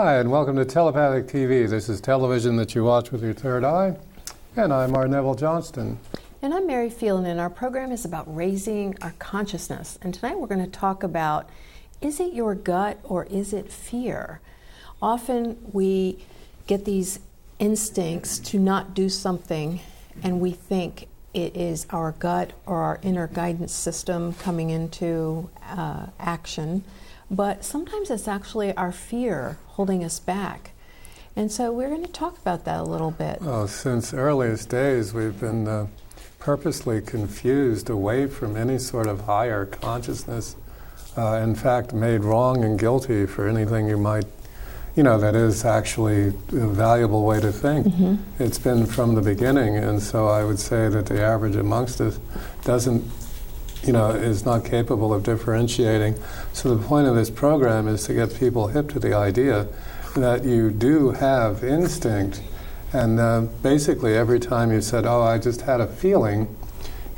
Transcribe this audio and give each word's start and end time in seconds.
Hi, 0.00 0.18
and 0.18 0.30
welcome 0.30 0.54
to 0.54 0.64
Telepathic 0.64 1.26
TV. 1.26 1.68
This 1.68 1.88
is 1.88 2.00
television 2.00 2.54
that 2.54 2.72
you 2.72 2.84
watch 2.84 3.10
with 3.10 3.20
your 3.20 3.32
third 3.32 3.64
eye, 3.64 3.96
and 4.54 4.72
I'm 4.72 4.94
Art 4.94 5.10
Neville 5.10 5.34
Johnston. 5.34 5.98
And 6.40 6.54
I'm 6.54 6.68
Mary 6.68 6.88
Phelan, 6.88 7.26
and 7.26 7.40
our 7.40 7.50
program 7.50 7.90
is 7.90 8.04
about 8.04 8.32
raising 8.32 8.96
our 9.02 9.12
consciousness. 9.18 9.98
And 10.00 10.14
tonight 10.14 10.38
we're 10.38 10.46
going 10.46 10.64
to 10.64 10.70
talk 10.70 11.02
about 11.02 11.50
is 12.00 12.20
it 12.20 12.32
your 12.32 12.54
gut 12.54 13.00
or 13.02 13.24
is 13.24 13.52
it 13.52 13.72
fear? 13.72 14.40
Often 15.02 15.58
we 15.72 16.24
get 16.68 16.84
these 16.84 17.18
instincts 17.58 18.38
to 18.38 18.60
not 18.60 18.94
do 18.94 19.08
something, 19.08 19.80
and 20.22 20.38
we 20.38 20.52
think 20.52 21.08
it 21.34 21.56
is 21.56 21.88
our 21.90 22.12
gut 22.12 22.52
or 22.66 22.82
our 22.82 23.00
inner 23.02 23.26
guidance 23.26 23.72
system 23.72 24.34
coming 24.34 24.70
into 24.70 25.50
uh, 25.64 26.06
action. 26.20 26.84
But 27.30 27.64
sometimes 27.64 28.10
it's 28.10 28.28
actually 28.28 28.74
our 28.76 28.92
fear 28.92 29.58
holding 29.66 30.02
us 30.02 30.18
back. 30.18 30.72
And 31.36 31.52
so 31.52 31.70
we're 31.70 31.88
going 31.88 32.04
to 32.04 32.10
talk 32.10 32.38
about 32.38 32.64
that 32.64 32.80
a 32.80 32.84
little 32.84 33.10
bit. 33.12 33.40
Well, 33.40 33.68
since 33.68 34.12
earliest 34.12 34.68
days, 34.70 35.14
we've 35.14 35.38
been 35.38 35.68
uh, 35.68 35.86
purposely 36.38 37.00
confused 37.00 37.90
away 37.90 38.26
from 38.26 38.56
any 38.56 38.78
sort 38.78 39.06
of 39.06 39.20
higher 39.22 39.66
consciousness. 39.66 40.56
Uh, 41.16 41.34
in 41.36 41.54
fact, 41.54 41.92
made 41.92 42.24
wrong 42.24 42.64
and 42.64 42.78
guilty 42.78 43.26
for 43.26 43.46
anything 43.46 43.88
you 43.88 43.98
might, 43.98 44.24
you 44.96 45.02
know, 45.02 45.18
that 45.18 45.34
is 45.34 45.64
actually 45.64 46.28
a 46.28 46.66
valuable 46.66 47.24
way 47.24 47.40
to 47.40 47.52
think. 47.52 47.86
Mm-hmm. 47.86 48.42
It's 48.42 48.58
been 48.58 48.86
from 48.86 49.14
the 49.14 49.22
beginning, 49.22 49.76
and 49.76 50.02
so 50.02 50.28
I 50.28 50.44
would 50.44 50.58
say 50.58 50.88
that 50.88 51.06
the 51.06 51.22
average 51.22 51.56
amongst 51.56 52.00
us 52.00 52.18
doesn't, 52.64 53.04
you 53.88 53.92
know, 53.92 54.10
is 54.10 54.44
not 54.44 54.64
capable 54.64 55.12
of 55.12 55.24
differentiating. 55.24 56.14
So 56.52 56.72
the 56.74 56.86
point 56.86 57.08
of 57.08 57.16
this 57.16 57.30
program 57.30 57.88
is 57.88 58.04
to 58.06 58.14
get 58.14 58.38
people 58.38 58.68
hip 58.68 58.90
to 58.90 59.00
the 59.00 59.14
idea 59.14 59.66
that 60.14 60.44
you 60.44 60.70
do 60.70 61.10
have 61.10 61.64
instinct 61.64 62.40
and 62.92 63.20
uh, 63.20 63.42
basically, 63.62 64.16
every 64.16 64.40
time 64.40 64.72
you 64.72 64.80
said, 64.80 65.04
"Oh, 65.04 65.20
I 65.20 65.38
just 65.38 65.62
had 65.62 65.80
a 65.80 65.86
feeling," 65.86 66.48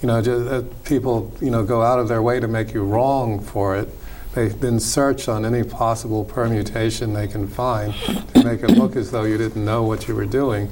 you 0.03 0.09
know, 0.09 0.21
just, 0.21 0.51
uh, 0.51 0.63
people, 0.85 1.33
you 1.41 1.51
know, 1.51 1.63
go 1.63 1.83
out 1.83 2.01
of 2.01 2.09
their 2.09 2.23
way 2.23 2.41
to 2.41 2.49
make 2.49 2.75
you 2.75 2.83
wrong 2.83 3.41
for 3.41 3.77
it. 3.77 3.89
They 4.35 4.49
then 4.49 4.81
search 4.81 5.29
on 5.29 5.45
any 5.45 5.63
possible 5.63 6.25
permutation 6.25 7.15
they 7.15 7.29
can 7.29 7.47
find 7.47 7.95
to 7.95 8.45
make 8.45 8.63
it 8.63 8.71
look 8.71 8.97
as 8.97 9.11
though 9.11 9.25
you 9.25 9.37
didn't 9.39 9.65
know 9.65 9.83
what 9.83 10.09
you 10.09 10.15
were 10.15 10.27
doing. 10.27 10.71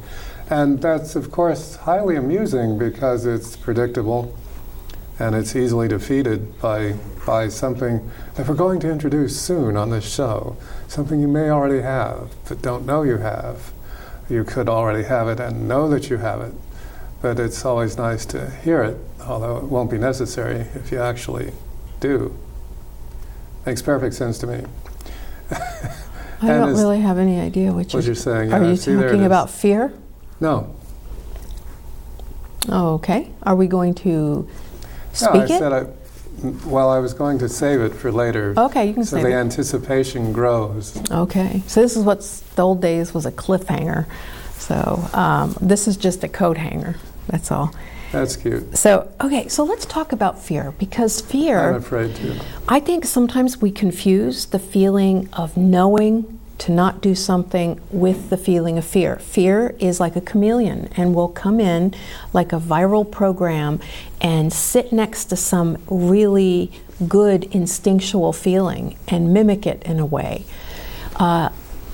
And 0.51 0.81
that's, 0.81 1.15
of 1.15 1.31
course, 1.31 1.77
highly 1.77 2.17
amusing 2.17 2.79
because 2.79 3.27
it's 3.27 3.57
predictable 3.57 4.35
and 5.19 5.35
it's 5.35 5.57
easily 5.57 5.89
defeated 5.89 6.61
by, 6.61 6.95
by 7.27 7.49
something 7.49 8.11
that 8.35 8.47
we're 8.47 8.55
going 8.55 8.81
to 8.81 8.91
introduce 8.91 9.41
soon 9.41 9.77
on 9.77 9.91
this 9.91 10.09
show, 10.13 10.57
something 10.87 11.21
you 11.21 11.29
may 11.29 11.51
already 11.51 11.83
have 11.83 12.35
but 12.49 12.63
don't 12.63 12.87
know 12.87 13.03
you 13.03 13.17
have 13.19 13.73
you 14.29 14.45
could 14.45 14.69
already 14.69 15.05
have 15.05 15.29
it 15.29 15.41
and 15.41 15.67
know 15.67 15.89
that 15.89 16.11
you 16.11 16.19
have 16.19 16.41
it, 16.41 16.53
but 17.23 17.41
it's 17.41 17.65
always 17.65 17.97
nice 17.97 18.27
to 18.27 18.51
hear 18.51 18.83
it, 18.83 18.97
although 19.23 19.57
it 19.57 19.65
won't 19.65 19.91
be 19.91 19.99
necessary 19.99 20.67
if 20.75 20.93
you 20.93 21.01
actually 21.01 21.53
do. 22.01 22.37
Makes 23.65 23.83
perfect 23.83 24.15
sense 24.15 24.39
to 24.39 24.47
me. 24.47 24.65
I 25.51 25.97
don't 26.47 26.75
really 26.75 27.01
have 27.01 27.19
any 27.19 27.41
idea 27.41 27.73
what, 27.73 27.93
what 27.93 28.05
you're, 28.05 28.15
saying. 28.15 28.53
Are 28.53 28.63
yeah, 28.63 28.71
you 28.71 28.77
see, 28.77 28.95
talking 28.95 29.25
about 29.25 29.51
fear? 29.51 29.93
No. 30.41 30.75
Oh, 32.69 32.95
okay. 32.95 33.31
Are 33.43 33.57
we 33.57 33.67
going 33.67 33.95
to 33.97 34.49
speak 35.19 35.35
no, 35.35 35.41
I 35.41 35.45
it? 35.45 35.49
Said 35.49 35.73
I, 35.73 35.87
well, 36.67 36.91
I 36.91 36.99
was 36.99 37.15
going 37.15 37.39
to 37.41 37.49
save 37.49 37.81
it 37.81 37.93
for 37.95 38.13
later. 38.13 38.55
Okay, 38.57 38.87
you 38.87 38.95
can 38.95 39.05
so 39.05 39.17
save 39.17 39.25
the 39.25 39.35
anticipation 39.35 40.33
grows. 40.33 40.97
Okay, 41.11 41.63
so 41.67 41.83
this 41.83 41.97
is 41.97 42.05
what 42.05 42.21
the 42.55 42.63
old 42.63 42.81
days 42.81 43.13
was 43.13 43.27
a 43.27 43.33
cliffhanger. 43.33 44.07
So 44.55 45.09
um, 45.13 45.57
this 45.61 45.89
is 45.89 45.97
just 45.97 46.23
a 46.25 46.29
coat 46.29 46.57
hanger. 46.57 46.97
That's 47.29 47.51
all. 47.51 47.75
That's 48.13 48.37
cute. 48.37 48.77
So 48.77 49.11
okay, 49.21 49.49
so 49.49 49.65
let's 49.65 49.85
talk 49.85 50.13
about 50.13 50.39
fear 50.39 50.73
because 50.79 51.21
fear. 51.21 51.71
I'm 51.71 51.77
afraid 51.77 52.15
too. 52.17 52.37
I 52.69 52.81
think 52.81 53.05
sometimes 53.05 53.61
we 53.61 53.71
confuse 53.71 54.47
the 54.47 54.59
feeling 54.59 55.29
of 55.33 55.57
knowing 55.57 56.38
to 56.59 56.73
not 56.73 57.01
do 57.01 57.15
something 57.15 57.81
with 57.91 58.31
the 58.31 58.37
feeling 58.37 58.79
of 58.79 58.85
fear. 58.85 59.17
Fear 59.17 59.77
is 59.79 60.01
like 60.01 60.17
a 60.17 60.21
chameleon 60.21 60.89
and 60.97 61.15
will 61.15 61.29
come 61.29 61.61
in 61.61 61.95
like 62.33 62.53
a 62.53 62.59
viral 62.59 63.09
program 63.09 63.81
and 64.21 64.53
sit 64.53 64.93
next 64.93 65.27
to 65.27 65.37
some 65.37 65.79
really 65.89 66.73
good 67.07 67.45
instinctual 67.45 68.33
feeling 68.33 68.99
and 69.07 69.33
mimic 69.33 69.67
it 69.67 69.83
in 69.85 70.01
a 70.01 70.07
way. 70.07 70.45
Uh, 71.17 71.51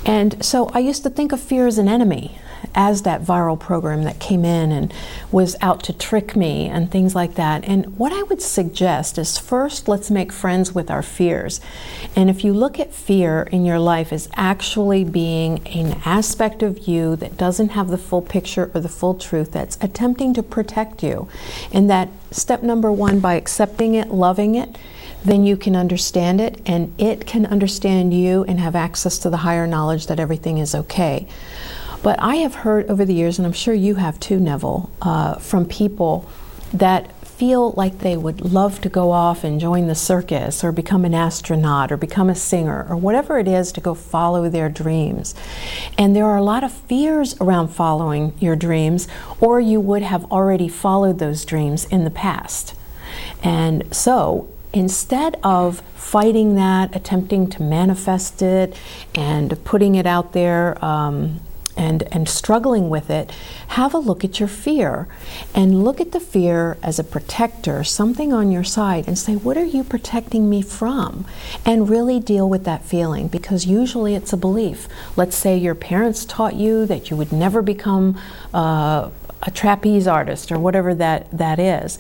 and 0.07 0.43
so 0.45 0.69
I 0.71 0.81
used 0.81 1.03
to 1.05 1.11
think 1.11 1.33
of 1.33 1.41
fear 1.41 1.67
as 1.67 1.79
an 1.79 1.89
enemy 1.89 2.39
as 2.75 3.03
that 3.03 3.23
viral 3.23 3.59
program 3.59 4.03
that 4.05 4.19
came 4.19 4.45
in 4.45 4.73
and 4.73 4.93
was 5.31 5.57
out 5.61 5.83
to 5.85 5.93
trick 5.93 6.35
me 6.35 6.67
and 6.67 6.91
things 6.91 7.15
like 7.15 7.35
that. 7.35 7.65
And 7.65 7.97
what 7.99 8.13
I 8.13 8.23
would 8.25 8.43
suggest 8.43 9.19
is 9.19 9.39
first, 9.39 9.89
let's 9.89 10.11
make 10.11 10.33
friends 10.33 10.75
with 10.75 10.91
our 10.91 11.03
fears. 11.03 11.61
And 12.17 12.29
if 12.29 12.45
you 12.45 12.53
look 12.53 12.81
at 12.81 12.93
fear 12.93 13.49
in 13.53 13.65
your 13.65 13.79
life 13.79 14.13
as 14.13 14.29
actually 14.35 15.05
being 15.05 15.67
an 15.69 16.01
aspect 16.05 16.63
of 16.63 16.89
you 16.89 17.17
that 17.17 17.37
doesn't 17.37 17.71
have 17.71 17.89
the 17.89 17.99
full 17.99 18.23
picture 18.23 18.71
or 18.75 18.81
the 18.81 18.89
full 18.89 19.15
truth, 19.15 19.53
that's 19.53 19.79
attempting 19.81 20.35
to 20.35 20.43
protect 20.43 21.03
you, 21.03 21.29
and 21.73 21.89
that 21.91 22.09
step 22.31 22.63
number 22.63 22.91
one, 22.91 23.21
by 23.21 23.35
accepting 23.35 23.95
it, 23.95 24.11
loving 24.11 24.55
it, 24.55 24.77
then 25.25 25.47
you 25.47 25.57
can 25.57 25.75
understand 25.75 26.41
it 26.41 26.61
and 26.67 26.93
it 27.01 27.27
can 27.27 27.47
understand 27.47 28.13
you 28.13 28.45
and 28.45 28.61
have 28.61 28.77
access 28.77 29.19
to 29.19 29.31
the 29.31 29.39
higher 29.39 29.67
knowledge 29.67 30.07
that 30.07 30.21
everything 30.21 30.59
is 30.59 30.75
okay. 30.75 31.27
But 32.05 32.21
I 32.23 32.37
have 32.37 32.57
heard 32.57 32.91
over 32.91 33.07
the 33.07 33.15
years, 33.15 33.39
and 33.39 33.47
I'm 33.47 33.55
sure 33.55 33.73
you 33.73 33.95
have 33.95 34.21
too, 34.21 34.39
Neville, 34.39 34.91
uh, 35.01 35.37
from 35.37 35.65
people 35.65 36.29
that 36.71 37.11
feel 37.27 37.73
like 37.79 38.01
they 38.01 38.15
would 38.15 38.43
love 38.43 38.83
to 38.83 38.91
go 38.91 39.11
off 39.11 39.43
and 39.43 39.59
join 39.59 39.87
the 39.87 39.95
circus 39.95 40.63
or 40.63 40.71
become 40.71 41.07
an 41.07 41.15
astronaut 41.15 41.91
or 41.91 41.97
become 41.97 42.29
a 42.29 42.35
singer 42.35 42.87
or 42.91 42.97
whatever 42.97 43.39
it 43.39 43.49
is 43.49 43.73
to 43.73 43.81
go 43.81 43.95
follow 43.95 44.51
their 44.51 44.69
dreams. 44.69 45.35
And 45.97 46.15
there 46.15 46.27
are 46.27 46.37
a 46.37 46.43
lot 46.43 46.63
of 46.63 46.73
fears 46.73 47.41
around 47.41 47.69
following 47.69 48.35
your 48.39 48.55
dreams, 48.55 49.09
or 49.41 49.59
you 49.59 49.81
would 49.81 50.03
have 50.03 50.31
already 50.31 50.69
followed 50.69 51.19
those 51.19 51.43
dreams 51.47 51.87
in 51.87 52.05
the 52.05 52.11
past. 52.11 52.75
And 53.43 53.83
so 53.97 54.47
instead 54.75 55.41
of 55.43 55.81
fighting 55.95 56.55
that, 56.57 56.95
attempting 56.95 57.49
to 57.49 57.63
manifest 57.63 58.43
it, 58.43 58.77
and 59.15 59.65
putting 59.65 59.95
it 59.95 60.07
out 60.07 60.35
there, 60.35 60.85
um, 60.85 61.41
and, 61.77 62.05
and 62.13 62.29
struggling 62.29 62.89
with 62.89 63.11
it, 63.11 63.31
have 63.69 63.95
a 63.95 63.99
look 63.99 64.25
at 64.25 64.39
your 64.39 64.49
fear 64.49 65.09
and 65.55 65.85
look 65.85 66.01
at 66.01 66.13
the 66.13 66.21
fear 66.21 66.77
as 66.83 66.99
a 66.99 67.05
protector, 67.05 67.85
something 67.85 68.33
on 68.33 68.51
your 68.51 68.65
side, 68.65 69.07
and 69.07 69.19
say, 69.19 69.35
What 69.35 69.57
are 69.57 69.65
you 69.65 69.85
protecting 69.85 70.49
me 70.49 70.63
from? 70.63 71.25
And 71.65 71.89
really 71.89 72.21
deal 72.21 72.49
with 72.49 72.65
that 72.65 72.85
feeling 72.85 73.29
because 73.29 73.67
usually 73.67 74.15
it's 74.15 74.33
a 74.33 74.37
belief. 74.37 74.89
Let's 75.17 75.37
say 75.37 75.57
your 75.57 75.75
parents 75.75 76.25
taught 76.25 76.55
you 76.55 76.87
that 76.87 77.11
you 77.11 77.17
would 77.17 77.33
never 77.33 77.63
become 77.63 78.19
uh, 78.53 79.11
a 79.43 79.51
trapeze 79.51 80.07
artist 80.07 80.51
or 80.51 80.59
whatever 80.59 80.95
that, 80.95 81.31
that 81.31 81.59
is. 81.59 81.99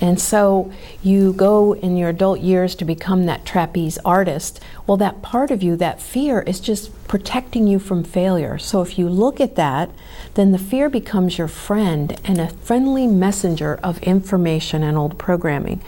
And 0.00 0.20
so 0.20 0.72
you 1.02 1.32
go 1.32 1.74
in 1.74 1.96
your 1.96 2.10
adult 2.10 2.40
years 2.40 2.74
to 2.76 2.84
become 2.84 3.26
that 3.26 3.44
trapeze 3.44 3.98
artist. 4.04 4.60
Well, 4.86 4.96
that 4.98 5.22
part 5.22 5.50
of 5.50 5.62
you, 5.62 5.76
that 5.76 6.00
fear, 6.00 6.40
is 6.42 6.60
just 6.60 6.90
protecting 7.08 7.66
you 7.66 7.78
from 7.78 8.02
failure. 8.04 8.58
So 8.58 8.82
if 8.82 8.98
you 8.98 9.08
look 9.08 9.40
at 9.40 9.56
that, 9.56 9.90
then 10.34 10.52
the 10.52 10.58
fear 10.58 10.88
becomes 10.88 11.38
your 11.38 11.48
friend 11.48 12.18
and 12.24 12.40
a 12.40 12.48
friendly 12.48 13.06
messenger 13.06 13.78
of 13.82 13.98
information 14.02 14.82
and 14.82 14.96
old 14.96 15.18
programming. 15.18 15.82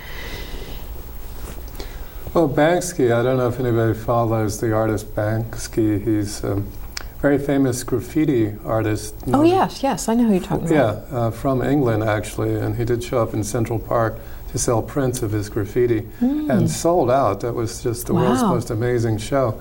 Well, 2.35 2.49
Banksy, 2.49 3.13
I 3.13 3.23
don't 3.23 3.39
know 3.39 3.49
if 3.49 3.59
anybody 3.59 3.99
follows 3.99 4.61
the 4.61 4.73
artist 4.73 5.15
Banksy. 5.15 6.05
He's 6.05 6.45
um, 6.45 6.71
very 7.21 7.39
famous 7.39 7.83
graffiti 7.83 8.55
artist. 8.65 9.15
Oh 9.29 9.43
yes, 9.43 9.83
yes, 9.83 10.09
I 10.09 10.15
know 10.15 10.25
who 10.25 10.35
you're 10.35 10.43
talking 10.43 10.71
about. 10.71 11.05
Yeah, 11.11 11.17
uh, 11.17 11.31
from 11.31 11.63
England 11.63 12.05
actually, 12.05 12.55
and 12.55 12.77
he 12.77 12.85
did 12.85 13.03
show 13.03 13.19
up 13.19 13.35
in 13.35 13.43
Central 13.43 13.79
Park 13.79 14.19
to 14.53 14.59
sell 14.59 14.83
prints 14.83 15.23
of 15.23 15.33
his 15.33 15.49
graffiti, 15.49 16.03
mm. 16.21 16.49
and 16.49 16.71
sold 16.71 17.11
out. 17.11 17.41
That 17.41 17.55
was 17.55 17.83
just 17.83 18.07
the 18.07 18.15
wow. 18.15 18.23
world's 18.23 18.43
most 18.43 18.71
amazing 18.71 19.19
show. 19.19 19.61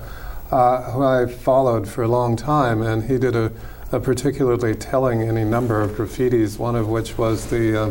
Uh, 0.50 0.90
who 0.92 1.04
I 1.04 1.26
followed 1.26 1.86
for 1.86 2.04
a 2.04 2.08
long 2.08 2.34
time, 2.34 2.80
and 2.80 3.04
he 3.04 3.18
did 3.18 3.36
a, 3.36 3.52
a, 3.92 4.00
particularly 4.00 4.74
telling 4.74 5.20
any 5.20 5.44
number 5.44 5.82
of 5.82 5.90
graffitis. 5.90 6.58
One 6.58 6.74
of 6.74 6.88
which 6.88 7.18
was 7.18 7.50
the 7.50 7.82
uh, 7.82 7.90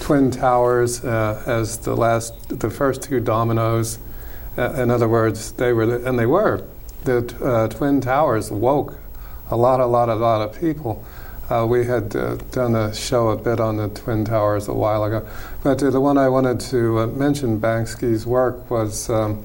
Twin 0.00 0.30
Towers 0.30 1.04
uh, 1.04 1.42
as 1.46 1.76
the 1.76 1.94
last, 1.94 2.58
the 2.58 2.70
first 2.70 3.02
two 3.02 3.20
dominoes. 3.20 3.98
Uh, 4.56 4.72
in 4.74 4.90
other 4.90 5.08
words, 5.08 5.52
they 5.52 5.74
were, 5.74 5.84
the, 5.84 6.08
and 6.08 6.18
they 6.18 6.26
were 6.26 6.64
the 7.04 7.34
uh, 7.42 7.68
Twin 7.68 8.00
Towers 8.00 8.50
woke 8.50 8.98
a 9.50 9.56
lot, 9.56 9.80
a 9.80 9.86
lot, 9.86 10.08
a 10.08 10.14
lot 10.14 10.40
of 10.40 10.58
people. 10.58 11.04
Uh, 11.50 11.66
we 11.66 11.84
had 11.84 12.14
uh, 12.14 12.36
done 12.52 12.76
a 12.76 12.94
show 12.94 13.30
a 13.30 13.36
bit 13.36 13.58
on 13.58 13.76
the 13.76 13.88
Twin 13.88 14.24
Towers 14.24 14.68
a 14.68 14.72
while 14.72 15.02
ago, 15.02 15.26
but 15.64 15.82
uh, 15.82 15.90
the 15.90 16.00
one 16.00 16.16
I 16.16 16.28
wanted 16.28 16.60
to 16.70 17.00
uh, 17.00 17.06
mention, 17.08 17.60
Banksy's 17.60 18.24
work, 18.24 18.70
was 18.70 19.10
um, 19.10 19.44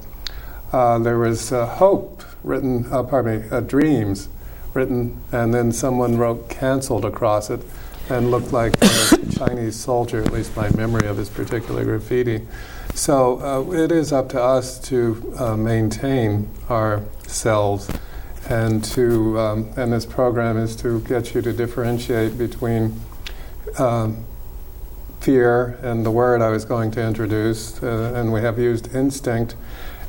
uh, 0.71 0.99
there 0.99 1.17
was 1.17 1.51
uh, 1.51 1.65
hope 1.65 2.23
written, 2.43 2.83
pardon 2.83 3.49
me, 3.49 3.67
dreams 3.67 4.29
written, 4.75 5.19
and 5.31 5.51
then 5.51 5.71
someone 5.71 6.17
wrote 6.17 6.47
canceled 6.47 7.05
across 7.05 7.49
it 7.49 7.61
and 8.09 8.29
looked 8.29 8.53
like 8.53 8.75
a 8.83 9.17
Chinese 9.31 9.75
soldier, 9.75 10.21
at 10.21 10.31
least 10.31 10.55
my 10.55 10.69
memory 10.75 11.07
of 11.07 11.17
his 11.17 11.29
particular 11.29 11.83
graffiti. 11.83 12.45
So 12.93 13.71
it 13.73 13.91
is 13.91 14.13
up 14.13 14.29
to 14.29 14.41
us 14.41 14.77
to 14.89 15.15
maintain 15.57 16.51
ourselves 16.69 17.89
and 18.49 18.83
to, 18.83 19.39
um, 19.39 19.73
and 19.75 19.91
this 19.91 20.05
program 20.05 20.57
is 20.57 20.75
to 20.77 20.99
get 21.01 21.33
you 21.33 21.41
to 21.41 21.51
differentiate 21.51 22.37
between 22.37 22.99
um, 23.79 24.23
fear 25.19 25.79
and 25.81 26.05
the 26.05 26.11
word 26.11 26.41
I 26.41 26.49
was 26.49 26.65
going 26.65 26.91
to 26.91 27.01
introduce, 27.01 27.81
uh, 27.81 28.13
and 28.15 28.31
we 28.31 28.41
have 28.41 28.59
used 28.59 28.93
instinct. 28.93 29.55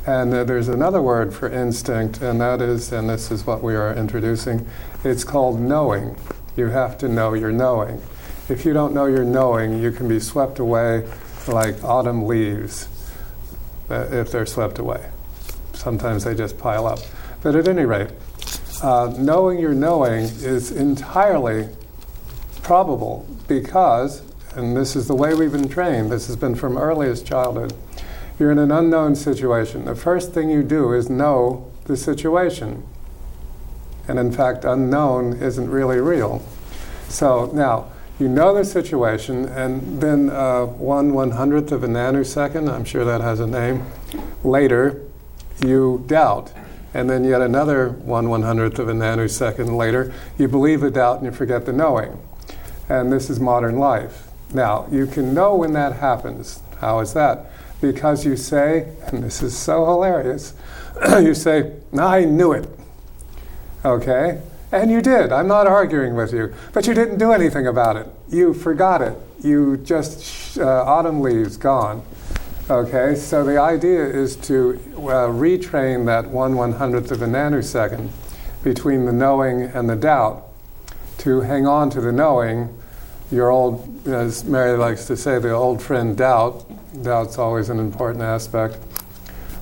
And 0.05 0.33
uh, 0.33 0.43
there's 0.43 0.67
another 0.67 1.01
word 1.01 1.33
for 1.33 1.49
instinct, 1.49 2.21
and 2.21 2.39
that 2.39 2.61
is, 2.61 2.91
and 2.91 3.09
this 3.09 3.31
is 3.31 3.45
what 3.45 3.63
we 3.63 3.75
are 3.75 3.93
introducing, 3.93 4.67
it's 5.03 5.23
called 5.23 5.59
knowing. 5.59 6.15
You 6.55 6.67
have 6.67 6.97
to 6.99 7.09
know 7.09 7.33
your 7.33 7.51
knowing. 7.51 8.01
If 8.47 8.63
you 8.63 8.73
don't 8.73 8.93
know 8.93 9.07
your 9.07 9.25
knowing, 9.25 9.81
you 9.81 9.91
can 9.91 10.07
be 10.07 10.19
swept 10.19 10.59
away 10.59 11.09
like 11.47 11.83
autumn 11.83 12.27
leaves 12.27 12.87
uh, 13.89 14.07
if 14.11 14.31
they're 14.31 14.45
swept 14.45 14.79
away. 14.79 15.09
Sometimes 15.73 16.23
they 16.23 16.35
just 16.35 16.57
pile 16.57 16.85
up. 16.85 16.99
But 17.41 17.55
at 17.55 17.67
any 17.67 17.85
rate, 17.85 18.09
uh, 18.81 19.13
knowing 19.17 19.59
your 19.59 19.73
knowing 19.73 20.23
is 20.23 20.71
entirely 20.71 21.69
probable 22.61 23.25
because, 23.47 24.21
and 24.55 24.75
this 24.75 24.95
is 24.95 25.07
the 25.07 25.15
way 25.15 25.33
we've 25.33 25.51
been 25.51 25.69
trained, 25.69 26.11
this 26.11 26.27
has 26.27 26.35
been 26.35 26.55
from 26.55 26.77
earliest 26.77 27.25
childhood, 27.25 27.73
you're 28.39 28.51
in 28.51 28.59
an 28.59 28.71
unknown 28.71 29.15
situation. 29.15 29.85
The 29.85 29.95
first 29.95 30.33
thing 30.33 30.49
you 30.49 30.63
do 30.63 30.93
is 30.93 31.09
know 31.09 31.71
the 31.85 31.97
situation. 31.97 32.85
And 34.07 34.19
in 34.19 34.31
fact, 34.31 34.63
unknown 34.63 35.33
isn't 35.37 35.69
really 35.69 35.99
real. 35.99 36.41
So 37.09 37.49
now, 37.53 37.87
you 38.19 38.27
know 38.27 38.53
the 38.53 38.65
situation, 38.65 39.45
and 39.45 40.01
then 40.01 40.29
uh, 40.29 40.65
one 40.65 41.13
one 41.13 41.31
hundredth 41.31 41.71
of 41.71 41.83
a 41.83 41.87
nanosecond, 41.87 42.67
I'm 42.67 42.83
sure 42.83 43.05
that 43.05 43.21
has 43.21 43.39
a 43.39 43.45
name, 43.45 43.85
later, 44.43 45.03
you 45.63 46.03
doubt. 46.07 46.51
And 46.97 47.07
then 47.07 47.23
yet 47.23 47.43
another 47.43 47.89
one 47.89 48.27
one 48.27 48.41
hundredth 48.41 48.79
of 48.79 48.89
a 48.89 48.91
nanosecond 48.91 49.77
later, 49.77 50.11
you 50.39 50.47
believe 50.47 50.81
the 50.81 50.89
doubt 50.89 51.17
and 51.17 51.27
you 51.27 51.31
forget 51.31 51.63
the 51.67 51.71
knowing. 51.71 52.19
And 52.89 53.13
this 53.13 53.29
is 53.29 53.39
modern 53.39 53.77
life. 53.77 54.29
Now, 54.51 54.87
you 54.91 55.05
can 55.05 55.31
know 55.31 55.53
when 55.53 55.73
that 55.73 55.97
happens. 55.97 56.59
How 56.79 56.99
is 57.01 57.13
that? 57.13 57.51
Because 57.81 58.25
you 58.25 58.35
say, 58.35 58.91
and 59.05 59.23
this 59.23 59.43
is 59.43 59.55
so 59.55 59.85
hilarious, 59.85 60.55
you 61.19 61.35
say, 61.35 61.73
I 61.95 62.25
knew 62.25 62.51
it. 62.51 62.67
Okay? 63.85 64.41
And 64.71 64.89
you 64.89 65.03
did. 65.03 65.31
I'm 65.31 65.47
not 65.47 65.67
arguing 65.67 66.15
with 66.15 66.33
you. 66.33 66.51
But 66.73 66.87
you 66.87 66.95
didn't 66.95 67.19
do 67.19 67.31
anything 67.31 67.67
about 67.67 67.95
it. 67.97 68.07
You 68.27 68.55
forgot 68.55 69.03
it. 69.03 69.15
You 69.43 69.77
just, 69.77 70.57
uh, 70.57 70.83
autumn 70.83 71.21
leaves, 71.21 71.57
gone. 71.57 72.03
Okay? 72.69 73.15
So 73.15 73.43
the 73.43 73.59
idea 73.59 74.05
is 74.05 74.35
to 74.37 74.79
uh, 74.95 75.29
retrain 75.29 76.05
that 76.05 76.27
one 76.29 76.55
one 76.55 76.73
hundredth 76.73 77.11
of 77.11 77.21
a 77.21 77.27
nanosecond 77.27 78.09
between 78.63 79.05
the 79.05 79.13
knowing 79.13 79.61
and 79.63 79.89
the 79.89 79.95
doubt 79.95 80.43
to 81.19 81.41
hang 81.41 81.65
on 81.65 81.89
to 81.91 82.01
the 82.01 82.11
knowing. 82.11 82.77
Your 83.31 83.49
old, 83.49 84.07
as 84.07 84.45
Mary 84.45 84.77
likes 84.77 85.05
to 85.07 85.17
say, 85.17 85.37
the 85.39 85.51
old 85.51 85.81
friend 85.81 86.15
doubt. 86.17 86.65
Doubt's 87.03 87.37
always 87.37 87.69
an 87.69 87.79
important 87.79 88.23
aspect. 88.23 88.77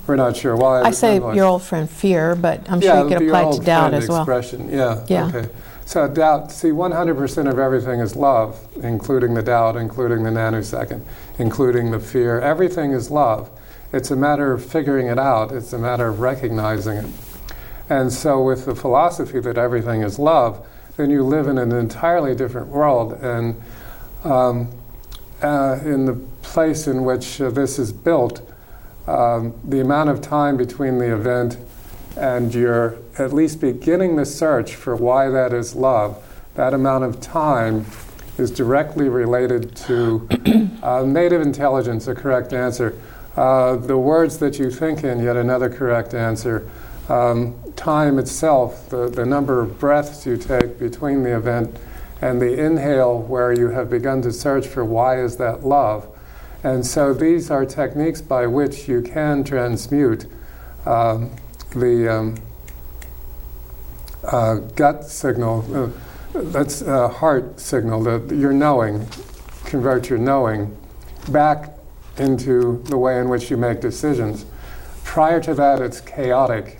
We're 0.07 0.15
not 0.15 0.37
sure 0.37 0.55
why. 0.55 0.81
I 0.81 0.91
say 0.91 1.15
your 1.15 1.45
old 1.45 1.63
friend 1.63 1.89
fear, 1.89 2.35
but 2.35 2.69
I'm 2.69 2.79
sure 2.79 2.93
yeah, 2.93 3.03
you 3.03 3.09
could 3.09 3.27
apply 3.27 3.51
to 3.57 3.59
doubt 3.63 3.93
as 3.95 4.07
well. 4.07 4.21
Expression, 4.21 4.69
yeah. 4.69 5.03
Yeah. 5.07 5.27
Okay. 5.27 5.49
So 5.85 6.07
doubt. 6.07 6.51
See, 6.51 6.69
100% 6.69 7.49
of 7.49 7.59
everything 7.59 7.99
is 7.99 8.15
love, 8.15 8.67
including 8.81 9.35
the 9.35 9.43
doubt, 9.43 9.75
including 9.77 10.23
the 10.23 10.31
nanosecond, 10.31 11.03
including 11.37 11.91
the 11.91 11.99
fear. 11.99 12.41
Everything 12.41 12.91
is 12.91 13.11
love. 13.11 13.51
It's 13.93 14.09
a 14.09 14.15
matter 14.15 14.51
of 14.51 14.65
figuring 14.65 15.07
it 15.07 15.19
out. 15.19 15.51
It's 15.51 15.71
a 15.73 15.77
matter 15.77 16.07
of 16.07 16.19
recognizing 16.19 16.97
it. 16.97 17.05
And 17.87 18.11
so, 18.11 18.41
with 18.41 18.65
the 18.65 18.75
philosophy 18.75 19.39
that 19.39 19.59
everything 19.59 20.01
is 20.01 20.17
love, 20.17 20.67
then 20.97 21.11
you 21.11 21.23
live 21.23 21.47
in 21.47 21.59
an 21.59 21.71
entirely 21.71 22.33
different 22.35 22.67
world. 22.67 23.13
And 23.13 23.61
um, 24.23 24.69
uh, 25.43 25.79
in 25.83 26.05
the 26.05 26.15
place 26.41 26.87
in 26.87 27.03
which 27.03 27.39
uh, 27.39 27.51
this 27.51 27.77
is 27.77 27.93
built, 27.93 28.41
um, 29.05 29.53
the 29.63 29.81
amount 29.81 30.09
of 30.09 30.19
time 30.19 30.57
between 30.57 30.97
the 30.97 31.13
event 31.13 31.57
and 32.17 32.53
your 32.53 32.97
at 33.17 33.33
least 33.33 33.61
beginning 33.61 34.15
the 34.15 34.25
search 34.25 34.75
for 34.75 34.95
why 34.95 35.29
that 35.29 35.53
is 35.53 35.75
love, 35.75 36.21
that 36.55 36.73
amount 36.73 37.03
of 37.03 37.21
time 37.21 37.85
is 38.37 38.51
directly 38.51 39.07
related 39.07 39.75
to 39.75 40.27
uh, 40.83 41.03
native 41.03 41.41
intelligence, 41.41 42.07
a 42.07 42.15
correct 42.15 42.53
answer. 42.53 42.99
Uh, 43.35 43.75
the 43.75 43.97
words 43.97 44.37
that 44.39 44.59
you 44.59 44.69
think 44.69 45.03
in, 45.03 45.21
yet 45.21 45.35
another 45.35 45.69
correct 45.69 46.13
answer. 46.13 46.69
Um, 47.09 47.55
time 47.75 48.17
itself, 48.17 48.89
the, 48.89 49.09
the 49.09 49.25
number 49.25 49.61
of 49.61 49.79
breaths 49.79 50.25
you 50.25 50.37
take 50.37 50.79
between 50.79 51.23
the 51.23 51.35
event 51.35 51.75
and 52.21 52.41
the 52.41 52.53
inhale 52.53 53.21
where 53.21 53.53
you 53.53 53.69
have 53.69 53.89
begun 53.89 54.21
to 54.23 54.31
search 54.31 54.65
for 54.65 54.83
why 54.83 55.21
is 55.21 55.37
that 55.37 55.65
love. 55.65 56.07
And 56.63 56.85
so 56.85 57.13
these 57.13 57.51
are 57.51 57.65
techniques 57.65 58.21
by 58.21 58.47
which 58.47 58.87
you 58.87 59.01
can 59.01 59.43
transmute 59.43 60.25
um, 60.85 61.35
the 61.75 62.11
um, 62.11 62.37
uh, 64.31 64.55
gut 64.75 65.05
signal, 65.05 65.65
uh, 65.73 66.41
that's 66.51 66.81
a 66.81 67.07
heart 67.07 67.59
signal, 67.59 68.03
that 68.03 68.35
your 68.35 68.53
knowing, 68.53 69.07
convert 69.65 70.09
your 70.09 70.19
knowing 70.19 70.75
back 71.29 71.71
into 72.17 72.81
the 72.85 72.97
way 72.97 73.19
in 73.19 73.29
which 73.29 73.49
you 73.49 73.57
make 73.57 73.81
decisions. 73.81 74.45
Prior 75.03 75.39
to 75.41 75.53
that, 75.55 75.81
it's 75.81 76.01
chaotic. 76.01 76.79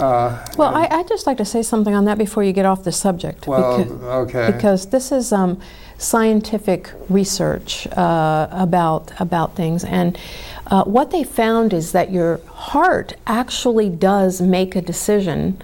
Uh, 0.00 0.44
Well, 0.56 0.74
I, 0.74 0.88
I'd 0.90 1.08
just 1.08 1.26
like 1.26 1.38
to 1.38 1.44
say 1.44 1.62
something 1.62 1.94
on 1.94 2.04
that 2.06 2.18
before 2.18 2.42
you 2.42 2.52
get 2.52 2.66
off 2.66 2.82
the 2.82 2.92
subject. 2.92 3.46
well, 3.46 3.84
becau- 3.84 4.02
okay. 4.26 4.50
because 4.52 4.86
this 4.86 5.12
is 5.12 5.32
um, 5.32 5.60
scientific 5.98 6.90
research 7.08 7.86
uh, 7.96 8.48
about 8.50 9.12
about 9.20 9.54
things, 9.54 9.84
and 9.84 10.18
uh, 10.66 10.82
what 10.84 11.12
they 11.12 11.22
found 11.22 11.72
is 11.72 11.92
that 11.92 12.10
your 12.10 12.40
heart 12.46 13.14
actually 13.26 13.88
does 13.88 14.40
make 14.40 14.74
a 14.74 14.82
decision 14.82 15.62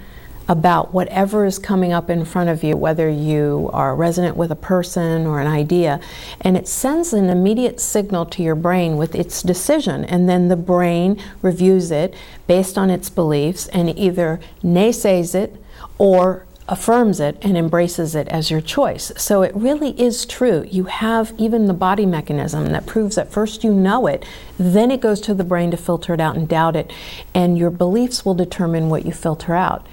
about 0.51 0.93
whatever 0.93 1.47
is 1.47 1.61
coming 1.61 1.93
up 1.93 2.11
in 2.11 2.25
front 2.25 2.51
of 2.51 2.65
you, 2.65 2.77
whether 2.77 3.09
you 3.09 3.71
are 3.73 3.95
resonant 3.95 4.37
with 4.37 4.51
a 4.51 4.57
person 4.57 5.25
or 5.25 5.41
an 5.41 5.47
idea, 5.47 6.01
and 6.41 6.57
it 6.57 6.67
sends 6.67 7.13
an 7.13 7.31
immediate 7.31 7.79
signal 7.79 8.27
to 8.27 8.43
your 8.43 8.57
brain 8.57 8.97
with 8.97 9.15
its 9.15 9.45
decision, 9.45 10.05
and 10.05 10.29
then 10.29 10.49
the 10.49 10.57
brain 10.57 11.23
reviews 11.41 11.93
it 11.93 12.13
based 12.49 12.77
on 12.77 12.91
its 12.91 13.09
beliefs 13.09 13.69
and 13.69 13.97
either 13.97 14.41
naysays 14.61 15.37
it 15.37 15.55
or 15.99 16.45
affirms 16.67 17.21
it 17.21 17.39
and 17.43 17.57
embraces 17.57 18.17
it 18.17 18.27
as 18.27 18.51
your 18.51 18.61
choice. 18.61 19.13
So 19.17 19.43
it 19.43 19.55
really 19.55 19.91
is 20.01 20.27
true. 20.27 20.67
You 20.69 20.85
have 20.85 21.33
even 21.39 21.67
the 21.67 21.75
body 21.75 22.07
mechanism 22.07 22.67
that 22.73 22.87
proves 22.87 23.15
that 23.15 23.31
first 23.31 23.63
you 23.63 23.73
know 23.73 24.09
it, 24.09 24.25
then 24.59 24.91
it 24.91 25.01
goes 25.01 25.21
to 25.23 25.35
the 25.35 25.45
brain 25.45 25.71
to 25.71 25.77
filter 25.77 26.13
it 26.13 26.21
out 26.21 26.35
and 26.35 26.49
doubt 26.49 26.75
it, 26.75 26.93
and 27.33 27.57
your 27.57 27.71
beliefs 27.71 28.25
will 28.25 28.35
determine 28.35 28.89
what 28.89 29.07
you 29.07 29.13
filter 29.13 29.55
out. 29.55 29.87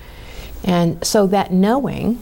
And 0.67 1.03
so 1.05 1.25
that 1.27 1.51
knowing, 1.51 2.19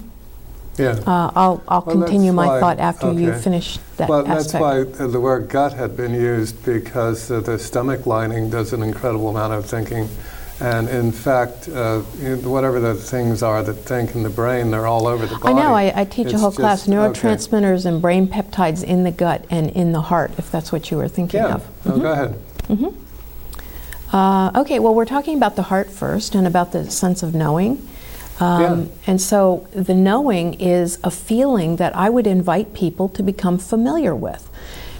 yeah. 0.77 0.91
uh, 1.07 1.31
I'll, 1.35 1.63
I'll 1.67 1.81
Well, 1.81 1.97
continue 1.97 2.31
my 2.31 2.45
why- 2.47 2.59
thought 2.59 2.79
after 2.79 3.11
you 3.11 3.33
finish 3.33 3.79
that 3.97 4.07
well, 4.07 4.23
that's 4.23 4.53
why 4.53 4.83
the 4.83 5.19
word 5.19 5.49
gut 5.49 5.73
had 5.73 5.97
been 5.97 6.13
used 6.13 6.63
because 6.63 7.31
uh, 7.31 7.39
the 7.39 7.57
stomach 7.57 8.05
lining 8.05 8.51
does 8.51 8.71
an 8.71 8.83
incredible 8.83 9.29
amount 9.29 9.53
of 9.53 9.65
thinking. 9.65 10.07
And 10.61 10.87
in 10.87 11.11
fact, 11.11 11.67
uh, 11.67 11.99
whatever 11.99 12.79
the 12.79 12.93
things 12.93 13.41
are 13.43 13.61
that 13.63 13.73
think 13.73 14.13
in 14.15 14.21
the 14.23 14.29
brain, 14.29 14.69
they're 14.71 14.87
all 14.87 15.05
over 15.07 15.25
the 15.25 15.37
I 15.43 15.51
know, 15.51 15.73
I, 15.73 16.01
I 16.01 16.05
teach 16.05 16.27
a 16.27 16.29
It's 16.29 16.39
whole 16.41 16.51
class, 16.51 16.85
just- 16.85 16.89
okay. 16.89 17.27
neurotransmitters 17.27 17.85
and 17.85 17.99
brain 18.01 18.27
peptides 18.27 18.83
in 18.83 19.03
the 19.03 19.11
gut 19.11 19.43
and 19.49 19.69
in 19.71 19.91
the 19.91 20.01
heart, 20.01 20.31
if 20.37 20.51
that's 20.51 20.71
what 20.71 20.91
you 20.91 20.97
were 20.97 21.07
thinking 21.09 21.41
Yeah, 21.41 21.55
of. 21.55 21.85
no, 21.85 21.97
go 21.99 22.11
ahead. 22.11 22.35
Uh, 24.13 24.51
okay, 24.55 24.79
well, 24.79 24.93
we're 24.95 25.03
talking 25.05 25.35
about 25.35 25.55
the 25.55 25.63
heart 25.63 25.89
first 25.89 26.35
and 26.35 26.47
about 26.47 26.71
the 26.71 26.89
sense 26.89 27.21
of 27.23 27.33
knowing. 27.35 27.85
Um, 28.39 28.62
Yeah. 28.62 28.86
And 29.08 29.22
so 29.22 29.68
the 29.72 29.96
knowing 29.96 30.56
is 30.56 31.00
a 31.04 31.12
feeling 31.12 31.77
that 31.77 31.96
I 31.96 32.10
would 32.10 32.27
invite 32.27 32.74
people 32.74 33.08
to 33.10 33.24
become 33.24 33.58
familiar 33.58 34.15
with. 34.15 34.50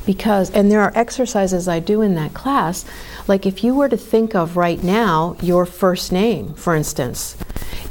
Because, 0.06 0.52
and 0.52 0.72
there 0.72 0.82
are 0.82 0.92
exercises 0.96 1.68
I 1.68 1.80
do 1.80 2.02
in 2.02 2.14
that 2.16 2.36
class, 2.36 2.86
like 3.28 3.48
if 3.48 3.64
you 3.64 3.74
were 3.74 3.90
to 3.90 3.98
think 3.98 4.36
of 4.36 4.56
right 4.56 4.84
now 4.84 5.36
your 5.42 5.66
first 5.66 6.12
name, 6.12 6.54
for 6.54 6.76
instance, 6.76 7.36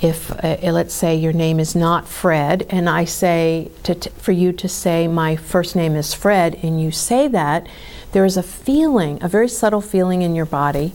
if 0.01 0.31
uh, 0.31 0.59
let's 0.63 0.95
say 0.95 1.17
your 1.17 1.33
name 1.33 1.59
is 1.59 1.75
not 1.75 2.07
Fred, 2.07 2.67
and 2.71 2.89
I 2.89 3.05
say 3.05 3.71
to 3.83 3.97
t- 3.97 4.11
for 4.17 4.31
you 4.31 4.53
to 4.53 4.69
say 4.69 5.09
my 5.09 5.35
first 5.35 5.75
name 5.75 5.97
is 5.97 6.15
Fred, 6.15 6.57
and 6.63 6.81
you 6.81 6.93
say 6.93 7.27
that, 7.29 7.67
there 8.13 8.25
is 8.25 8.37
a 8.37 8.45
feeling, 8.45 9.19
a 9.21 9.29
very 9.29 9.49
subtle 9.49 9.81
feeling 9.81 10.23
in 10.23 10.37
your 10.37 10.47
body 10.47 10.93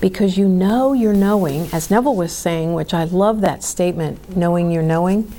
because 0.00 0.36
you 0.36 0.48
know 0.48 0.92
you're 0.92 1.12
knowing, 1.12 1.68
as 1.72 1.90
Neville 1.90 2.16
was 2.16 2.32
saying, 2.32 2.74
which 2.74 2.92
I 2.92 3.04
love 3.04 3.40
that 3.40 3.62
statement, 3.62 4.36
knowing 4.36 4.70
you're 4.70 4.82
knowing. 4.82 5.32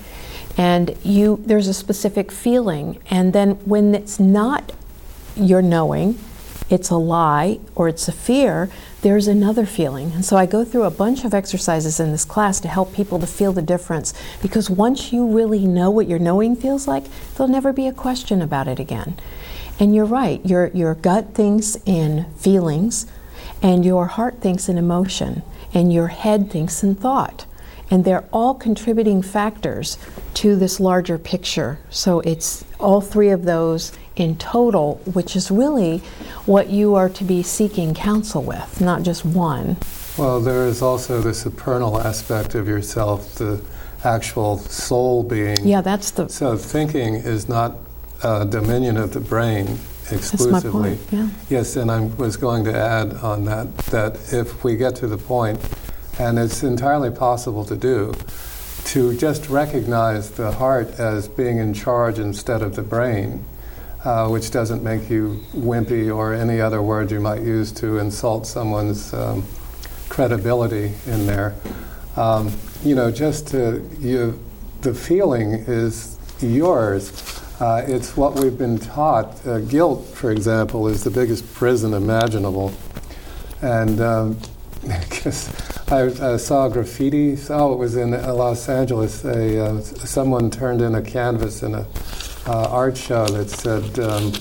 And 0.57 0.97
you, 1.03 1.41
there's 1.45 1.67
a 1.67 1.73
specific 1.73 2.31
feeling, 2.31 2.99
and 3.09 3.31
then 3.31 3.51
when 3.65 3.93
it's 3.93 4.19
not 4.19 4.73
your 5.35 5.61
knowing, 5.61 6.17
it's 6.69 6.89
a 6.89 6.97
lie 6.97 7.59
or 7.75 7.87
it's 7.87 8.07
a 8.07 8.11
fear, 8.11 8.69
there's 9.01 9.27
another 9.27 9.65
feeling. 9.65 10.11
And 10.11 10.25
so 10.25 10.35
I 10.35 10.45
go 10.45 10.65
through 10.65 10.83
a 10.83 10.91
bunch 10.91 11.23
of 11.23 11.33
exercises 11.33 11.99
in 11.99 12.11
this 12.11 12.25
class 12.25 12.59
to 12.61 12.67
help 12.67 12.93
people 12.93 13.19
to 13.19 13.27
feel 13.27 13.53
the 13.53 13.61
difference 13.61 14.13
because 14.41 14.69
once 14.69 15.13
you 15.13 15.25
really 15.27 15.65
know 15.65 15.89
what 15.89 16.07
your 16.07 16.19
knowing 16.19 16.55
feels 16.55 16.87
like, 16.87 17.05
there'll 17.35 17.51
never 17.51 17.71
be 17.71 17.87
a 17.87 17.93
question 17.93 18.41
about 18.41 18.67
it 18.67 18.79
again. 18.79 19.15
And 19.79 19.93
you're 19.93 20.05
right, 20.05 20.43
your, 20.45 20.67
your 20.69 20.95
gut 20.95 21.33
thinks 21.33 21.77
in 21.85 22.25
feelings, 22.33 23.05
and 23.61 23.85
your 23.85 24.07
heart 24.07 24.41
thinks 24.41 24.69
in 24.69 24.77
emotion, 24.77 25.43
and 25.73 25.91
your 25.91 26.07
head 26.07 26.51
thinks 26.51 26.83
in 26.83 26.95
thought. 26.95 27.45
And 27.89 28.03
they're 28.03 28.25
all 28.33 28.53
contributing 28.53 29.21
factors 29.21 29.97
to 30.35 30.55
this 30.55 30.79
larger 30.79 31.17
picture. 31.17 31.79
So 31.89 32.19
it's 32.21 32.65
all 32.79 32.99
three 32.99 33.29
of 33.29 33.43
those 33.45 33.93
in 34.17 34.37
total, 34.37 34.95
which 35.13 35.35
is 35.35 35.49
really 35.49 35.99
what 36.45 36.69
you 36.69 36.95
are 36.95 37.09
to 37.09 37.23
be 37.23 37.43
seeking 37.43 37.93
counsel 37.93 38.43
with, 38.43 38.81
not 38.81 39.03
just 39.03 39.23
one. 39.23 39.77
Well, 40.17 40.41
there 40.41 40.65
is 40.65 40.81
also 40.81 41.21
the 41.21 41.33
supernal 41.33 42.01
aspect 42.01 42.55
of 42.55 42.67
yourself, 42.67 43.35
the 43.35 43.61
actual 44.03 44.57
soul 44.57 45.23
being. 45.23 45.57
Yeah, 45.65 45.81
that's 45.81 46.11
the. 46.11 46.27
So 46.27 46.57
thinking 46.57 47.15
is 47.15 47.47
not 47.47 47.77
a 48.23 48.45
dominion 48.45 48.97
of 48.97 49.13
the 49.13 49.19
brain 49.19 49.77
exclusively. 50.11 50.95
Point. 50.95 50.99
Yeah. 51.11 51.29
Yes, 51.49 51.75
and 51.75 51.91
I 51.91 52.01
was 52.01 52.37
going 52.37 52.63
to 52.65 52.75
add 52.75 53.13
on 53.15 53.45
that 53.45 53.75
that 53.87 54.33
if 54.33 54.63
we 54.63 54.77
get 54.77 54.95
to 54.97 55.07
the 55.07 55.17
point, 55.17 55.59
and 56.19 56.39
it's 56.39 56.63
entirely 56.63 57.11
possible 57.11 57.65
to 57.65 57.75
do, 57.75 58.13
to 58.85 59.17
just 59.17 59.49
recognize 59.49 60.31
the 60.31 60.51
heart 60.51 60.99
as 60.99 61.27
being 61.27 61.57
in 61.57 61.73
charge 61.73 62.19
instead 62.19 62.61
of 62.61 62.75
the 62.75 62.83
brain 62.83 63.43
uh, 64.07 64.27
which 64.29 64.51
doesn't 64.51 64.83
make 64.83 65.09
you 65.09 65.43
wimpy 65.53 66.15
or 66.15 66.33
any 66.33 66.61
other 66.61 66.81
word 66.81 67.11
you 67.11 67.19
might 67.19 67.41
use 67.41 67.73
to 67.73 67.97
insult 67.97 68.47
someone's 68.47 69.13
um, 69.13 69.43
credibility 70.07 70.93
in 71.07 71.25
there. 71.25 71.55
Um, 72.15 72.53
you 72.83 72.95
know, 72.95 73.11
just 73.11 73.49
to, 73.49 73.85
you, 73.99 74.39
the 74.81 74.93
feeling 74.93 75.51
is 75.67 76.17
yours. 76.41 77.41
Uh, 77.59 77.83
it's 77.87 78.15
what 78.15 78.35
we've 78.35 78.57
been 78.57 78.77
taught. 78.77 79.45
Uh, 79.47 79.57
guilt, 79.59 80.05
for 80.05 80.31
example, 80.31 80.87
is 80.87 81.03
the 81.03 81.09
biggest 81.09 81.51
prison 81.55 81.95
imaginable. 81.95 82.71
And 83.63 83.99
um, 83.99 84.39
I, 84.87 86.11
I, 86.21 86.37
saw 86.37 86.69
graffiti. 86.69 87.35
Oh, 87.49 87.73
it 87.73 87.77
was 87.77 87.95
in 87.95 88.11
Los 88.11 88.69
Angeles. 88.69 89.25
A, 89.25 89.65
uh, 89.65 89.81
someone 89.81 90.51
turned 90.51 90.83
in 90.83 90.93
a 90.93 91.01
canvas 91.01 91.63
in 91.63 91.73
an 91.73 91.87
uh, 92.45 92.69
art 92.69 92.95
show 92.95 93.25
that 93.25 93.49
said, 93.49 93.99
um, 93.99 94.33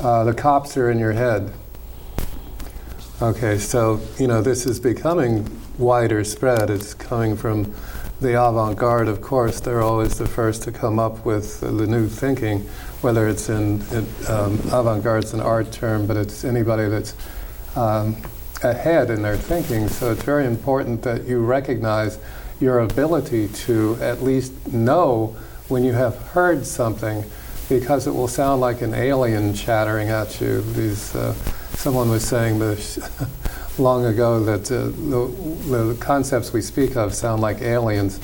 uh, 0.00 0.24
The 0.24 0.32
cops 0.32 0.78
are 0.78 0.90
in 0.90 0.98
your 0.98 1.12
head. 1.12 1.52
Okay, 3.20 3.58
so, 3.58 4.00
you 4.18 4.26
know, 4.26 4.40
this 4.40 4.64
is 4.64 4.80
becoming 4.80 5.60
wider 5.76 6.24
spread. 6.24 6.70
It's 6.70 6.94
coming 6.94 7.36
from 7.36 7.74
the 8.22 8.40
avant 8.40 8.78
garde, 8.78 9.08
of 9.08 9.20
course. 9.20 9.60
They're 9.60 9.82
always 9.82 10.16
the 10.16 10.26
first 10.26 10.62
to 10.62 10.72
come 10.72 10.98
up 10.98 11.24
with 11.24 11.60
the 11.60 11.86
new 11.86 12.08
thinking, 12.08 12.60
whether 13.02 13.28
it's 13.28 13.48
in, 13.48 13.82
um, 14.28 14.60
avant 14.72 15.02
garde's 15.02 15.34
an 15.34 15.40
art 15.40 15.72
term, 15.72 16.06
but 16.06 16.16
it's 16.16 16.44
anybody 16.44 16.88
that's 16.88 17.14
um, 17.76 18.16
ahead 18.62 19.10
in 19.10 19.22
their 19.22 19.36
thinking. 19.36 19.88
So 19.88 20.12
it's 20.12 20.22
very 20.22 20.46
important 20.46 21.02
that 21.02 21.24
you 21.24 21.40
recognize 21.40 22.18
your 22.60 22.80
ability 22.80 23.48
to 23.48 23.98
at 24.00 24.22
least 24.22 24.72
know 24.72 25.36
when 25.68 25.82
you 25.82 25.92
have 25.92 26.16
heard 26.28 26.64
something 26.64 27.24
because 27.68 28.06
it 28.06 28.12
will 28.12 28.28
sound 28.28 28.60
like 28.60 28.82
an 28.82 28.94
alien 28.94 29.52
chattering 29.52 30.10
at 30.10 30.40
you. 30.40 30.60
These, 30.60 31.14
uh, 31.16 31.34
someone 31.74 32.08
was 32.08 32.24
saying 32.24 32.58
this 32.60 32.98
long 33.78 34.04
ago 34.04 34.42
that 34.44 34.70
uh, 34.70 34.84
the, 34.84 35.94
the, 35.94 35.96
concepts 36.00 36.52
we 36.52 36.60
speak 36.60 36.96
of 36.96 37.14
sound 37.14 37.40
like 37.40 37.62
aliens, 37.62 38.20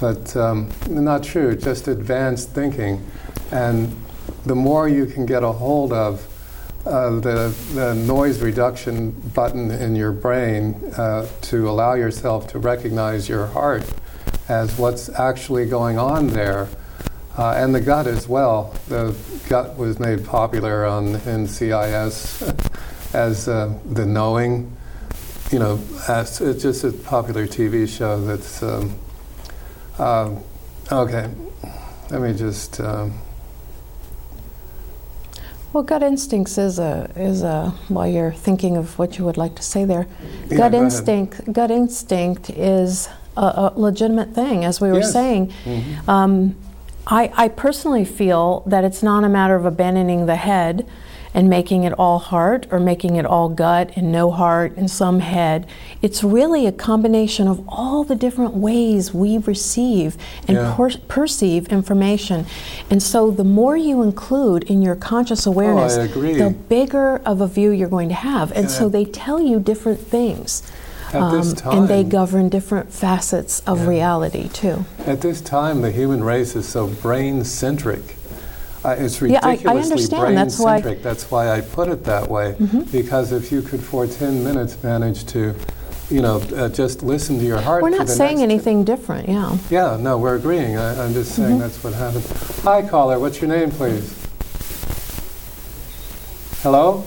but 0.00 0.36
um, 0.36 0.70
not 0.88 1.22
true, 1.22 1.56
just 1.56 1.88
advanced 1.88 2.50
thinking. 2.50 3.04
And 3.50 3.94
the 4.44 4.54
more 4.54 4.88
you 4.88 5.06
can 5.06 5.26
get 5.26 5.42
a 5.42 5.52
hold 5.52 5.92
of 5.92 6.26
uh, 6.86 7.10
the, 7.20 7.54
the, 7.74 7.94
noise 7.94 8.40
reduction 8.40 9.10
button 9.34 9.70
in 9.70 9.94
your 9.94 10.12
brain 10.12 10.74
uh, 10.96 11.28
to 11.42 11.68
allow 11.68 11.94
yourself 11.94 12.48
to 12.48 12.58
recognize 12.58 13.28
your 13.28 13.46
heart 13.46 13.84
as 14.48 14.78
what's 14.78 15.08
actually 15.10 15.66
going 15.66 15.98
on 15.98 16.28
there, 16.28 16.68
uh, 17.36 17.52
and 17.56 17.74
the 17.74 17.80
gut 17.80 18.06
as 18.06 18.26
well. 18.26 18.74
The 18.88 19.14
gut 19.48 19.76
was 19.76 20.00
made 20.00 20.24
popular 20.24 20.86
on 20.86 21.14
NCIS 21.16 23.14
as 23.14 23.48
uh, 23.48 23.78
the 23.84 24.06
knowing. 24.06 24.74
You 25.50 25.58
know, 25.58 25.80
as, 26.08 26.42
it's 26.42 26.62
just 26.62 26.84
a 26.84 26.92
popular 26.92 27.46
TV 27.46 27.88
show 27.88 28.20
that's. 28.20 28.62
Um, 28.62 28.94
uh, 29.98 30.34
okay, 30.92 31.30
let 32.10 32.20
me 32.20 32.34
just. 32.34 32.80
Um, 32.80 33.14
well, 35.72 35.82
gut 35.82 36.02
instincts 36.02 36.58
is 36.58 36.78
a 36.78 37.10
is 37.16 37.42
a 37.42 37.70
while 37.88 38.06
you're 38.06 38.32
thinking 38.32 38.76
of 38.76 38.98
what 38.98 39.16
you 39.16 39.24
would 39.24 39.38
like 39.38 39.54
to 39.56 39.62
say 39.62 39.86
there. 39.86 40.06
Yeah, 40.50 40.58
gut 40.58 40.72
go 40.72 40.82
instinct. 40.82 41.40
Ahead. 41.40 41.54
Gut 41.54 41.70
instinct 41.70 42.50
is 42.50 43.08
a, 43.36 43.40
a, 43.40 43.72
legitimate 43.74 44.34
thing, 44.34 44.66
as 44.66 44.82
we 44.82 44.88
were 44.88 45.00
yes. 45.00 45.12
saying. 45.12 45.52
Mm-hmm. 45.64 46.10
Um, 46.10 46.56
I, 47.06 47.32
I 47.34 47.48
personally 47.48 48.04
feel 48.04 48.62
that 48.66 48.84
it's 48.84 49.02
not 49.02 49.24
a 49.24 49.30
matter 49.30 49.54
of 49.54 49.64
abandoning 49.64 50.26
the 50.26 50.36
head 50.36 50.86
and 51.38 51.48
making 51.48 51.84
it 51.84 51.92
all 51.92 52.18
heart 52.18 52.66
or 52.72 52.80
making 52.80 53.14
it 53.14 53.24
all 53.24 53.48
gut 53.48 53.92
and 53.94 54.10
no 54.10 54.28
heart 54.28 54.76
and 54.76 54.90
some 54.90 55.20
head. 55.20 55.64
It's 56.02 56.24
really 56.24 56.66
a 56.66 56.72
combination 56.72 57.46
of 57.46 57.62
all 57.68 58.02
the 58.02 58.16
different 58.16 58.54
ways 58.54 59.14
we 59.14 59.38
receive 59.38 60.16
and 60.48 60.56
Yeah. 60.56 60.74
per- 60.76 60.98
perceive 61.06 61.68
information. 61.68 62.44
And 62.90 63.00
so 63.00 63.30
the 63.30 63.44
more 63.44 63.76
you 63.76 64.02
include 64.02 64.64
in 64.64 64.82
your 64.82 64.96
conscious 64.96 65.46
awareness, 65.46 65.96
agree. 65.96 66.34
the 66.34 66.50
bigger 66.50 67.20
of 67.24 67.40
a 67.40 67.46
view 67.46 67.70
you're 67.70 67.88
going 67.88 68.08
to 68.08 68.16
have. 68.16 68.50
And 68.56 68.68
so 68.68 68.88
they 68.88 69.04
tell 69.04 69.40
you 69.40 69.60
different 69.60 70.00
things. 70.00 70.64
At 71.12 71.30
this 71.30 71.54
Um, 71.64 71.78
and 71.78 71.88
they 71.88 72.02
govern 72.04 72.48
different 72.50 72.92
facets 72.92 73.62
of 73.64 73.78
Yeah. 73.82 73.86
reality 73.86 74.48
too. 74.48 74.84
At 75.06 75.20
this 75.22 75.40
time, 75.40 75.82
the 75.82 75.90
human 75.92 76.22
race 76.24 76.54
is 76.56 76.68
so 76.68 76.88
brain 76.88 77.44
centric. 77.44 78.17
Uh, 78.84 78.94
it's 78.98 79.20
Yeah, 79.20 79.40
I- 79.42 79.48
I 79.48 79.50
ridiculously 79.52 79.90
understand. 79.92 80.22
brain 80.22 80.34
That's 80.36 80.58
why- 80.58 80.76
centric. 80.80 81.02
That's 81.02 81.30
why 81.30 81.50
I 81.50 81.60
put 81.60 81.88
it 81.88 82.04
that 82.04 82.30
way. 82.30 82.54
Mm-hmm. 82.58 82.80
Because 82.92 83.32
if 83.32 83.50
you 83.50 83.60
could, 83.62 83.82
for 83.82 84.06
10 84.06 84.44
minutes, 84.44 84.76
manage 84.82 85.24
to, 85.26 85.54
you 86.10 86.22
know, 86.22 86.40
uh, 86.56 86.68
just 86.68 87.02
listen 87.02 87.38
to 87.40 87.44
your 87.44 87.60
heart. 87.60 87.82
We're 87.82 87.90
not 87.90 88.08
saying 88.08 88.36
next- 88.38 88.42
anything 88.42 88.84
different, 88.84 89.28
yeah. 89.28 89.56
Yeah, 89.68 89.96
no, 90.00 90.16
we're 90.16 90.36
agreeing. 90.36 90.76
I, 90.76 91.04
I'm 91.04 91.12
just 91.12 91.32
saying 91.34 91.50
Mm-hmm. 91.50 91.58
that's 91.60 91.82
what 91.82 91.92
happened. 91.94 92.24
Hi, 92.62 92.82
caller. 92.82 93.18
What's 93.18 93.40
your 93.40 93.48
name, 93.50 93.70
please? 93.72 94.14
Hello? 96.62 97.04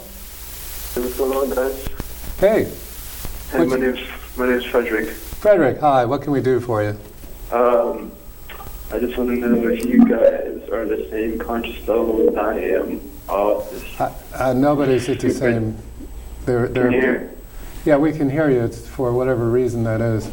What's 0.95 1.17
going 1.17 1.31
on, 1.31 1.49
guys? 1.55 1.87
Hey, 2.39 2.67
Hey, 3.51 3.65
my 3.65 3.75
name's 3.75 3.99
my 4.37 4.47
name's 4.47 4.63
Frederick. 4.65 5.09
Frederick. 5.09 5.79
Hi. 5.81 6.05
What 6.05 6.21
can 6.21 6.31
we 6.31 6.39
do 6.41 6.61
for 6.61 6.81
you? 6.83 6.97
Um, 7.51 8.11
I 8.93 8.99
just 8.99 9.17
want 9.17 9.29
to 9.29 9.35
know 9.37 9.67
if 9.69 9.85
you 9.85 10.05
guys 10.05 10.69
are 10.69 10.85
the 10.85 11.07
same 11.09 11.39
conscious 11.39 11.87
level 11.87 12.29
as 12.29 12.35
I 12.35 12.59
am. 12.59 13.01
Uh, 13.29 13.59
this, 13.69 13.83
Uh, 13.99 14.13
uh, 14.35 14.53
nobody's 14.53 15.07
at 15.07 15.19
the 15.19 15.29
same. 15.31 15.77
They're, 16.45 16.67
they're? 16.67 17.29
Yeah, 17.85 17.97
we 17.97 18.11
can 18.11 18.29
hear 18.29 18.49
you. 18.49 18.61
It's 18.61 18.85
for 18.87 19.13
whatever 19.13 19.49
reason 19.49 19.83
that 19.85 20.01
is. 20.01 20.29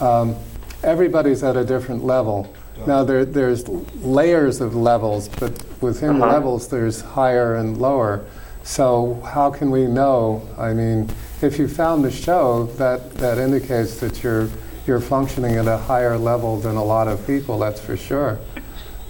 Um, 0.00 0.34
everybody's 0.82 1.42
at 1.44 1.56
a 1.56 1.64
different 1.64 2.04
level. 2.04 2.52
Now 2.86 3.04
there, 3.04 3.24
there's 3.24 3.68
layers 3.68 4.60
of 4.60 4.74
levels, 4.74 5.28
but 5.28 5.52
within 5.80 6.20
Uh-huh. 6.22 6.32
levels 6.32 6.68
there's 6.68 7.00
higher 7.00 7.56
and 7.56 7.78
lower. 7.78 8.24
So 8.64 9.20
how 9.24 9.50
can 9.50 9.70
we 9.70 9.86
know? 9.86 10.42
I 10.58 10.72
mean, 10.74 11.08
if 11.42 11.58
you 11.58 11.68
found 11.68 12.04
the 12.04 12.10
show, 12.10 12.64
that 12.76 13.14
that 13.14 13.38
indicates 13.38 13.98
that 14.00 14.22
you're 14.22 14.48
you're 14.88 15.00
functioning 15.00 15.56
at 15.56 15.68
a 15.68 15.76
higher 15.76 16.16
level 16.16 16.58
than 16.58 16.76
a 16.76 16.84
lot 16.84 17.06
of 17.06 17.24
people. 17.26 17.58
That's 17.58 17.80
for 17.80 17.96
sure. 17.96 18.40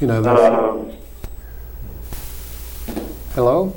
You 0.00 0.08
know. 0.08 0.20
There's, 0.20 0.38
Um, 0.38 0.92
Hello? 3.35 3.73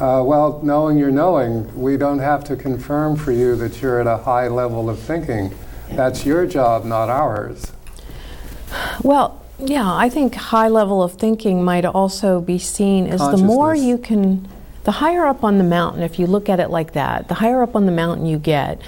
Uh, 0.00 0.22
well, 0.24 0.60
knowing 0.62 0.98
you're 0.98 1.10
knowing, 1.10 1.72
we 1.80 1.96
don't 1.96 2.18
have 2.18 2.42
to 2.44 2.56
confirm 2.56 3.16
for 3.16 3.30
you 3.30 3.54
that 3.56 3.80
you're 3.80 4.00
at 4.00 4.06
a 4.08 4.16
high 4.16 4.48
level 4.48 4.90
of 4.90 4.98
thinking. 4.98 5.54
That's 5.90 6.26
your 6.26 6.46
job, 6.46 6.84
not 6.84 7.08
ours. 7.08 7.72
Well, 9.02 9.40
yeah, 9.58 9.92
I 9.92 10.08
think 10.08 10.34
high 10.34 10.68
level 10.68 11.02
of 11.02 11.12
thinking 11.14 11.64
might 11.64 11.84
also 11.84 12.40
be 12.40 12.58
seen 12.58 13.06
as 13.06 13.20
the 13.20 13.36
more 13.36 13.74
you 13.74 13.98
can 13.98 14.48
The 14.84 14.92
higher 14.92 15.26
up 15.26 15.44
on 15.44 15.58
the 15.58 15.64
mountain, 15.64 16.02
if 16.02 16.18
you 16.18 16.26
look 16.26 16.48
at 16.48 16.60
it 16.60 16.70
like 16.70 16.92
that, 16.94 17.28
the 17.28 17.34
higher 17.34 17.62
up 17.62 17.76
on 17.76 17.84
the 17.84 17.92
mountain 17.92 18.24
you 18.24 18.38
get, 18.38 18.80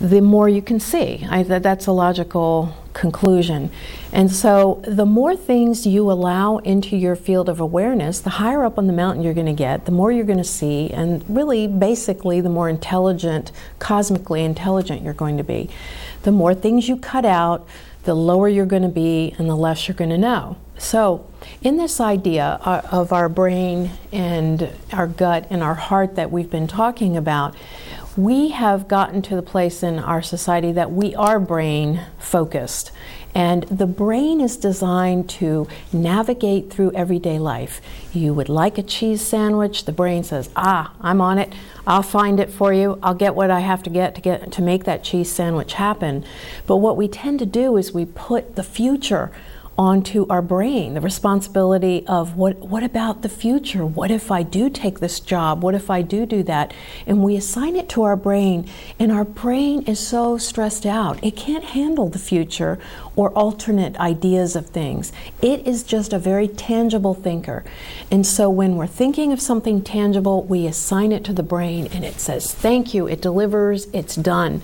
the 0.00 0.20
more 0.20 0.48
you 0.48 0.62
can 0.62 0.80
see. 0.80 1.26
I, 1.28 1.42
that's 1.42 1.86
a 1.86 1.92
logical 1.92 2.74
conclusion. 2.92 3.70
And 4.12 4.30
so, 4.30 4.82
the 4.86 5.06
more 5.06 5.36
things 5.36 5.86
you 5.86 6.10
allow 6.10 6.58
into 6.58 6.96
your 6.96 7.16
field 7.16 7.48
of 7.48 7.60
awareness, 7.60 8.20
the 8.20 8.30
higher 8.30 8.64
up 8.64 8.78
on 8.78 8.86
the 8.86 8.92
mountain 8.92 9.22
you're 9.22 9.34
going 9.34 9.46
to 9.46 9.52
get, 9.52 9.86
the 9.86 9.92
more 9.92 10.12
you're 10.12 10.24
going 10.24 10.38
to 10.38 10.44
see, 10.44 10.90
and 10.90 11.24
really, 11.28 11.66
basically, 11.66 12.40
the 12.40 12.50
more 12.50 12.68
intelligent, 12.68 13.52
cosmically 13.78 14.44
intelligent 14.44 15.02
you're 15.02 15.14
going 15.14 15.36
to 15.38 15.44
be. 15.44 15.70
The 16.22 16.32
more 16.32 16.54
things 16.54 16.88
you 16.88 16.96
cut 16.96 17.24
out, 17.24 17.66
the 18.04 18.14
lower 18.14 18.48
you're 18.48 18.66
going 18.66 18.82
to 18.82 18.88
be, 18.88 19.34
and 19.38 19.48
the 19.48 19.56
less 19.56 19.88
you're 19.88 19.94
going 19.94 20.10
to 20.10 20.18
know. 20.18 20.56
So, 20.76 21.26
in 21.62 21.76
this 21.76 22.00
idea 22.00 22.60
uh, 22.62 22.82
of 22.90 23.12
our 23.12 23.28
brain 23.28 23.90
and 24.10 24.68
our 24.92 25.06
gut 25.06 25.46
and 25.48 25.62
our 25.62 25.74
heart 25.74 26.16
that 26.16 26.30
we've 26.30 26.50
been 26.50 26.66
talking 26.66 27.16
about, 27.16 27.54
we 28.16 28.50
have 28.50 28.88
gotten 28.88 29.22
to 29.22 29.36
the 29.36 29.42
place 29.42 29.82
in 29.82 29.98
our 29.98 30.22
society 30.22 30.72
that 30.72 30.92
we 30.92 31.14
are 31.14 31.40
brain 31.40 32.00
focused. 32.18 32.90
And 33.34 33.62
the 33.64 33.86
brain 33.86 34.42
is 34.42 34.58
designed 34.58 35.30
to 35.30 35.66
navigate 35.90 36.70
through 36.70 36.92
everyday 36.92 37.38
life. 37.38 37.80
You 38.12 38.34
would 38.34 38.50
like 38.50 38.76
a 38.76 38.82
cheese 38.82 39.22
sandwich, 39.22 39.86
the 39.86 39.92
brain 39.92 40.22
says, 40.22 40.50
"Ah, 40.54 40.92
I'm 41.00 41.22
on 41.22 41.38
it. 41.38 41.54
I'll 41.86 42.02
find 42.02 42.38
it 42.38 42.50
for 42.50 42.74
you. 42.74 42.98
I'll 43.02 43.14
get 43.14 43.34
what 43.34 43.50
I 43.50 43.60
have 43.60 43.82
to 43.84 43.90
get 43.90 44.14
to 44.16 44.20
get 44.20 44.52
to 44.52 44.62
make 44.62 44.84
that 44.84 45.02
cheese 45.02 45.32
sandwich 45.32 45.74
happen." 45.74 46.24
But 46.66 46.76
what 46.76 46.98
we 46.98 47.08
tend 47.08 47.38
to 47.38 47.46
do 47.46 47.78
is 47.78 47.94
we 47.94 48.04
put 48.04 48.54
the 48.54 48.62
future 48.62 49.30
onto 49.78 50.26
our 50.28 50.42
brain 50.42 50.94
the 50.94 51.00
responsibility 51.00 52.04
of 52.06 52.36
what 52.36 52.58
what 52.58 52.82
about 52.82 53.22
the 53.22 53.28
future? 53.28 53.86
What 53.86 54.10
if 54.10 54.30
i 54.30 54.42
do 54.42 54.68
take 54.68 55.00
this 55.00 55.18
job? 55.18 55.62
What 55.62 55.74
if 55.74 55.90
i 55.90 56.02
do 56.02 56.26
do 56.26 56.42
that? 56.44 56.74
And 57.06 57.22
we 57.22 57.36
assign 57.36 57.76
it 57.76 57.88
to 57.90 58.02
our 58.02 58.16
brain 58.16 58.68
and 58.98 59.10
our 59.10 59.24
brain 59.24 59.82
is 59.82 59.98
so 59.98 60.36
stressed 60.36 60.84
out. 60.84 61.22
It 61.24 61.36
can't 61.36 61.64
handle 61.64 62.08
the 62.08 62.18
future 62.18 62.78
or 63.16 63.30
alternate 63.30 63.98
ideas 63.98 64.56
of 64.56 64.66
things. 64.68 65.12
It 65.40 65.66
is 65.66 65.82
just 65.82 66.12
a 66.12 66.18
very 66.18 66.48
tangible 66.48 67.14
thinker. 67.14 67.64
And 68.10 68.26
so 68.26 68.50
when 68.50 68.76
we're 68.76 68.86
thinking 68.86 69.32
of 69.32 69.40
something 69.40 69.82
tangible 69.82 70.42
we 70.42 70.66
assign 70.66 71.12
it 71.12 71.24
to 71.24 71.32
the 71.32 71.42
brain 71.42 71.88
and 71.92 72.04
it 72.04 72.20
says 72.20 72.52
thank 72.52 72.92
you. 72.92 73.06
It 73.06 73.22
delivers. 73.22 73.86
It's 73.92 74.16
done 74.16 74.62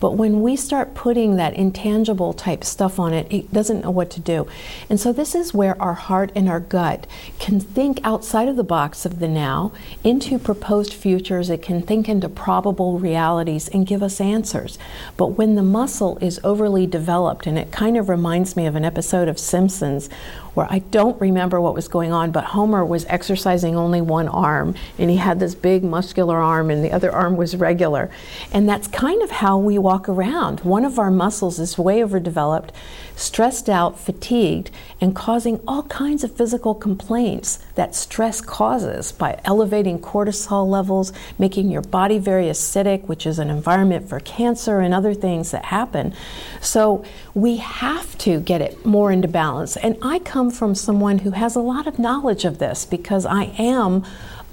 but 0.00 0.12
when 0.12 0.42
we 0.42 0.56
start 0.56 0.94
putting 0.94 1.36
that 1.36 1.54
intangible 1.54 2.32
type 2.32 2.64
stuff 2.64 2.98
on 2.98 3.12
it, 3.12 3.26
it 3.30 3.52
doesn't 3.52 3.82
know 3.82 3.90
what 3.90 4.10
to 4.10 4.20
do. 4.20 4.48
And 4.88 4.98
so 4.98 5.12
this 5.12 5.34
is 5.34 5.54
where 5.54 5.80
our 5.80 5.94
heart 5.94 6.32
and 6.34 6.48
our 6.48 6.60
gut 6.60 7.06
can 7.38 7.60
think 7.60 8.00
outside 8.02 8.48
of 8.48 8.56
the 8.56 8.64
box 8.64 9.04
of 9.04 9.18
the 9.18 9.28
now 9.28 9.72
into 10.02 10.38
proposed 10.38 10.94
futures. 10.94 11.50
It 11.50 11.62
can 11.62 11.82
think 11.82 12.08
into 12.08 12.28
probable 12.28 12.98
realities 12.98 13.68
and 13.68 13.86
give 13.86 14.02
us 14.02 14.20
answers. 14.20 14.78
But 15.16 15.28
when 15.28 15.54
the 15.54 15.62
muscle 15.62 16.18
is 16.20 16.40
overly 16.42 16.86
developed, 16.86 17.46
and 17.46 17.58
it 17.58 17.70
kind 17.70 17.96
of 17.96 18.08
reminds 18.08 18.56
me 18.56 18.66
of 18.66 18.76
an 18.76 18.84
episode 18.84 19.28
of 19.28 19.38
Simpsons 19.38 20.08
where 20.54 20.66
I 20.70 20.80
don't 20.80 21.20
remember 21.20 21.60
what 21.60 21.74
was 21.74 21.88
going 21.88 22.12
on, 22.12 22.30
but 22.32 22.44
Homer 22.44 22.84
was 22.84 23.04
exercising 23.06 23.76
only 23.76 24.00
one 24.00 24.28
arm, 24.28 24.74
and 24.98 25.10
he 25.10 25.16
had 25.16 25.40
this 25.40 25.54
big 25.54 25.82
muscular 25.82 26.38
arm, 26.38 26.70
and 26.70 26.84
the 26.84 26.92
other 26.92 27.12
arm 27.12 27.36
was 27.36 27.56
regular. 27.56 28.10
And 28.52 28.68
that's 28.68 28.88
kind 28.88 29.22
of 29.22 29.30
how 29.30 29.58
we 29.58 29.78
walk 29.78 30.08
around. 30.08 30.60
One 30.60 30.84
of 30.84 30.98
our 30.98 31.10
muscles 31.10 31.58
is 31.58 31.78
way 31.78 32.02
overdeveloped, 32.02 32.72
stressed 33.16 33.68
out, 33.68 33.98
fatigued, 33.98 34.70
and 35.00 35.14
causing 35.14 35.60
all 35.68 35.82
kinds 35.84 36.24
of 36.24 36.34
physical 36.34 36.74
complaints 36.74 37.58
that 37.74 37.94
stress 37.94 38.40
causes 38.40 39.12
by 39.12 39.38
elevating 39.44 39.98
cortisol 39.98 40.66
levels, 40.66 41.12
making 41.38 41.70
your 41.70 41.82
body 41.82 42.18
very 42.18 42.46
acidic, 42.46 43.06
which 43.06 43.26
is 43.26 43.38
an 43.38 43.50
environment 43.50 44.08
for 44.08 44.20
cancer 44.20 44.80
and 44.80 44.94
other 44.94 45.12
things 45.12 45.50
that 45.50 45.66
happen. 45.66 46.14
So 46.60 47.04
we 47.34 47.56
have 47.58 48.16
to 48.18 48.40
get 48.40 48.60
it 48.60 48.84
more 48.86 49.12
into 49.12 49.28
balance. 49.28 49.76
And 49.76 49.96
I 50.02 50.18
come 50.20 50.39
from 50.48 50.76
someone 50.76 51.18
who 51.18 51.32
has 51.32 51.56
a 51.56 51.60
lot 51.60 51.88
of 51.88 51.98
knowledge 51.98 52.44
of 52.44 52.58
this 52.58 52.86
because 52.86 53.26
I 53.26 53.52
am 53.58 54.04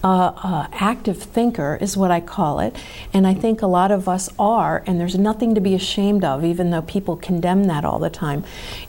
uh, 0.04 0.68
active 0.72 1.22
thinker, 1.22 1.78
is 1.82 1.98
what 1.98 2.12
I 2.12 2.20
call 2.20 2.60
it. 2.60 2.76
And 3.14 3.28
I 3.28 3.34
think 3.34 3.62
a 3.62 3.68
lot 3.68 3.92
of 3.92 4.08
us 4.08 4.30
are, 4.38 4.84
and 4.86 5.00
there's 5.00 5.18
nothing 5.18 5.56
to 5.56 5.62
be 5.62 5.74
ashamed 5.74 6.24
of, 6.24 6.46
even 6.46 6.70
though 6.70 6.82
people 6.82 7.16
condemn 7.18 7.66
that 7.66 7.84
all 7.84 8.00
the 8.00 8.10
time. 8.10 8.44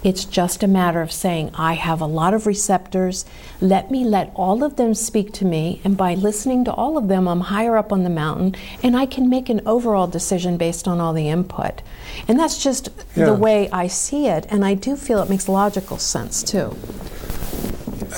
It's 0.05 0.25
just 0.25 0.63
a 0.63 0.69
matter 0.69 1.01
of 1.01 1.11
saying, 1.11 1.51
I 1.55 1.75
have 1.75 2.01
a 2.01 2.07
lot 2.07 2.35
of 2.35 2.47
receptors. 2.47 3.25
Let 3.61 3.91
me 3.91 4.05
let 4.05 4.31
all 4.35 4.63
of 4.63 4.77
them 4.77 4.95
speak 4.95 5.33
to 5.35 5.45
me. 5.45 5.81
And 5.83 5.97
by 5.97 6.15
listening 6.15 6.65
to 6.67 6.73
all 6.73 6.97
of 6.97 7.09
them, 7.09 7.27
I'm 7.27 7.41
higher 7.41 7.77
up 7.77 7.93
on 7.93 8.05
the 8.05 8.11
mountain, 8.11 8.55
and 8.83 8.97
I 8.97 9.07
can 9.07 9.29
make 9.29 9.49
an 9.49 9.63
overall 9.67 10.07
decision 10.07 10.57
based 10.57 10.87
on 10.87 11.01
all 11.01 11.13
the 11.13 11.29
input. 11.29 11.83
And 12.29 12.39
that's 12.39 12.63
just 12.63 12.91
yeah. 13.17 13.27
the 13.27 13.35
way 13.35 13.69
I 13.71 13.87
see 13.87 14.27
it. 14.27 14.47
And 14.51 14.65
I 14.65 14.75
do 14.75 14.97
feel 14.97 15.21
it 15.21 15.31
makes 15.31 15.49
logical 15.49 15.99
sense, 15.99 16.43
too. 16.43 16.77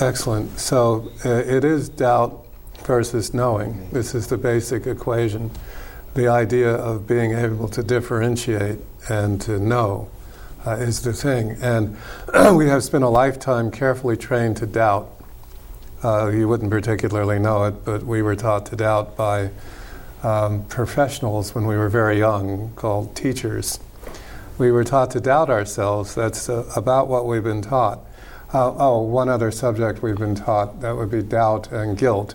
Excellent. 0.00 0.58
So 0.58 1.10
uh, 1.24 1.30
it 1.30 1.64
is 1.64 1.88
doubt 1.88 2.39
versus 2.84 3.34
knowing. 3.34 3.88
This 3.90 4.14
is 4.14 4.26
the 4.26 4.38
basic 4.38 4.86
equation. 4.86 5.50
The 6.14 6.28
idea 6.28 6.74
of 6.74 7.06
being 7.06 7.32
able 7.32 7.68
to 7.68 7.82
differentiate 7.82 8.78
and 9.08 9.40
to 9.42 9.58
know 9.58 10.08
uh, 10.66 10.72
is 10.72 11.02
the 11.02 11.12
thing. 11.12 11.56
And 11.62 11.96
we 12.56 12.68
have 12.68 12.82
spent 12.84 13.04
a 13.04 13.08
lifetime 13.08 13.70
carefully 13.70 14.16
trained 14.16 14.56
to 14.58 14.66
doubt. 14.66 15.08
Uh, 16.02 16.28
you 16.28 16.48
wouldn't 16.48 16.70
particularly 16.70 17.38
know 17.38 17.64
it, 17.64 17.84
but 17.84 18.02
we 18.02 18.22
were 18.22 18.36
taught 18.36 18.66
to 18.66 18.76
doubt 18.76 19.16
by 19.16 19.50
um, 20.22 20.64
professionals 20.64 21.54
when 21.54 21.66
we 21.66 21.76
were 21.76 21.88
very 21.88 22.18
young, 22.18 22.72
called 22.76 23.14
teachers. 23.14 23.80
We 24.58 24.70
were 24.70 24.84
taught 24.84 25.10
to 25.12 25.20
doubt 25.20 25.48
ourselves. 25.48 26.14
That's 26.14 26.48
uh, 26.48 26.70
about 26.76 27.08
what 27.08 27.26
we've 27.26 27.44
been 27.44 27.62
taught. 27.62 28.00
Uh, 28.52 28.74
oh, 28.76 29.00
one 29.02 29.28
other 29.28 29.50
subject 29.50 30.02
we've 30.02 30.18
been 30.18 30.34
taught 30.34 30.80
that 30.80 30.96
would 30.96 31.10
be 31.10 31.22
doubt 31.22 31.70
and 31.70 31.96
guilt. 31.96 32.34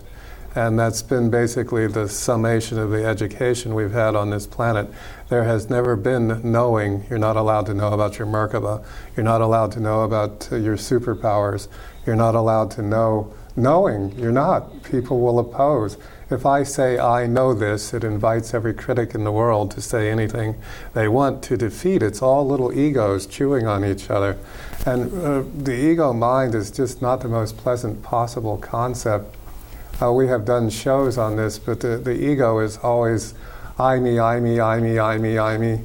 And 0.56 0.78
that's 0.78 1.02
been 1.02 1.28
basically 1.28 1.86
the 1.86 2.08
summation 2.08 2.78
of 2.78 2.90
the 2.90 3.04
education 3.04 3.74
we've 3.74 3.92
had 3.92 4.16
on 4.16 4.30
this 4.30 4.46
planet. 4.46 4.88
There 5.28 5.44
has 5.44 5.68
never 5.68 5.96
been 5.96 6.40
knowing. 6.50 7.04
You're 7.10 7.18
not 7.18 7.36
allowed 7.36 7.66
to 7.66 7.74
know 7.74 7.92
about 7.92 8.18
your 8.18 8.26
Merkaba. 8.26 8.82
You're 9.14 9.24
not 9.24 9.42
allowed 9.42 9.72
to 9.72 9.80
know 9.80 10.00
about 10.00 10.50
uh, 10.50 10.56
your 10.56 10.78
superpowers. 10.78 11.68
You're 12.06 12.16
not 12.16 12.34
allowed 12.34 12.70
to 12.72 12.82
know 12.82 13.34
knowing. 13.54 14.18
You're 14.18 14.32
not. 14.32 14.82
People 14.82 15.20
will 15.20 15.38
oppose. 15.38 15.98
If 16.30 16.46
I 16.46 16.62
say 16.62 16.98
I 16.98 17.26
know 17.26 17.52
this, 17.52 17.92
it 17.92 18.02
invites 18.02 18.54
every 18.54 18.72
critic 18.72 19.14
in 19.14 19.24
the 19.24 19.32
world 19.32 19.70
to 19.72 19.82
say 19.82 20.10
anything 20.10 20.56
they 20.94 21.06
want 21.06 21.42
to 21.44 21.58
defeat. 21.58 22.02
It's 22.02 22.22
all 22.22 22.46
little 22.46 22.72
egos 22.72 23.26
chewing 23.26 23.66
on 23.66 23.84
each 23.84 24.08
other. 24.08 24.38
And 24.86 25.12
uh, 25.22 25.44
the 25.54 25.74
ego 25.74 26.14
mind 26.14 26.54
is 26.54 26.70
just 26.70 27.02
not 27.02 27.20
the 27.20 27.28
most 27.28 27.58
pleasant 27.58 28.02
possible 28.02 28.56
concept 28.56 29.35
uh, 30.02 30.12
we 30.12 30.28
have 30.28 30.44
done 30.44 30.70
shows 30.70 31.18
on 31.18 31.36
this, 31.36 31.58
but 31.58 31.80
the, 31.80 31.96
the 31.98 32.12
ego 32.12 32.58
is 32.58 32.78
always 32.78 33.34
I 33.78 33.98
me, 33.98 34.18
I 34.18 34.40
me, 34.40 34.58
I 34.58 34.80
me, 34.80 34.98
I 34.98 35.18
me, 35.18 35.38
I 35.38 35.58
me. 35.58 35.80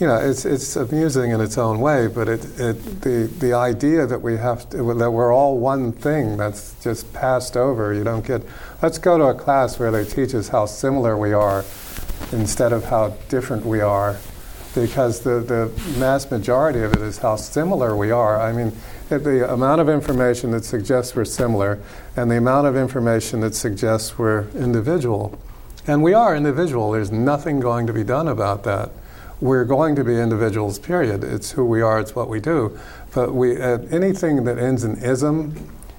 you 0.00 0.06
know, 0.06 0.16
it's, 0.16 0.44
it's 0.44 0.76
amusing 0.76 1.30
in 1.30 1.40
its 1.40 1.58
own 1.58 1.80
way, 1.80 2.06
but 2.06 2.28
it, 2.28 2.44
it, 2.58 3.00
the, 3.02 3.30
the 3.38 3.52
idea 3.52 4.06
that 4.06 4.20
we 4.20 4.36
have 4.36 4.68
to, 4.70 4.94
that 4.94 5.10
we're 5.10 5.32
all 5.32 5.58
one 5.58 5.92
thing 5.92 6.36
that's 6.36 6.74
just 6.82 7.12
passed 7.12 7.56
over, 7.56 7.92
you 7.92 8.04
don't 8.04 8.24
get. 8.24 8.42
Let's 8.82 8.98
go 8.98 9.18
to 9.18 9.24
a 9.24 9.34
class 9.34 9.78
where 9.78 9.90
they 9.90 10.04
teach 10.04 10.34
us 10.34 10.48
how 10.48 10.66
similar 10.66 11.16
we 11.16 11.32
are 11.32 11.64
instead 12.32 12.72
of 12.72 12.84
how 12.84 13.10
different 13.28 13.64
we 13.64 13.80
are, 13.80 14.16
because 14.74 15.20
the, 15.20 15.40
the 15.40 15.98
mass 15.98 16.30
majority 16.30 16.80
of 16.82 16.92
it 16.94 17.00
is 17.00 17.18
how 17.18 17.36
similar 17.36 17.96
we 17.96 18.10
are. 18.10 18.40
I 18.40 18.52
mean, 18.52 18.72
the 19.08 19.50
amount 19.50 19.80
of 19.80 19.88
information 19.88 20.50
that 20.50 20.64
suggests 20.64 21.16
we're 21.16 21.24
similar 21.24 21.80
and 22.16 22.30
the 22.30 22.36
amount 22.36 22.66
of 22.66 22.76
information 22.76 23.40
that 23.40 23.54
suggests 23.54 24.18
we're 24.18 24.48
individual. 24.50 25.38
And 25.86 26.02
we 26.02 26.12
are 26.12 26.36
individual. 26.36 26.92
There's 26.92 27.10
nothing 27.10 27.60
going 27.60 27.86
to 27.86 27.92
be 27.94 28.04
done 28.04 28.28
about 28.28 28.64
that. 28.64 28.90
We're 29.40 29.64
going 29.64 29.96
to 29.96 30.04
be 30.04 30.16
individuals, 30.16 30.78
period. 30.78 31.24
It's 31.24 31.52
who 31.52 31.64
we 31.64 31.80
are, 31.80 31.98
it's 31.98 32.14
what 32.14 32.28
we 32.28 32.40
do. 32.40 32.78
But 33.14 33.32
we, 33.32 33.60
uh, 33.60 33.78
anything 33.90 34.44
that 34.44 34.58
ends 34.58 34.84
in 34.84 34.96
ism 35.02 35.54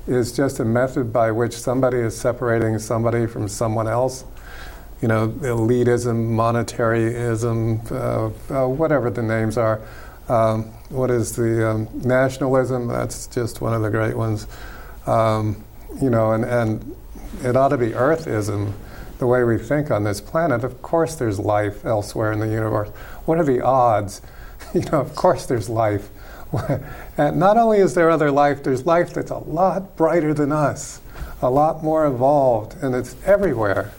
is 0.05 0.31
just 0.31 0.59
a 0.59 0.65
method 0.65 1.11
by 1.11 1.31
which 1.31 1.57
somebody 1.57 1.97
is 1.97 2.15
separating 2.15 2.77
somebody 2.79 3.25
from 3.25 3.47
someone 3.47 3.87
else. 3.87 4.25
You 5.01 5.07
know, 5.07 5.29
elitism, 5.29 6.31
monetaryism, 6.35 7.91
uh, 7.91 8.65
uh, 8.65 8.67
whatever 8.67 9.09
the 9.09 9.23
names 9.23 9.57
are. 9.57 9.81
Um, 10.29 10.65
what 10.89 11.09
is 11.09 11.35
the 11.35 11.67
um, 11.67 11.87
nationalism? 11.93 12.87
That's 12.87 13.27
just 13.27 13.61
one 13.61 13.73
of 13.73 13.81
the 13.81 13.89
great 13.89 14.15
ones. 14.15 14.47
Um, 15.07 15.63
you 16.01 16.09
know, 16.09 16.33
and, 16.33 16.45
and 16.45 16.95
it 17.43 17.55
ought 17.55 17.69
to 17.69 17.77
be 17.77 17.89
earthism, 17.89 18.73
the 19.17 19.27
way 19.27 19.43
we 19.43 19.57
think 19.57 19.91
on 19.91 20.03
this 20.03 20.21
planet. 20.21 20.63
Of 20.63 20.81
course, 20.81 21.15
there's 21.15 21.39
life 21.39 21.83
elsewhere 21.83 22.31
in 22.31 22.39
the 22.39 22.47
universe. 22.47 22.89
What 23.25 23.39
are 23.39 23.43
the 23.43 23.61
odds? 23.61 24.21
You 24.73 24.81
know, 24.81 24.99
of 24.99 25.15
course, 25.15 25.45
there's 25.45 25.69
life. 25.69 26.09
and 27.17 27.39
not 27.39 27.57
only 27.57 27.79
is 27.79 27.95
there 27.95 28.09
other 28.09 28.29
life, 28.29 28.61
there's 28.61 28.85
life 28.85 29.13
that's 29.13 29.31
a 29.31 29.37
lot 29.37 29.95
brighter 29.95 30.33
than 30.33 30.51
us, 30.51 30.99
a 31.41 31.49
lot 31.49 31.81
more 31.81 32.05
evolved, 32.05 32.75
and 32.83 32.93
it's 32.93 33.15
everywhere. 33.25 33.91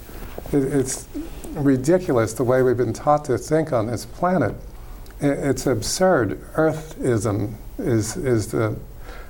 It, 0.53 0.63
it's 0.63 1.09
ridiculous 1.55 2.35
the 2.35 2.45
way 2.45 2.63
we've 2.63 2.77
been 2.77 2.93
taught 2.93 3.25
to 3.25 3.39
think 3.39 3.73
on 3.73 3.87
this 3.87 4.05
planet. 4.05 4.55
It, 5.21 5.39
it's 5.39 5.67
absurd. 5.67 6.41
Earthism 6.55 7.55
is, 7.79 8.17
is 8.17 8.49
the, 8.53 8.77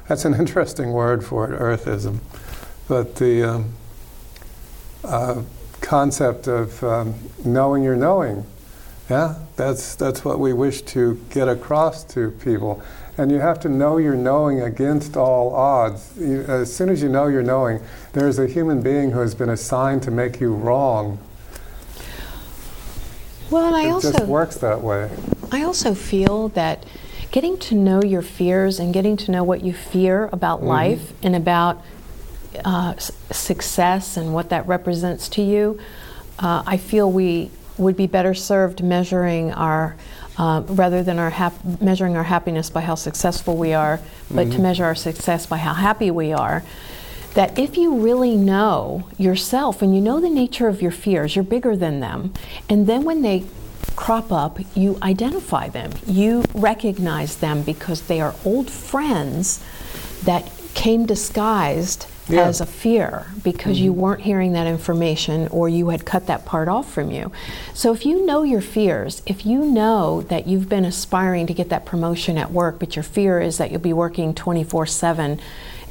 that's 0.09 0.25
an 0.25 0.35
interesting 0.39 0.93
word 0.93 1.25
for 1.25 1.53
it, 1.53 1.59
earthism. 1.59 2.19
But 2.89 3.17
the 3.17 3.45
um, 3.45 3.73
uh, 5.05 5.43
concept 5.81 6.49
of 6.49 6.83
um, 6.83 7.15
knowing 7.45 7.83
you're 7.83 7.97
knowing, 7.97 8.45
yeah, 9.09 9.37
that's, 9.57 9.97
that's 9.97 10.25
what 10.25 10.39
we 10.39 10.53
wish 10.53 10.83
to 10.83 11.21
get 11.31 11.49
across 11.49 12.05
to 12.05 12.31
people. 12.31 12.83
And 13.19 13.31
you 13.31 13.39
have 13.39 13.61
to 13.61 13.69
know 13.69 13.99
you're 13.99 14.15
knowing 14.15 14.61
against 14.61 15.17
all 15.17 15.55
odds. 15.55 16.13
You, 16.17 16.43
as 16.43 16.75
soon 16.75 16.89
as 16.89 17.03
you 17.03 17.09
know 17.09 17.27
you're 17.27 17.43
knowing, 17.43 17.81
there's 18.13 18.39
a 18.39 18.47
human 18.47 18.83
being 18.83 19.11
who 19.11 19.19
has 19.19 19.35
been 19.35 19.51
assigned 19.51 20.03
to 20.05 20.11
make 20.11 20.41
you 20.41 20.55
wrong. 20.55 21.19
Well, 23.51 23.67
and 23.67 23.77
I 23.77 23.87
it 23.87 23.91
also 23.91 24.13
just 24.13 24.27
works 24.27 24.57
that 24.59 24.81
way. 24.83 25.11
I 25.53 25.63
also 25.65 25.95
feel 25.95 26.49
that 26.51 26.85
getting 27.33 27.59
to 27.59 27.75
know 27.75 28.03
your 28.03 28.23
fears 28.23 28.79
and 28.79 28.93
getting 28.95 29.17
to 29.17 29.31
know 29.31 29.43
what 29.45 29.63
you 29.63 29.73
fear 29.73 30.29
about 30.33 30.59
Mm-hmm. 30.61 30.69
life 30.69 31.13
and 31.23 31.35
about 31.37 31.83
uh, 32.65 32.95
s- 32.97 33.13
success 33.31 34.17
and 34.17 34.35
what 34.35 34.49
that 34.51 34.67
represents 34.67 35.29
to 35.31 35.43
you, 35.43 35.79
uh, 36.39 36.63
I 36.67 36.77
feel 36.77 37.11
we 37.11 37.51
would 37.79 37.97
be 37.97 38.07
better 38.07 38.35
served 38.35 38.83
measuring 38.83 39.53
our, 39.53 39.97
uh, 40.39 40.63
rather 40.67 41.03
than 41.03 41.19
our 41.19 41.31
hap- 41.31 41.81
measuring 41.81 42.17
our 42.17 42.25
happiness 42.25 42.69
by 42.71 42.81
how 42.83 42.95
successful 42.95 43.57
we 43.57 43.73
are, 43.73 44.01
but 44.31 44.47
Mm-hmm. 44.47 44.57
to 44.57 44.63
measure 44.63 44.85
our 44.85 44.95
success 44.95 45.47
by 45.47 45.57
how 45.59 45.75
happy 45.75 46.11
we 46.11 46.33
are. 46.33 46.63
That 47.35 47.59
if 47.59 47.77
you 47.77 47.99
really 48.01 48.37
know 48.37 49.09
yourself 49.17 49.83
and 49.83 49.95
you 49.95 50.01
know 50.01 50.21
the 50.21 50.29
nature 50.29 50.67
of 50.69 50.83
your 50.83 50.91
fears, 50.91 51.37
you're 51.37 51.45
bigger 51.45 51.77
than 51.77 52.01
them, 52.01 52.33
and 52.69 52.87
then 52.87 53.05
when 53.05 53.23
they 53.23 53.45
crop 53.97 54.33
up, 54.33 54.59
you 54.75 54.99
identify 55.03 55.69
them. 55.69 55.93
You 56.07 56.45
recognize 56.55 57.37
them 57.37 57.63
because 57.63 58.03
they 58.03 58.21
are 58.21 58.35
old 58.45 58.71
friends 58.71 59.63
that 60.25 60.51
came 60.75 61.07
disguised 61.07 62.07
Yeah. 62.29 62.47
as 62.47 62.61
a 62.61 62.67
fear 62.67 63.27
because 63.43 63.81
you 63.81 63.91
mm-hmm. 63.91 64.01
weren't 64.01 64.21
hearing 64.21 64.53
that 64.53 64.67
information 64.67 65.49
or 65.49 65.69
you 65.69 65.89
had 65.89 66.07
cut 66.07 66.29
that 66.29 66.45
part 66.45 66.69
off 66.69 66.91
from 66.93 67.11
you. 67.11 67.33
So 67.75 67.93
if 67.93 68.07
you 68.07 68.25
know 68.25 68.43
your 68.45 68.61
fears, 68.61 69.21
if 69.27 69.45
you 69.45 69.65
know 69.65 70.23
that 70.23 70.47
you've 70.47 70.69
been 70.69 70.85
aspiring 70.85 71.47
to 71.49 71.55
get 71.55 71.71
that 71.71 71.85
promotion 71.85 72.39
at 72.39 72.53
work, 72.53 72.79
but 72.79 72.95
your 72.95 73.03
fear 73.03 73.41
is 73.41 73.59
that 73.59 73.71
you'll 73.71 73.81
be 73.81 73.93
working 73.93 74.33
24 74.33 74.87
7 74.87 75.41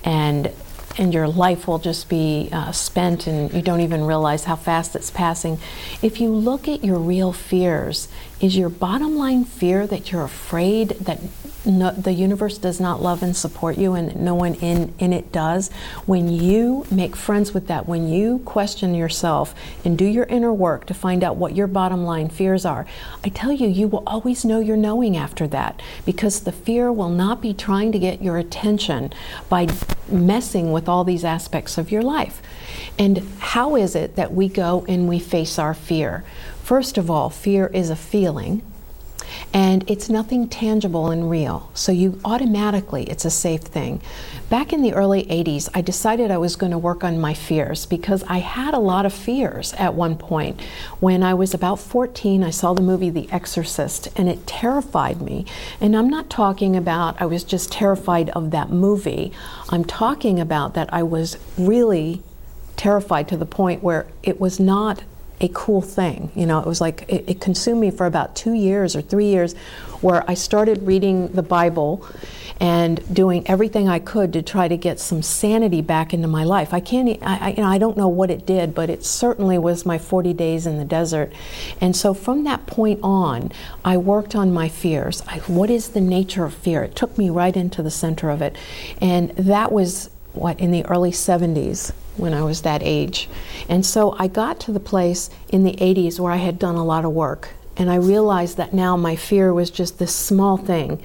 and 0.05 0.51
and 0.99 1.13
your 1.13 1.29
life 1.29 1.65
will 1.65 1.79
just 1.79 2.09
be 2.09 2.49
uh, 2.51 2.73
spent 2.73 3.25
and 3.25 3.53
you 3.53 3.61
don't 3.61 3.79
even 3.79 4.03
realize 4.03 4.43
how 4.43 4.57
fast 4.57 4.95
it's 4.97 5.09
passing. 5.09 5.57
If 6.01 6.19
you 6.19 6.29
look 6.29 6.67
at 6.67 6.83
your 6.83 6.99
real 6.99 7.31
fears, 7.31 8.09
is 8.41 8.57
your 8.57 8.69
bottom 8.69 9.15
line 9.15 9.45
fear 9.45 9.87
that 9.87 10.11
you're 10.11 10.25
afraid 10.25 10.89
that 10.89 11.19
no, 11.69 11.91
the 11.91 12.11
universe 12.11 12.57
does 12.57 12.79
not 12.79 13.01
love 13.01 13.21
and 13.23 13.35
support 13.35 13.77
you 13.77 13.93
and 13.93 14.15
no 14.15 14.35
one 14.35 14.55
in, 14.55 14.93
in 14.99 15.13
it 15.13 15.31
does? 15.31 15.69
When 16.05 16.29
you 16.29 16.85
make 16.89 17.15
friends 17.15 17.53
with 17.53 17.67
that, 17.67 17.87
when 17.87 18.07
you 18.07 18.39
question 18.39 18.95
yourself 18.95 19.53
and 19.85 19.97
do 19.97 20.05
your 20.05 20.25
inner 20.25 20.53
work 20.53 20.85
to 20.87 20.93
find 20.93 21.23
out 21.23 21.35
what 21.35 21.55
your 21.55 21.67
bottom 21.67 22.03
line 22.03 22.29
fears 22.29 22.65
are, 22.65 22.85
I 23.23 23.29
tell 23.29 23.51
you, 23.51 23.67
you 23.67 23.87
will 23.87 24.03
always 24.07 24.43
know 24.43 24.59
your 24.59 24.77
knowing 24.77 25.15
after 25.15 25.47
that 25.47 25.81
because 26.05 26.41
the 26.41 26.51
fear 26.51 26.91
will 26.91 27.09
not 27.09 27.41
be 27.41 27.53
trying 27.53 27.91
to 27.91 27.99
get 27.99 28.21
your 28.21 28.37
attention 28.37 29.13
by 29.47 29.67
messing 30.07 30.71
with 30.71 30.89
all 30.89 31.03
these 31.03 31.23
aspects 31.23 31.77
of 31.77 31.91
your 31.91 32.01
life. 32.01 32.41
And 32.97 33.19
how 33.39 33.75
is 33.75 33.95
it 33.95 34.15
that 34.15 34.33
we 34.33 34.49
go 34.49 34.85
and 34.87 35.07
we 35.07 35.19
face 35.19 35.59
our 35.59 35.73
fear? 35.73 36.23
First 36.63 36.97
of 36.97 37.09
all, 37.09 37.29
fear 37.29 37.67
is 37.67 37.89
a 37.89 37.95
feeling 37.95 38.61
and 39.53 39.89
it's 39.89 40.09
nothing 40.09 40.47
tangible 40.47 41.09
and 41.09 41.29
real. 41.29 41.69
So 41.73 41.91
you 41.91 42.19
automatically, 42.23 43.03
it's 43.03 43.25
a 43.25 43.29
safe 43.29 43.61
thing. 43.61 44.01
Back 44.49 44.73
in 44.73 44.81
the 44.81 44.93
early 44.93 45.25
80s, 45.25 45.69
I 45.73 45.81
decided 45.81 46.31
I 46.31 46.37
was 46.37 46.55
going 46.55 46.71
to 46.71 46.77
work 46.77 47.03
on 47.03 47.19
my 47.19 47.33
fears 47.33 47.85
because 47.85 48.23
I 48.23 48.39
had 48.39 48.73
a 48.73 48.79
lot 48.79 49.05
of 49.05 49.13
fears 49.13 49.73
at 49.73 49.93
one 49.93 50.17
point. 50.17 50.59
When 50.99 51.23
I 51.23 51.33
was 51.33 51.53
about 51.53 51.79
14, 51.79 52.43
I 52.43 52.49
saw 52.49 52.73
the 52.73 52.81
movie 52.81 53.09
The 53.09 53.31
Exorcist 53.31 54.07
and 54.15 54.27
it 54.27 54.47
terrified 54.47 55.21
me. 55.21 55.45
And 55.79 55.95
I'm 55.95 56.09
not 56.09 56.29
talking 56.29 56.75
about 56.75 57.21
I 57.21 57.25
was 57.25 57.43
just 57.43 57.71
terrified 57.71 58.29
of 58.31 58.51
that 58.51 58.69
movie. 58.69 59.31
I'm 59.69 59.85
talking 59.85 60.39
about 60.39 60.73
that 60.73 60.91
I 60.93 61.03
was 61.03 61.37
really 61.57 62.23
terrified 62.75 63.27
to 63.27 63.37
the 63.37 63.45
point 63.45 63.83
where 63.83 64.07
it 64.23 64.39
was 64.39 64.59
not 64.59 65.03
a 65.41 65.49
cool 65.49 65.81
thing. 65.81 66.31
You 66.35 66.45
know, 66.45 66.59
it 66.59 66.65
was 66.65 66.81
like 66.81 67.05
it, 67.07 67.25
it, 67.27 67.41
consumed 67.41 67.81
me 67.81 67.91
for 67.91 68.05
about 68.05 68.35
two 68.35 68.53
years 68.53 68.95
or 68.95 69.01
three 69.01 69.27
years, 69.27 69.53
where 70.01 70.29
I 70.29 70.33
started 70.33 70.83
reading 70.83 71.29
the 71.29 71.43
Bible 71.43 72.05
and 72.59 73.13
doing 73.13 73.47
everything 73.47 73.87
I 73.87 73.99
could 73.99 74.33
to 74.33 74.41
try 74.41 74.67
to 74.67 74.75
get 74.75 74.99
some 74.99 75.21
sanity 75.21 75.81
back 75.81 76.13
into 76.13 76.27
my 76.27 76.43
life. 76.43 76.73
I 76.73 76.81
can't, 76.81 77.17
I, 77.21 77.37
I, 77.37 77.49
you 77.51 77.63
know, 77.63 77.69
I 77.69 77.77
don't 77.77 77.95
know 77.95 78.09
what 78.09 78.29
it 78.29 78.45
did, 78.45 78.75
but 78.75 78.89
it 78.89 79.05
certainly 79.05 79.57
was 79.57 79.85
my 79.85 79.97
40 79.97 80.33
days 80.33 80.67
in 80.67 80.77
the 80.77 80.83
desert. 80.83 81.31
And 81.79 81.95
so 81.95 82.13
from 82.13 82.43
that 82.43 82.65
point 82.65 82.99
on, 83.01 83.51
I 83.85 83.95
worked 83.95 84.35
on 84.35 84.51
my 84.51 84.67
fears. 84.67 85.23
I, 85.27 85.39
what 85.39 85.69
is 85.69 85.89
the 85.89 86.01
nature 86.01 86.43
of 86.43 86.53
fear? 86.53 86.83
It 86.83 86.97
took 86.97 87.17
me 87.17 87.29
right 87.29 87.55
into 87.55 87.81
the 87.81 87.91
center 87.91 88.29
of 88.29 88.41
it, 88.41 88.57
and 88.99 89.29
that 89.31 89.71
was 89.71 90.09
what 90.33 90.59
in 90.59 90.71
the 90.71 90.85
early 90.85 91.11
70s 91.11 91.93
when 92.19 92.33
I 92.33 92.43
was 92.43 92.61
that 92.61 92.81
age. 92.83 93.29
And 93.67 93.85
so 93.85 94.15
I 94.19 94.27
got 94.27 94.59
to 94.61 94.71
the 94.71 94.79
place 94.79 95.29
in 95.49 95.63
the 95.63 95.73
80s 95.73 96.19
where 96.19 96.31
I 96.31 96.37
had 96.37 96.59
done 96.59 96.75
a 96.75 96.85
lot 96.85 97.05
of 97.05 97.11
work. 97.11 97.49
And 97.77 97.89
I 97.89 97.95
realized 97.95 98.57
that 98.57 98.73
now 98.73 98.97
my 98.97 99.15
fear 99.15 99.53
was 99.53 99.69
just 99.71 99.99
this 99.99 100.13
small 100.13 100.57
thing. 100.57 101.01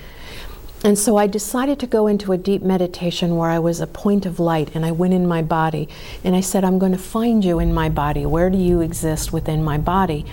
And 0.83 0.99
so 0.99 1.17
I 1.17 1.27
decided 1.27 1.79
to 1.81 1.87
go 1.87 2.07
into 2.07 2.33
a 2.33 2.37
deep 2.37 2.61
meditation 2.61 3.37
where 3.37 3.49
I 3.49 3.59
was 3.59 3.81
a 3.81 3.87
point 3.87 4.27
of 4.27 4.39
light 4.39 4.75
and 4.75 4.85
I 4.85 4.93
went 4.93 5.15
in 5.15 5.27
my 5.27 5.41
body. 5.41 5.89
And 6.23 6.37
I 6.37 6.41
said, 6.41 6.63
I'm 6.63 6.79
going 6.79 6.93
to 6.93 6.99
find 6.99 7.43
you 7.43 7.59
in 7.59 7.73
my 7.73 7.89
body. 7.89 8.27
Where 8.27 8.51
do 8.51 8.59
you 8.59 8.83
exist 8.83 9.33
within 9.33 9.65
my 9.65 9.79
body? 9.79 10.27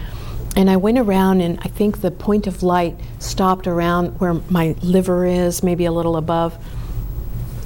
And 0.54 0.70
I 0.70 0.76
went 0.76 0.98
around, 0.98 1.40
and 1.40 1.58
I 1.62 1.70
think 1.70 2.02
the 2.02 2.12
point 2.12 2.46
of 2.46 2.62
light 2.62 3.00
stopped 3.20 3.68
around 3.68 4.20
where 4.20 4.34
my 4.50 4.76
liver 4.82 5.26
is, 5.26 5.64
maybe 5.64 5.86
a 5.86 5.92
little 5.94 6.18
above. 6.18 6.58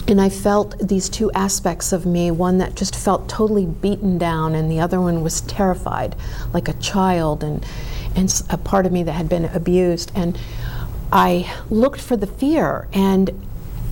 And 0.07 0.21
I 0.21 0.29
felt 0.29 0.77
these 0.77 1.09
two 1.09 1.31
aspects 1.31 1.91
of 1.91 2.05
me 2.05 2.29
one 2.29 2.59
that 2.59 2.75
just 2.75 2.95
felt 2.95 3.27
totally 3.27 3.65
beaten 3.65 4.17
down, 4.17 4.53
and 4.53 4.69
the 4.69 4.79
other 4.79 5.01
one 5.01 5.23
was 5.23 5.41
terrified, 5.41 6.15
like 6.53 6.67
a 6.67 6.73
child, 6.73 7.43
and, 7.43 7.65
and 8.15 8.43
a 8.49 8.57
part 8.57 8.85
of 8.85 8.91
me 8.91 9.01
that 9.03 9.13
had 9.13 9.27
been 9.27 9.45
abused. 9.45 10.11
And 10.13 10.37
I 11.11 11.51
looked 11.69 12.01
for 12.01 12.15
the 12.15 12.27
fear, 12.27 12.87
and 12.93 13.44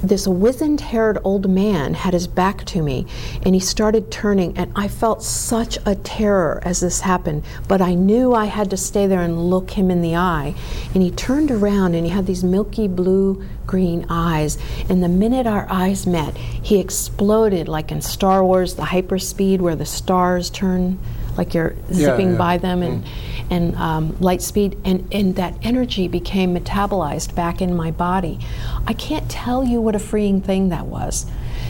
this 0.03 0.27
wizened 0.27 0.81
haired 0.81 1.17
old 1.23 1.49
man 1.49 1.93
had 1.93 2.13
his 2.13 2.27
back 2.27 2.63
to 2.65 2.81
me 2.81 3.05
and 3.43 3.55
he 3.55 3.59
started 3.59 4.11
turning 4.11 4.57
and 4.57 4.71
i 4.75 4.87
felt 4.87 5.23
such 5.23 5.77
a 5.85 5.95
terror 5.95 6.61
as 6.63 6.81
this 6.81 6.99
happened 7.01 7.43
but 7.67 7.81
i 7.81 7.93
knew 7.93 8.33
i 8.33 8.45
had 8.45 8.69
to 8.69 8.77
stay 8.77 9.07
there 9.07 9.21
and 9.21 9.49
look 9.49 9.71
him 9.71 9.89
in 9.89 10.01
the 10.01 10.15
eye. 10.15 10.53
And 10.93 11.01
he 11.01 11.11
turned 11.11 11.51
around 11.51 11.95
and 11.95 12.05
he 12.05 12.11
had 12.11 12.25
these 12.25 12.43
milky 12.43 12.87
blue 12.87 13.43
green 13.65 14.05
eyes. 14.09 14.57
And 14.89 15.01
the 15.01 15.07
minute 15.07 15.47
our 15.47 15.67
eyes 15.69 16.05
met 16.05 16.35
he 16.37 16.79
exploded 16.79 17.67
like 17.67 17.91
in 17.91 18.01
star 18.01 18.43
wars 18.43 18.75
the 18.75 18.83
hyperspeed 18.83 19.59
where 19.59 19.75
the 19.75 19.85
stars 19.85 20.49
turn 20.49 20.99
like 21.38 21.54
you're 21.54 21.76
zipping 21.91 22.32
yeah. 22.32 22.38
by 22.38 22.58
them 22.58 22.82
and, 22.82 23.04
Mm. 23.04 23.08
and 23.50 23.76
um, 23.76 24.17
light 24.19 24.41
speed, 24.41 24.78
and, 24.86 25.08
and 25.12 25.36
that 25.36 25.56
energy 25.62 26.08
became 26.08 26.56
metabolized 26.56 27.36
back 27.36 27.62
in 27.62 27.76
my 27.76 27.91
body. 27.91 28.39
I 28.88 28.93
can't 28.93 29.30
tell 29.30 29.63
you 29.63 29.82
what 29.82 29.96
a 29.96 30.00
freeing 30.00 30.41
thing 30.41 30.69
that 30.69 30.86
was. 30.86 31.26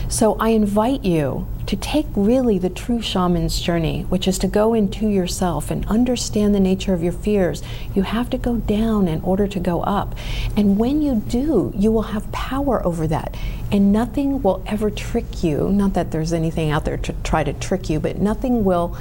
So 0.08 0.36
I 0.38 0.50
invite 0.50 1.02
you 1.04 1.46
to 1.66 1.76
take 1.76 2.06
really 2.14 2.58
the 2.58 2.68
true 2.68 3.00
shaman's 3.00 3.58
journey, 3.58 4.02
which 4.02 4.28
is 4.28 4.38
to 4.40 4.46
go 4.46 4.74
into 4.74 5.08
yourself 5.08 5.70
and 5.70 5.86
understand 5.86 6.54
the 6.54 6.60
nature 6.60 6.92
of 6.92 7.02
your 7.02 7.12
fears. 7.12 7.62
You 7.94 8.02
have 8.02 8.28
to 8.30 8.38
go 8.38 8.56
down 8.56 9.08
in 9.08 9.22
order 9.22 9.48
to 9.48 9.58
go 9.58 9.80
up. 9.82 10.14
And 10.56 10.78
when 10.78 11.00
you 11.00 11.16
do, 11.26 11.72
you 11.74 11.90
will 11.90 12.02
have 12.02 12.30
power 12.32 12.84
over 12.86 13.06
that. 13.06 13.34
And 13.72 13.92
nothing 13.92 14.42
will 14.42 14.62
ever 14.66 14.90
trick 14.90 15.42
you. 15.42 15.70
Not 15.70 15.94
that 15.94 16.10
there's 16.10 16.34
anything 16.34 16.70
out 16.70 16.84
there 16.84 16.98
to 16.98 17.14
try 17.24 17.42
to 17.42 17.54
trick 17.54 17.88
you, 17.88 17.98
but 17.98 18.18
nothing 18.18 18.62
will 18.62 18.96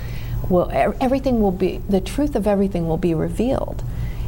will 0.49 0.69
everything 0.71 1.41
will 1.41 1.51
be 1.51 1.77
the 1.89 2.01
truth 2.01 2.35
of 2.35 2.47
everything 2.47 2.87
will 2.87 2.97
be 2.97 3.13
revealed. 3.13 3.83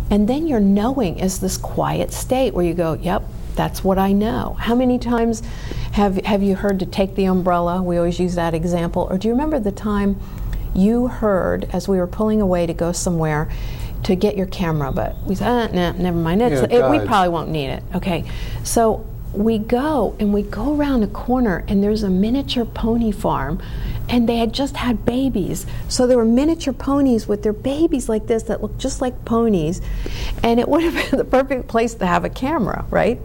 And 0.09 0.27
then 0.29 0.47
your 0.47 0.59
knowing 0.59 1.19
is 1.19 1.39
this 1.39 1.57
quiet 1.57 2.13
state 2.13 2.53
where 2.53 2.65
you 2.65 2.73
go 2.73 2.93
yep 2.93 3.23
that's 3.55 3.83
what 3.83 3.97
i 3.97 4.11
know. 4.11 4.55
How 4.59 4.75
many 4.75 4.99
times 4.99 5.41
have 5.93 6.17
have 6.25 6.43
you 6.43 6.55
heard 6.55 6.79
to 6.79 6.85
take 6.85 7.15
the 7.15 7.25
umbrella? 7.25 7.81
We 7.81 7.97
always 7.97 8.19
use 8.19 8.35
that 8.35 8.53
example. 8.53 9.07
Or 9.09 9.17
do 9.17 9.27
you 9.27 9.33
remember 9.33 9.59
the 9.59 9.71
time 9.71 10.19
you 10.75 11.07
heard 11.07 11.69
as 11.71 11.87
we 11.87 11.97
were 11.97 12.07
pulling 12.07 12.41
away 12.41 12.65
to 12.65 12.73
go 12.73 12.91
somewhere 12.91 13.49
to 14.03 14.15
get 14.15 14.37
your 14.37 14.45
camera 14.45 14.91
but 14.91 15.15
we 15.23 15.33
said 15.33 15.47
ah, 15.47 15.73
nah, 15.73 15.91
never 15.93 16.17
mind 16.17 16.41
it's, 16.41 16.71
Yeah, 16.71 16.85
it, 16.85 16.91
we 16.91 17.05
probably 17.07 17.29
won't 17.29 17.49
need 17.49 17.67
it. 17.69 17.83
Okay. 17.95 18.25
So 18.63 19.05
we 19.33 19.57
go 19.57 20.15
and 20.19 20.33
we 20.33 20.43
go 20.43 20.75
around 20.75 21.03
a 21.03 21.07
corner 21.07 21.63
and 21.67 21.83
there's 21.83 22.03
a 22.03 22.09
miniature 22.09 22.65
pony 22.65 23.11
farm 23.11 23.61
and 24.09 24.29
they 24.29 24.37
had 24.37 24.53
just 24.53 24.77
had 24.77 25.05
babies. 25.05 25.65
So 25.87 26.07
there 26.07 26.17
were 26.17 26.25
miniature 26.25 26.73
ponies 26.73 27.27
with 27.27 27.43
their 27.43 27.53
babies 27.53 28.07
like 28.07 28.27
this 28.27 28.43
that 28.43 28.61
looked 28.61 28.77
just 28.77 29.01
like 29.01 29.25
ponies. 29.25 29.81
And 30.43 30.59
it 30.59 30.67
would 30.67 30.83
have 30.83 30.93
been 30.93 31.17
the 31.17 31.25
perfect 31.25 31.67
place 31.67 31.93
to 31.95 32.05
have 32.05 32.23
a 32.25 32.29
camera, 32.29 32.85
right? 32.89 33.19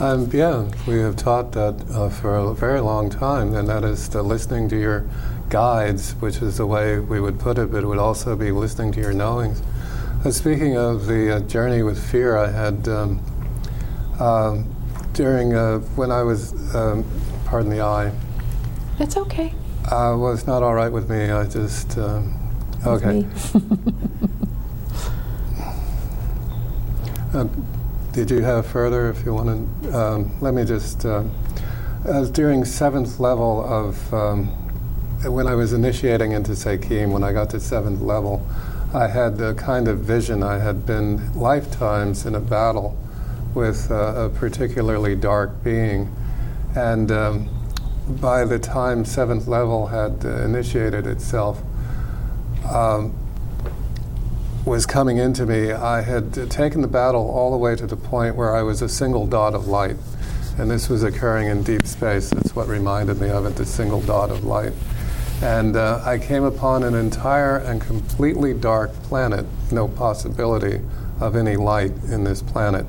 Um, 0.00 0.30
yeah, 0.32 0.70
we 0.86 1.00
have 1.00 1.16
taught 1.16 1.52
that 1.52 1.84
uh, 1.90 2.08
for 2.08 2.36
a 2.36 2.54
very 2.54 2.80
long 2.80 3.10
time, 3.10 3.52
and 3.54 3.68
that 3.68 3.82
is 3.82 4.08
the 4.08 4.22
listening 4.22 4.68
to 4.68 4.78
your 4.78 5.08
guides, 5.48 6.12
which 6.20 6.36
is 6.36 6.58
the 6.58 6.66
way 6.66 7.00
we 7.00 7.20
would 7.20 7.40
put 7.40 7.58
it, 7.58 7.72
but 7.72 7.82
it 7.82 7.86
would 7.86 7.98
also 7.98 8.36
be 8.36 8.52
listening 8.52 8.92
to 8.92 9.00
your 9.00 9.12
knowings. 9.12 9.60
Uh, 10.24 10.30
speaking 10.30 10.76
of 10.76 11.06
the 11.06 11.36
uh, 11.36 11.40
journey 11.40 11.82
with 11.82 11.98
fear, 12.10 12.36
I 12.36 12.50
had 12.50 12.86
um, 12.88 13.20
um 14.20 14.74
during 15.14 15.52
uh, 15.54 15.80
when 15.96 16.12
I 16.12 16.22
was, 16.22 16.52
um, 16.76 17.04
pardon 17.44 17.70
the 17.70 17.80
eye. 17.80 18.12
It's 19.00 19.16
okay. 19.16 19.52
Uh, 19.90 20.14
well, 20.18 20.34
it's 20.34 20.46
not 20.46 20.62
all 20.62 20.74
right 20.74 20.92
with 20.92 21.08
me. 21.08 21.30
I 21.30 21.46
just 21.46 21.96
um, 21.96 22.34
okay. 22.86 23.26
uh, 27.32 27.48
did 28.12 28.30
you 28.30 28.42
have 28.42 28.66
further? 28.66 29.08
If 29.08 29.24
you 29.24 29.32
want 29.32 29.82
to, 29.82 29.98
um, 29.98 30.38
let 30.42 30.52
me 30.52 30.66
just. 30.66 31.06
Uh, 31.06 31.24
as 32.04 32.30
during 32.30 32.66
seventh 32.66 33.18
level 33.18 33.64
of 33.64 34.12
um, 34.12 34.48
when 35.24 35.46
I 35.46 35.54
was 35.54 35.72
initiating 35.72 36.32
into 36.32 36.52
Sekhem, 36.52 37.10
when 37.10 37.24
I 37.24 37.32
got 37.32 37.48
to 37.50 37.60
seventh 37.60 38.02
level, 38.02 38.46
I 38.92 39.06
had 39.06 39.38
the 39.38 39.54
kind 39.54 39.88
of 39.88 40.00
vision 40.00 40.42
I 40.42 40.58
had 40.58 40.84
been 40.84 41.32
lifetimes 41.32 42.26
in 42.26 42.34
a 42.34 42.40
battle 42.40 42.94
with 43.54 43.90
uh, 43.90 44.26
a 44.26 44.28
particularly 44.28 45.16
dark 45.16 45.64
being. 45.64 46.14
And 46.76 47.10
um, 47.10 47.48
by 48.08 48.44
the 48.44 48.58
time 48.58 49.04
seventh 49.04 49.46
level 49.46 49.88
had 49.88 50.24
uh, 50.24 50.42
initiated 50.42 51.06
itself, 51.06 51.62
um, 52.70 53.14
was 54.64 54.84
coming 54.84 55.16
into 55.16 55.46
me, 55.46 55.72
I 55.72 56.02
had 56.02 56.50
taken 56.50 56.82
the 56.82 56.88
battle 56.88 57.30
all 57.30 57.50
the 57.50 57.56
way 57.56 57.74
to 57.76 57.86
the 57.86 57.96
point 57.96 58.36
where 58.36 58.54
I 58.54 58.62
was 58.62 58.82
a 58.82 58.88
single 58.88 59.26
dot 59.26 59.54
of 59.54 59.66
light. 59.66 59.96
And 60.58 60.70
this 60.70 60.88
was 60.88 61.04
occurring 61.04 61.48
in 61.48 61.62
deep 61.62 61.86
space. 61.86 62.30
That's 62.30 62.54
what 62.54 62.66
reminded 62.66 63.20
me 63.20 63.30
of 63.30 63.46
it, 63.46 63.54
the 63.54 63.64
single 63.64 64.02
dot 64.02 64.30
of 64.30 64.44
light. 64.44 64.72
And 65.40 65.76
uh, 65.76 66.02
I 66.04 66.18
came 66.18 66.42
upon 66.42 66.82
an 66.82 66.94
entire 66.94 67.58
and 67.58 67.80
completely 67.80 68.52
dark 68.52 68.92
planet, 69.04 69.46
no 69.70 69.86
possibility 69.86 70.80
of 71.20 71.36
any 71.36 71.56
light 71.56 71.92
in 72.10 72.24
this 72.24 72.42
planet. 72.42 72.84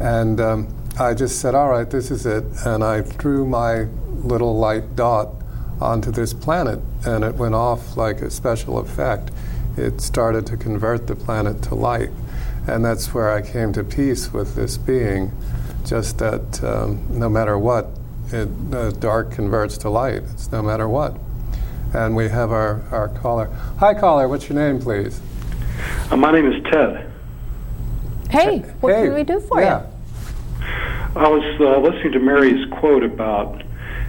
And 0.00 0.40
um, 0.40 0.74
I 0.98 1.12
just 1.14 1.40
said, 1.40 1.54
all 1.54 1.68
right, 1.68 1.88
this 1.88 2.10
is 2.10 2.24
it. 2.24 2.44
And 2.64 2.82
I 2.82 3.02
threw 3.02 3.46
my 3.46 3.86
little 4.24 4.56
light 4.56 4.96
dot 4.96 5.28
onto 5.80 6.10
this 6.10 6.32
planet, 6.32 6.80
and 7.04 7.24
it 7.24 7.34
went 7.34 7.54
off 7.54 7.96
like 7.96 8.20
a 8.20 8.30
special 8.30 8.78
effect. 8.78 9.30
It 9.76 10.00
started 10.00 10.46
to 10.46 10.56
convert 10.56 11.06
the 11.06 11.16
planet 11.16 11.62
to 11.64 11.74
light. 11.74 12.10
And 12.66 12.84
that's 12.84 13.12
where 13.12 13.30
I 13.30 13.42
came 13.42 13.72
to 13.74 13.84
peace 13.84 14.32
with 14.32 14.54
this 14.54 14.78
being, 14.78 15.32
just 15.84 16.18
that 16.18 16.64
um, 16.64 17.06
no 17.10 17.28
matter 17.28 17.58
what, 17.58 17.90
it, 18.32 18.48
uh, 18.72 18.90
dark 18.92 19.32
converts 19.32 19.76
to 19.78 19.90
light. 19.90 20.22
It's 20.32 20.50
no 20.50 20.62
matter 20.62 20.88
what. 20.88 21.18
And 21.92 22.16
we 22.16 22.28
have 22.28 22.52
our, 22.52 22.82
our 22.90 23.08
caller. 23.08 23.46
Hi, 23.78 23.92
caller. 23.92 24.28
What's 24.28 24.48
your 24.48 24.56
name, 24.56 24.80
please? 24.80 25.20
Uh, 26.10 26.16
my 26.16 26.32
name 26.32 26.50
is 26.50 26.62
Ted. 26.64 27.10
Hey, 28.30 28.60
what 28.80 28.94
hey, 28.94 29.04
can 29.04 29.14
we 29.14 29.24
do 29.24 29.40
for 29.40 29.60
yeah. 29.60 29.82
you? 29.82 29.86
I 31.16 31.28
was 31.28 31.60
uh, 31.60 31.78
listening 31.78 32.12
to 32.12 32.18
Mary's 32.18 32.66
quote 32.72 33.04
about 33.04 33.62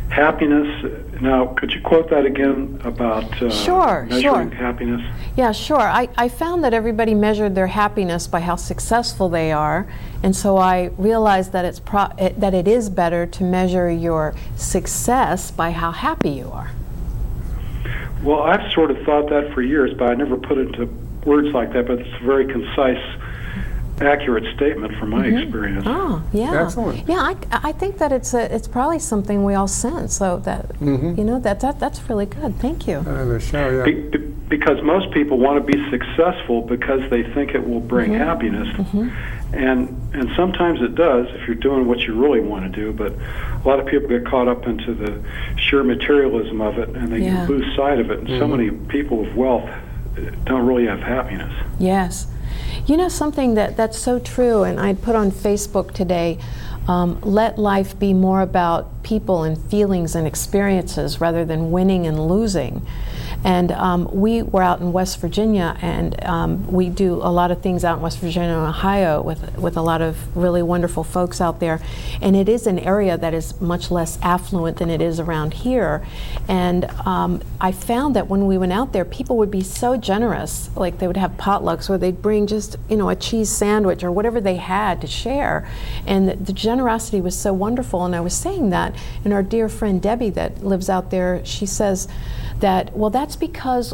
happiness. 0.10 1.22
Now, 1.22 1.48
could 1.48 1.74
you 1.74 1.82
quote 1.82 2.10
that 2.10 2.26
again 2.26 2.80
about 2.84 3.42
uh, 3.42 3.50
sure, 3.50 4.06
measuring 4.10 4.50
sure. 4.50 4.58
happiness? 4.58 5.02
Yeah, 5.36 5.52
sure. 5.52 5.80
I, 5.80 6.10
I 6.18 6.30
found 6.30 6.64
that 6.64 6.74
everybody 6.74 7.14
measured 7.14 7.56
their 7.56 7.68
happiness 7.68 8.28
by 8.28 8.42
how 8.42 8.56
successful 8.56 9.30
they 9.30 9.52
are, 9.52 9.88
and 10.24 10.36
so 10.36 10.58
I 10.58 10.92
realized 10.98 11.52
that 11.54 11.66
it's 11.66 11.80
pro- 11.80 12.12
it, 12.18 12.40
that 12.40 12.54
it 12.54 12.68
is 12.68 12.90
better 12.90 13.26
to 13.26 13.44
measure 13.44 13.90
your 13.90 14.36
success 14.56 15.52
by 15.52 15.72
how 15.72 15.92
happy 15.92 16.30
you 16.30 16.50
are. 16.52 16.72
Well, 18.24 18.42
I've 18.42 18.72
sort 18.74 18.92
of 18.92 18.98
thought 19.06 19.30
that 19.30 19.54
for 19.54 19.62
years, 19.62 19.94
but 19.94 20.10
I 20.10 20.16
never 20.16 20.38
put 20.38 20.58
it 20.58 20.76
into 20.76 20.86
words 21.26 21.54
like 21.54 21.74
that. 21.74 21.88
But 21.88 22.00
it's 22.00 22.24
very 22.24 22.46
concise 22.48 23.04
accurate 24.02 24.44
statement 24.56 24.94
from 24.98 25.10
my 25.10 25.26
Mm-hmm. 25.26 25.38
experience. 25.38 25.84
Oh, 25.88 26.22
yeah. 26.34 26.64
Excellent. 26.64 27.08
Yeah, 27.08 27.16
I, 27.20 27.36
I 27.52 27.72
think 27.72 27.98
that 28.00 28.12
it's 28.12 28.34
a, 28.34 28.54
it's 28.54 28.68
probably 28.68 29.00
something 29.00 29.44
we 29.46 29.54
all 29.56 29.68
sense. 29.68 30.16
So 30.16 30.38
that 30.40 30.68
Mhm. 30.80 31.18
you 31.18 31.24
know 31.24 31.40
that, 31.40 31.62
that 31.62 31.80
that's 31.80 32.08
really 32.10 32.26
good. 32.26 32.56
Thank 32.60 32.88
you. 32.88 32.98
Uh, 32.98 33.26
the 33.26 33.40
show, 33.40 33.70
yeah. 33.70 33.84
Be, 33.86 33.94
be, 34.10 34.18
because 34.50 34.82
most 34.84 35.12
people 35.12 35.38
want 35.40 35.66
to 35.66 35.72
be 35.74 35.90
successful 35.90 36.62
because 36.62 37.10
they 37.10 37.24
think 37.34 37.56
it 37.56 37.68
will 37.68 37.80
bring 37.80 38.12
Mm-hmm. 38.12 38.20
happiness, 38.24 38.68
and 39.54 39.90
and 40.14 40.30
sometimes 40.36 40.82
it 40.82 40.94
does 40.96 41.28
if 41.32 41.48
you're 41.48 41.56
doing 41.56 41.88
what 41.88 42.00
you 42.02 42.14
really 42.14 42.42
want 42.42 42.64
to 42.64 42.70
do. 42.82 42.92
But 42.94 43.14
a 43.14 43.68
lot 43.68 43.80
of 43.80 43.86
people 43.88 44.08
get 44.10 44.26
caught 44.26 44.48
up 44.48 44.68
into 44.68 44.94
the 44.94 45.22
sheer 45.58 45.84
materialism 45.84 46.62
of 46.62 46.78
it, 46.78 46.90
and 46.90 47.12
they 47.12 47.20
Yeah. 47.24 47.48
lose 47.48 47.76
sight 47.76 48.00
of 48.00 48.12
it. 48.12 48.20
And 48.20 48.30
so 48.40 48.48
many 48.48 48.70
people 48.72 49.18
with 49.18 49.34
wealth 49.36 49.70
don't 50.46 50.66
really 50.66 50.86
have 50.86 51.00
happiness. 51.00 51.52
Yes. 51.80 52.28
You 52.88 52.98
know 52.98 53.10
something 53.10 53.56
that, 53.56 53.76
that's 53.76 53.98
so 53.98 54.20
true, 54.20 54.64
and 54.64 54.80
I 54.80 54.94
put 54.94 55.16
on 55.16 55.32
Facebook 55.32 55.94
today 55.94 56.38
um, 56.88 57.20
let 57.22 57.58
life 57.58 57.98
be 57.98 58.14
more 58.14 58.42
about 58.42 59.02
people 59.02 59.44
and 59.44 59.58
feelings 59.58 60.14
and 60.14 60.28
experiences 60.28 61.20
rather 61.20 61.44
than 61.46 61.72
winning 61.72 62.06
and 62.06 62.28
losing. 62.28 62.86
And 63.46 63.72
um, 63.74 64.10
we 64.12 64.42
were 64.42 64.64
out 64.64 64.80
in 64.80 64.92
West 64.92 65.22
Virginia, 65.22 65.78
and 65.80 66.22
um, 66.26 66.66
we 66.66 66.90
do 66.90 67.14
a 67.14 67.30
lot 67.30 67.52
of 67.52 67.62
things 67.62 67.86
out 67.86 67.98
in 67.98 68.02
West 68.02 68.18
Virginia 68.18 68.50
and 68.50 68.68
Ohio 68.68 69.22
with, 69.22 69.56
with 69.60 69.78
a 69.78 69.84
lot 69.84 70.02
of 70.02 70.36
really 70.36 70.64
wonderful 70.64 71.04
folks 71.04 71.40
out 71.40 71.60
there. 71.60 71.80
And 72.24 72.36
it 72.36 72.50
is 72.50 72.66
an 72.66 72.80
area 72.80 73.20
that 73.20 73.36
is 73.36 73.62
much 73.62 73.92
less 73.92 74.18
affluent 74.24 74.78
than 74.78 74.90
it 74.90 75.00
is 75.00 75.20
around 75.20 75.54
here. 75.54 76.04
And 76.48 76.86
um, 77.06 77.44
I 77.62 77.72
found 77.72 78.16
that 78.16 78.28
when 78.28 78.48
we 78.48 78.58
went 78.58 78.74
out 78.74 78.94
there, 78.94 79.06
people 79.06 79.38
would 79.38 79.52
be 79.52 79.62
so 79.62 79.96
generous. 79.96 80.72
Like 80.76 80.98
they 80.98 81.06
would 81.06 81.18
have 81.18 81.34
potlucks 81.34 81.88
where 81.88 82.00
they'd 82.00 82.24
bring 82.24 82.48
just, 82.48 82.78
you 82.90 82.98
know, 82.98 83.10
a 83.10 83.16
cheese 83.16 83.52
sandwich 83.52 84.04
or 84.04 84.12
whatever 84.12 84.42
they 84.42 84.56
had 84.56 85.02
to 85.02 85.08
share. 85.08 85.70
And 86.08 86.28
the, 86.28 86.36
the 86.36 86.54
generosity 86.54 87.22
was 87.22 87.38
so 87.38 87.54
wonderful. 87.54 88.06
And 88.06 88.16
I 88.16 88.22
was 88.22 88.34
saying 88.34 88.72
that, 88.72 88.96
and 89.24 89.32
our 89.32 89.44
dear 89.44 89.70
friend 89.70 90.02
Debbie 90.02 90.32
that 90.32 90.64
lives 90.64 90.90
out 90.90 91.12
there, 91.12 91.46
she 91.46 91.68
says 91.68 92.08
that, 92.60 92.96
well, 92.96 93.10
that's 93.10 93.35
because 93.36 93.94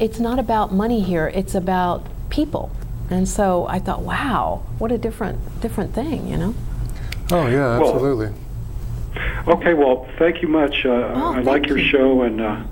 it's 0.00 0.18
not 0.20 0.38
about 0.38 0.72
money 0.72 1.00
here, 1.00 1.28
it's 1.34 1.54
about 1.54 2.06
people. 2.30 2.70
And 3.10 3.28
so 3.28 3.66
I 3.66 3.78
thought, 3.78 4.02
wow, 4.02 4.62
what 4.78 4.92
a 4.92 4.98
different 4.98 5.38
different 5.60 5.94
thing, 5.94 6.26
you 6.28 6.36
know? 6.36 6.54
Oh, 7.30 7.46
yeah, 7.46 7.78
Well, 7.78 7.92
absolutely. 7.94 8.32
Okay, 9.46 9.74
well, 9.74 10.06
thank 10.18 10.42
you 10.42 10.48
much. 10.48 10.84
Uh, 10.84 11.12
Oh, 11.14 11.34
I 11.34 11.40
like 11.40 11.66
your 11.66 11.78
you. 11.78 11.88
show 11.88 12.22
and 12.22 12.40
uh, 12.40 12.62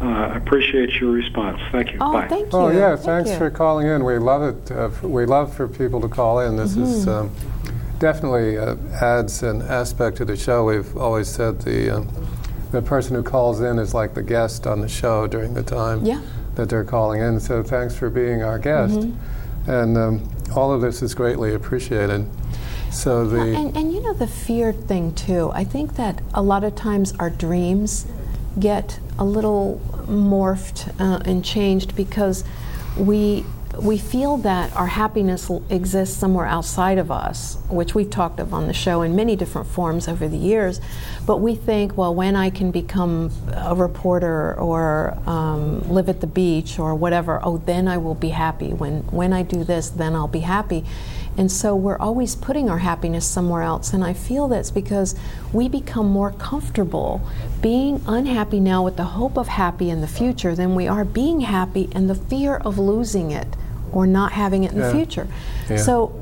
uh, 0.00 0.32
appreciate 0.34 0.94
your 1.00 1.10
response. 1.12 1.60
Thank 1.72 1.92
you. 1.92 1.98
Oh, 2.00 2.12
Bye. 2.12 2.28
thank 2.28 2.52
you. 2.52 2.58
Oh 2.58 2.68
yeah, 2.70 2.94
Thank 2.96 3.06
thanks 3.06 3.30
you. 3.30 3.36
for 3.38 3.50
calling 3.50 3.86
in. 3.86 4.04
We 4.04 4.18
love 4.18 4.42
it. 4.42 4.70
Uh, 4.70 4.86
f- 4.86 5.02
we 5.02 5.26
love 5.26 5.54
for 5.54 5.66
people 5.68 6.00
to 6.00 6.08
call 6.08 6.40
in. 6.40 6.56
This 6.56 6.76
is 6.76 7.06
Mm-hmm. 7.06 7.10
um, 7.10 7.30
definitely 7.98 8.58
uh, 8.58 8.76
adds 9.00 9.42
an 9.42 9.62
aspect 9.62 10.16
to 10.18 10.24
the 10.24 10.36
show. 10.36 10.64
We've 10.64 10.96
always 10.96 11.28
said 11.28 11.60
the 11.62 11.96
um, 11.96 12.08
the 12.70 12.82
person 12.82 13.14
who 13.14 13.22
calls 13.22 13.60
in 13.60 13.78
is 13.78 13.94
like 13.94 14.14
the 14.14 14.22
guest 14.22 14.66
on 14.66 14.80
the 14.80 14.88
show 14.88 15.26
during 15.26 15.54
the 15.54 15.62
time 15.62 16.04
Yeah. 16.04 16.20
that 16.56 16.68
they're 16.68 16.84
calling 16.84 17.20
in. 17.22 17.40
So 17.40 17.62
thanks 17.62 17.96
for 17.96 18.10
being 18.10 18.42
our 18.42 18.58
guest. 18.58 18.94
Mm-hmm. 19.00 19.70
And 19.70 19.98
um, 19.98 20.28
all 20.54 20.72
of 20.72 20.80
this 20.80 21.02
is 21.02 21.14
greatly 21.14 21.54
appreciated. 21.54 22.26
So 22.90 23.26
the 23.26 23.40
And, 23.54 23.76
and 23.76 23.92
you 23.92 24.00
know 24.00 24.14
the 24.14 24.26
fear 24.26 24.72
thing 24.72 25.14
too. 25.14 25.50
I 25.54 25.64
think 25.64 25.96
that 25.96 26.22
a 26.32 26.42
lot 26.42 26.64
of 26.64 26.74
times 26.74 27.12
our 27.18 27.30
dreams 27.30 28.06
get 28.58 28.98
a 29.18 29.24
little 29.24 29.80
morphed 30.06 30.88
uh, 31.00 31.20
and 31.24 31.44
changed 31.44 31.94
because 31.94 32.44
we 32.96 33.44
we 33.80 33.96
feel 33.96 34.38
that 34.38 34.74
our 34.74 34.86
happiness 34.86 35.50
exists 35.70 36.16
somewhere 36.16 36.46
outside 36.46 36.98
of 36.98 37.10
us, 37.10 37.56
which 37.68 37.94
we've 37.94 38.10
talked 38.10 38.40
of 38.40 38.52
on 38.52 38.66
the 38.66 38.72
show 38.72 39.02
in 39.02 39.14
many 39.14 39.36
different 39.36 39.68
forms 39.68 40.08
over 40.08 40.28
the 40.28 40.36
years. 40.36 40.80
But 41.26 41.38
we 41.38 41.54
think, 41.54 41.96
well, 41.96 42.14
when 42.14 42.34
I 42.34 42.50
can 42.50 42.70
become 42.70 43.30
a 43.54 43.74
reporter 43.74 44.58
or 44.58 45.16
um, 45.26 45.80
live 45.88 46.08
at 46.08 46.20
the 46.20 46.26
beach 46.26 46.78
or 46.78 46.94
whatever, 46.94 47.40
oh, 47.42 47.58
then 47.58 47.86
I 47.86 47.98
will 47.98 48.14
be 48.14 48.30
happy. 48.30 48.72
When 48.72 49.02
when 49.10 49.32
I 49.32 49.42
do 49.42 49.64
this, 49.64 49.90
then 49.90 50.14
I'll 50.14 50.28
be 50.28 50.40
happy. 50.40 50.84
And 51.36 51.52
so 51.52 51.76
we're 51.76 51.98
always 51.98 52.34
putting 52.34 52.68
our 52.68 52.78
happiness 52.78 53.24
somewhere 53.24 53.62
else. 53.62 53.92
And 53.92 54.02
I 54.02 54.12
feel 54.12 54.48
that's 54.48 54.72
because 54.72 55.14
we 55.52 55.68
become 55.68 56.08
more 56.08 56.32
comfortable 56.32 57.20
being 57.60 58.02
unhappy 58.08 58.58
now 58.58 58.82
with 58.82 58.96
the 58.96 59.04
hope 59.04 59.38
of 59.38 59.46
happy 59.46 59.88
in 59.88 60.00
the 60.00 60.08
future 60.08 60.56
than 60.56 60.74
we 60.74 60.88
are 60.88 61.04
being 61.04 61.42
happy 61.42 61.88
and 61.92 62.10
the 62.10 62.16
fear 62.16 62.56
of 62.56 62.76
losing 62.76 63.30
it 63.30 63.46
or 63.92 64.06
not 64.06 64.32
having 64.32 64.64
it 64.64 64.72
in 64.72 64.78
Yeah. 64.78 64.88
the 64.88 64.92
future. 64.94 65.26
Yeah. 65.68 65.76
So, 65.76 66.12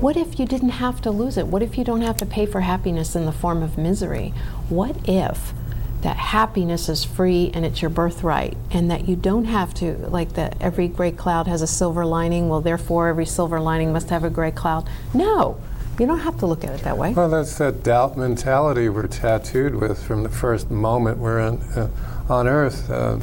what 0.00 0.16
if 0.16 0.38
you 0.38 0.46
didn't 0.46 0.70
have 0.70 1.00
to 1.02 1.10
lose 1.10 1.36
it? 1.36 1.46
What 1.46 1.62
if 1.62 1.78
you 1.78 1.84
don't 1.84 2.02
have 2.02 2.16
to 2.18 2.26
pay 2.26 2.44
for 2.46 2.60
happiness 2.60 3.16
in 3.16 3.24
the 3.24 3.32
form 3.32 3.62
of 3.62 3.78
misery? 3.78 4.34
What 4.68 4.96
if 5.08 5.54
that 6.02 6.16
happiness 6.16 6.88
is 6.88 7.04
free 7.04 7.50
and 7.54 7.64
it's 7.64 7.80
your 7.80 7.88
birthright, 7.88 8.56
and 8.70 8.90
that 8.90 9.08
you 9.08 9.16
don't 9.16 9.46
have 9.46 9.72
to, 9.74 9.96
like 10.10 10.34
that 10.34 10.54
every 10.60 10.88
gray 10.88 11.10
cloud 11.10 11.46
has 11.46 11.62
a 11.62 11.66
silver 11.66 12.04
lining, 12.04 12.48
well, 12.48 12.60
therefore 12.60 13.08
every 13.08 13.26
silver 13.26 13.58
lining 13.60 13.92
must 13.92 14.10
have 14.10 14.22
a 14.22 14.30
gray 14.30 14.50
cloud. 14.50 14.86
No, 15.14 15.56
you 15.98 16.06
don't 16.06 16.18
have 16.20 16.38
to 16.40 16.46
look 16.46 16.62
at 16.64 16.70
it 16.70 16.82
that 16.82 16.98
way. 16.98 17.12
Well, 17.14 17.30
that's 17.30 17.56
that 17.58 17.82
doubt 17.82 18.16
mentality 18.18 18.88
we're 18.90 19.06
tattooed 19.06 19.76
with 19.76 20.02
from 20.02 20.22
the 20.22 20.28
first 20.28 20.70
moment 20.70 21.18
we're 21.18 21.40
in, 21.40 21.62
uh, 21.74 21.88
on 22.28 22.46
Earth. 22.46 22.90
Uh, 22.90 23.18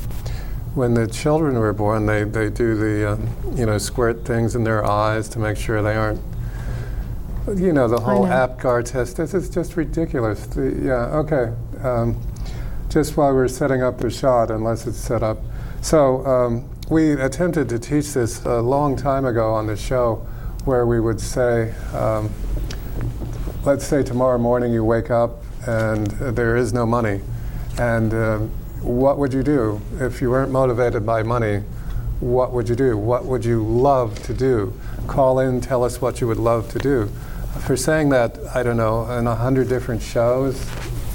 when 0.76 0.94
the 0.96 1.08
children 1.08 1.58
were 1.60 1.74
born, 1.74 2.06
they, 2.06 2.24
they 2.24 2.50
do 2.50 2.76
the, 2.76 3.12
uh, 3.12 3.18
you 3.56 3.66
know, 3.66 3.78
squirt 3.78 4.26
things 4.26 4.56
in 4.56 4.64
their 4.64 4.84
eyes 4.86 5.30
to 5.30 5.40
make 5.40 5.56
sure 5.58 5.82
they 5.84 5.96
aren't, 5.96 6.22
you 7.56 7.74
know, 7.74 7.88
the 7.88 8.00
whole. 8.00 8.26
APGAR 8.26 8.84
test. 8.84 9.18
This 9.18 9.34
is 9.34 9.50
just 9.50 9.76
ridiculous. 9.76 10.48
The, 10.48 10.80
yeah, 10.84 11.18
okay. 11.18 11.54
Um, 11.84 12.20
just 12.90 13.18
while 13.18 13.34
we're 13.34 13.48
setting 13.48 13.84
up 13.84 14.00
the 14.00 14.10
shot, 14.10 14.50
unless 14.50 14.88
it's 14.88 14.98
set 14.98 15.22
up. 15.22 15.40
So 15.82 16.26
um, 16.26 16.70
we 16.90 17.14
attempted 17.14 17.70
to 17.70 17.80
teach 17.80 18.14
this 18.14 18.44
a 18.46 18.62
long 18.62 18.96
time 18.96 19.26
ago 19.26 19.54
on 19.54 19.68
the 19.68 19.76
show 19.76 20.26
where 20.66 20.86
we 20.86 21.00
would 21.00 21.20
say, 21.20 21.72
um, 21.94 22.32
let's 23.64 23.86
say 23.86 24.02
tomorrow 24.02 24.38
morning 24.38 24.72
you 24.74 24.84
wake 24.84 25.12
up 25.12 25.44
and 25.68 26.14
uh, 26.22 26.32
there 26.32 26.56
is 26.56 26.74
no 26.74 26.86
money. 26.86 27.22
And 27.78 28.14
uh, 28.14 28.40
what 28.84 29.18
would 29.18 29.34
you 29.34 29.44
do 29.44 29.82
if 30.00 30.22
you 30.22 30.30
weren't 30.30 30.52
motivated 30.52 31.06
by 31.06 31.24
money? 31.24 31.64
What 32.20 32.52
would 32.52 32.68
you 32.68 32.76
do? 32.76 32.98
What 32.98 33.26
would 33.26 33.46
you 33.46 33.64
love 33.64 34.22
to 34.24 34.34
do? 34.34 34.74
Call 35.08 35.40
in, 35.40 35.62
tell 35.62 35.84
us 35.84 36.02
what 36.02 36.22
you 36.22 36.28
would 36.28 36.38
love 36.38 36.70
to 36.74 36.80
do. 36.80 37.10
For 37.62 37.78
saying 37.78 38.10
that, 38.10 38.38
I 38.54 38.62
don't 38.62 38.78
know, 38.78 39.10
in 39.12 39.26
a 39.26 39.36
hundred 39.36 39.70
different 39.70 40.02
shows, 40.02 40.66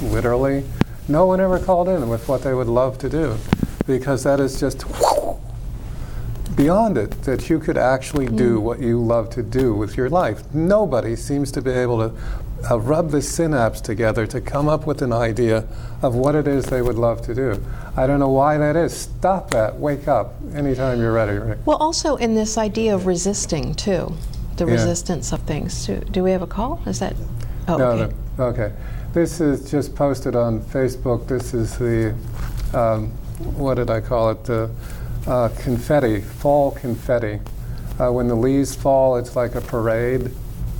literally, 0.01 0.65
no 1.07 1.25
one 1.25 1.39
ever 1.39 1.59
called 1.59 1.89
in 1.89 2.09
with 2.09 2.27
what 2.27 2.43
they 2.43 2.53
would 2.53 2.67
love 2.67 2.97
to 2.99 3.09
do 3.09 3.37
because 3.85 4.23
that 4.23 4.39
is 4.39 4.59
just 4.59 4.83
beyond 6.59 6.97
it 6.97 7.09
that 7.21 7.49
you 7.49 7.57
could 7.57 7.77
actually 7.77 8.27
do 8.27 8.59
what 8.59 8.81
you 8.81 9.01
love 9.01 9.29
to 9.29 9.41
do 9.41 9.73
with 9.73 9.95
your 9.95 10.09
life. 10.09 10.43
Nobody 10.53 11.15
seems 11.15 11.53
to 11.53 11.61
be 11.61 11.71
able 11.71 12.09
to 12.09 12.13
uh, 12.69 12.77
rub 12.77 13.11
the 13.11 13.21
synapse 13.21 13.79
together 13.79 14.27
to 14.27 14.41
come 14.41 14.67
up 14.67 14.85
with 14.85 15.01
an 15.01 15.13
idea 15.13 15.65
of 16.01 16.15
what 16.15 16.35
it 16.35 16.49
is 16.49 16.65
they 16.65 16.81
would 16.81 16.97
love 16.97 17.21
to 17.21 17.33
do. 17.33 17.63
I 17.95 18.05
don't 18.07 18.19
know 18.19 18.27
why 18.27 18.57
that 18.57 18.75
is. 18.75 18.93
Stop 18.93 19.51
that. 19.51 19.79
Wake 19.79 20.09
up 20.09 20.33
anytime 20.53 20.99
you're 20.99 21.13
ready, 21.13 21.37
Rick. 21.37 21.59
Well, 21.65 21.77
also 21.77 22.17
in 22.17 22.35
this 22.35 22.57
idea 22.57 22.93
of 22.93 23.05
resisting, 23.05 23.73
too, 23.73 24.11
the 24.57 24.65
Yeah. 24.65 24.73
resistance 24.73 25.31
of 25.31 25.39
things. 25.43 25.85
Do, 25.85 25.99
do 26.11 26.25
we 26.25 26.31
have 26.31 26.41
a 26.41 26.47
call? 26.47 26.81
Is 26.85 26.99
that? 26.99 27.15
Oh, 27.69 27.77
no, 27.77 27.91
okay. 27.91 28.13
no. 28.37 28.43
Okay. 28.43 28.73
This 29.13 29.39
is 29.39 29.71
just 29.71 29.95
posted 29.95 30.35
on 30.35 30.59
Facebook. 30.59 31.25
This 31.25 31.53
is 31.53 31.77
the, 31.77 32.13
um, 32.73 33.11
what 33.55 33.75
did 33.75 33.89
I 33.89 34.01
call 34.01 34.31
it? 34.31 34.43
The 34.43 34.63
uh, 34.63 34.69
confetti, 35.29 36.21
fall 36.21 36.71
confetti. 36.71 37.39
Uh, 37.99 38.11
when 38.11 38.27
the 38.27 38.35
leaves 38.35 38.73
fall, 38.73 39.15
it's 39.15 39.35
like 39.35 39.53
a 39.53 39.61
parade, 39.61 40.31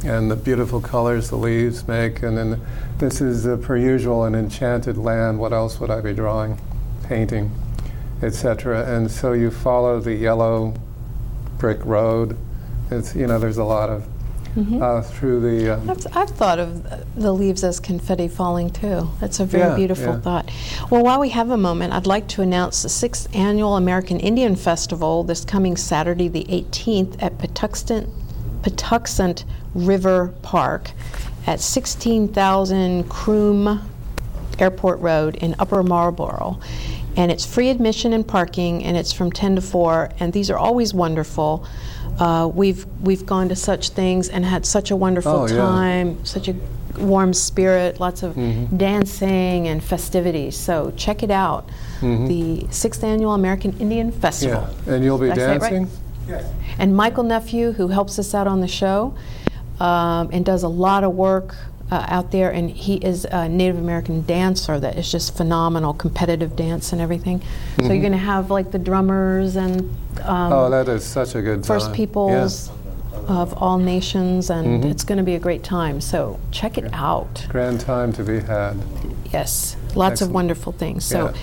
and 0.03 0.31
the 0.31 0.35
beautiful 0.35 0.81
colors 0.81 1.29
the 1.29 1.35
leaves 1.35 1.88
make. 1.88 2.23
And 2.23 2.35
then 2.35 2.62
this 2.97 3.21
is, 3.21 3.45
uh, 3.45 3.57
per 3.57 3.77
usual, 3.77 4.23
an 4.23 4.33
enchanted 4.33 4.97
land. 4.97 5.38
What 5.38 5.53
else 5.53 5.79
would 5.79 5.91
I 5.91 6.01
be 6.01 6.13
drawing? 6.13 6.59
Painting, 7.03 7.51
etc. 8.23 8.85
And 8.91 9.12
so 9.12 9.33
you 9.33 9.51
follow 9.51 9.99
the 9.99 10.15
yellow 10.15 10.73
brick 11.59 11.85
road. 11.85 12.35
It's, 12.89 13.15
you 13.15 13.27
know, 13.27 13.38
there's 13.38 13.57
a 13.57 13.63
lot 13.63 13.89
of, 13.89 14.07
Mm-hmm. 14.55 14.81
uh, 14.81 15.01
through 15.03 15.41
the. 15.41 15.75
Um, 15.75 15.89
I've, 15.89 16.07
I've 16.15 16.29
thought 16.31 16.59
of 16.59 16.83
the 17.15 17.31
leaves 17.31 17.63
as 17.63 17.79
confetti 17.79 18.27
falling 18.27 18.71
too. 18.71 19.09
That's 19.19 19.39
a 19.39 19.45
very 19.45 19.69
Yeah, 19.69 19.75
beautiful 19.75 20.13
yeah. 20.13 20.19
thought. 20.19 20.51
Well, 20.89 21.03
while 21.03 21.19
we 21.19 21.29
have 21.29 21.51
a 21.51 21.57
moment, 21.57 21.93
I'd 21.93 22.07
like 22.07 22.27
to 22.29 22.41
announce 22.41 22.81
the 22.81 22.89
sixth 22.89 23.33
annual 23.35 23.77
American 23.77 24.19
Indian 24.19 24.55
Festival 24.55 25.23
this 25.23 25.45
coming 25.45 25.77
Saturday, 25.77 26.27
the 26.27 26.45
18th, 26.45 27.21
at 27.21 27.38
Patuxent, 27.38 28.09
Patuxent 28.63 29.45
River 29.75 30.33
Park 30.41 30.91
at 31.45 31.59
16,000 31.59 33.07
Croom 33.09 33.89
Airport 34.57 34.99
Road 34.99 35.35
in 35.35 35.55
Upper 35.59 35.83
Marlboro. 35.83 36.59
And 37.15 37.31
it's 37.31 37.45
free 37.45 37.69
admission 37.69 38.13
and 38.13 38.27
parking, 38.27 38.83
and 38.83 38.95
it's 38.97 39.12
from 39.12 39.31
10 39.31 39.55
to 39.55 39.62
4, 39.62 40.12
and 40.19 40.31
these 40.33 40.49
are 40.49 40.57
always 40.57 40.93
wonderful. 40.93 41.65
Uh, 42.19 42.47
we've 42.53 42.86
we've 43.01 43.25
gone 43.25 43.47
to 43.49 43.55
such 43.55 43.89
things 43.91 44.29
and 44.29 44.43
had 44.45 44.65
such 44.65 44.91
a 44.91 44.95
wonderful 44.95 45.32
Oh, 45.32 45.47
yeah. 45.47 45.55
time, 45.55 46.25
such 46.25 46.47
a 46.49 46.55
warm 46.97 47.34
spirit, 47.34 47.99
lots 47.99 48.23
of 48.23 48.36
Mm-hmm. 48.36 48.75
dancing 48.77 49.67
and 49.67 49.82
festivities. 49.84 50.58
So 50.58 50.91
check 50.97 51.23
it 51.23 51.32
out, 51.32 51.69
the 52.01 52.67
sixth 52.71 53.03
annual 53.03 53.34
American 53.34 53.77
Indian 53.79 54.12
Festival. 54.12 54.62
Mm-hmm. 54.62 54.89
Yeah, 54.89 54.95
and 54.95 55.03
you'll 55.05 55.17
be 55.17 55.27
Did 55.29 55.34
I 55.34 55.36
say 55.38 55.55
it 55.55 55.62
right? 55.62 55.71
dancing? 55.71 55.99
And 56.77 56.95
Michael 56.95 57.23
Nephew, 57.23 57.71
who 57.71 57.88
helps 57.88 58.19
us 58.19 58.34
out 58.36 58.47
on 58.47 58.60
the 58.62 58.67
show 58.67 59.13
um, 59.79 60.29
and 60.32 60.45
does 60.45 60.63
a 60.63 60.67
lot 60.67 61.03
of 61.03 61.13
work 61.15 61.55
uh, 61.91 62.06
out 62.08 62.32
there, 62.32 62.52
and 62.52 62.69
he 62.69 62.95
is 62.97 63.25
a 63.25 63.49
Native 63.49 63.78
American 63.78 64.21
dancer 64.25 64.80
that 64.80 64.97
is 64.97 65.12
just 65.12 65.36
phenomenal, 65.36 65.93
competitive 65.93 66.56
dance 66.56 66.91
and 66.93 67.02
everything. 67.02 67.41
So 67.80 67.88
you're 67.88 67.99
going 68.02 68.12
to 68.12 68.17
have 68.17 68.52
like 68.52 68.71
the 68.71 68.80
drummers 68.80 69.56
and 69.56 69.82
um, 69.82 69.89
Mm-hmm. 70.19 70.54
Oh, 70.54 70.69
that 70.69 70.88
is 70.89 71.04
such 71.04 71.36
a 71.36 71.41
good 71.41 71.65
First 71.65 71.88
time. 71.88 71.95
Peoples 71.95 72.69
of 73.28 73.54
all 73.62 73.78
nations, 73.78 74.49
and 74.49 74.84
Mhm. 74.84 74.91
it's 74.91 75.04
going 75.04 75.17
to 75.17 75.23
be 75.23 75.36
a 75.36 75.39
great 75.39 75.63
time. 75.63 75.99
So 76.02 76.39
check 76.52 76.78
it 76.78 76.91
out. 76.93 77.45
Grand 77.49 77.80
time 77.80 78.12
to 78.13 78.23
be 78.23 78.39
had. 78.39 78.78
Yes, 79.32 79.75
lots 79.93 80.13
Excellent. 80.13 80.30
of 80.32 80.34
wonderful 80.36 80.71
things. 80.73 81.06
So, 81.06 81.34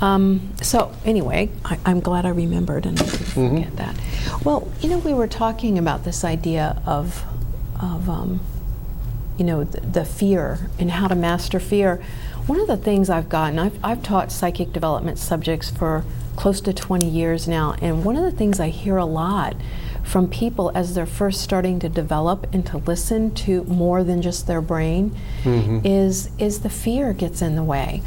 um, 0.00 0.50
so 0.62 0.92
anyway, 1.04 1.50
I, 1.64 1.78
I'm 1.84 1.98
glad 2.00 2.24
I 2.26 2.28
remembered 2.30 2.86
and 2.86 2.98
I 3.00 3.04
didn't 3.04 3.18
Mm-hmm. 3.18 3.48
forget 3.56 3.76
that. 3.76 3.96
Well, 4.44 4.68
you 4.80 4.88
know, 4.88 4.98
we 4.98 5.12
were 5.14 5.26
talking 5.26 5.78
about 5.78 6.04
this 6.04 6.22
idea 6.24 6.80
of, 6.86 7.24
of 7.80 8.08
um, 8.08 8.40
you 9.38 9.44
know, 9.44 9.64
the, 9.64 9.80
the 9.80 10.04
fear 10.04 10.70
and 10.78 10.90
how 10.90 11.08
to 11.08 11.14
master 11.14 11.60
fear. 11.60 12.02
One 12.46 12.60
of 12.60 12.66
the 12.66 12.76
things 12.76 13.08
I've 13.08 13.28
gotten, 13.28 13.58
I've, 13.58 13.78
I've 13.84 14.02
taught 14.02 14.32
psychic 14.32 14.72
development 14.72 15.18
subjects 15.18 15.70
for 15.70 16.04
close 16.36 16.60
to 16.62 16.72
20 16.72 17.08
years 17.08 17.46
now, 17.46 17.76
and 17.80 18.04
one 18.04 18.16
of 18.16 18.24
the 18.24 18.32
things 18.32 18.58
I 18.58 18.68
hear 18.68 18.96
a 18.96 19.04
lot 19.04 19.54
from 20.02 20.28
people 20.28 20.72
as 20.74 20.94
they're 20.94 21.06
first 21.06 21.40
starting 21.40 21.78
to 21.78 21.88
develop 21.88 22.52
and 22.52 22.66
to 22.66 22.78
listen 22.78 23.32
to 23.34 23.64
more 23.64 24.02
than 24.02 24.20
just 24.20 24.46
their 24.46 24.60
brain 24.60 25.16
mm-hmm. 25.42 25.86
is 25.86 26.30
is 26.38 26.60
the 26.60 26.70
fear 26.70 27.12
gets 27.12 27.40
in 27.40 27.54
the 27.54 27.62
way. 27.62 28.02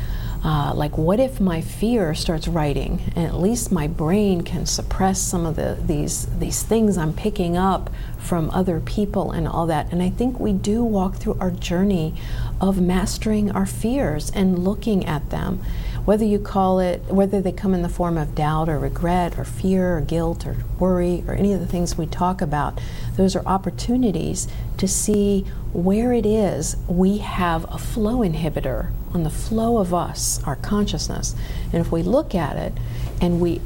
Uh, 0.45 0.71
like, 0.75 0.95
what 0.95 1.19
if 1.19 1.41
my 1.41 1.59
fear 1.59 2.13
starts 2.13 2.47
writing, 2.47 3.01
and 3.15 3.25
at 3.25 3.39
least 3.39 3.71
my 3.71 3.87
brain 3.87 4.41
can 4.41 4.63
suppress 4.63 5.19
some 5.19 5.43
of 5.43 5.55
the 5.55 5.75
these 5.81 6.27
these 6.37 6.61
things 6.61 6.99
I'm 6.99 7.13
picking 7.13 7.57
up 7.57 7.89
from 8.19 8.51
other 8.51 8.79
people 8.79 9.31
and 9.31 9.47
all 9.47 9.65
that. 9.65 9.91
And 9.91 10.03
I 10.03 10.11
think 10.11 10.39
we 10.39 10.53
do 10.53 10.83
walk 10.83 11.15
through 11.15 11.37
our 11.39 11.49
journey 11.49 12.13
of 12.61 12.79
mastering 12.79 13.49
our 13.49 13.65
fears 13.65 14.31
and 14.35 14.59
looking 14.59 15.03
at 15.07 15.31
them, 15.31 15.63
whether 16.05 16.25
you 16.25 16.37
call 16.37 16.79
it 16.79 17.01
whether 17.05 17.41
they 17.41 17.51
come 17.51 17.73
in 17.73 17.81
the 17.81 17.89
form 17.89 18.15
of 18.15 18.35
doubt 18.35 18.69
or 18.69 18.77
regret 18.77 19.39
or 19.39 19.45
fear 19.45 19.97
or 19.97 20.01
guilt 20.01 20.45
or 20.45 20.57
worry 20.77 21.23
or 21.27 21.33
any 21.33 21.53
of 21.53 21.59
the 21.59 21.65
things 21.65 21.97
we 21.97 22.05
talk 22.05 22.39
about. 22.39 22.79
Those 23.17 23.35
are 23.35 23.45
opportunities 23.47 24.47
to 24.77 24.87
see 24.87 25.41
where 25.73 26.13
it 26.13 26.27
is 26.27 26.77
we 26.87 27.17
have 27.17 27.65
a 27.73 27.79
flow 27.79 28.19
inhibitor 28.19 28.91
on 29.15 29.23
the 29.23 29.29
flow 29.29 29.77
of 29.77 29.93
us, 29.93 30.43
our 30.43 30.57
consciousness. 30.57 31.35
And 31.71 31.75
if 31.75 31.89
we 31.89 32.03
look 32.03 32.35
at 32.35 32.57
it 32.57 32.73
and 33.21 33.39
we 33.39 33.61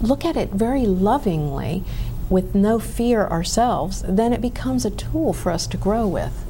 look 0.00 0.24
at 0.24 0.38
it 0.38 0.50
very 0.50 0.86
lovingly 0.86 1.84
with 2.30 2.54
no 2.54 2.78
fear 2.78 3.26
ourselves, 3.26 4.02
then 4.08 4.32
it 4.32 4.40
becomes 4.40 4.86
a 4.86 4.90
tool 4.90 5.34
for 5.34 5.52
us 5.52 5.66
to 5.66 5.76
grow 5.76 6.08
with. 6.08 6.46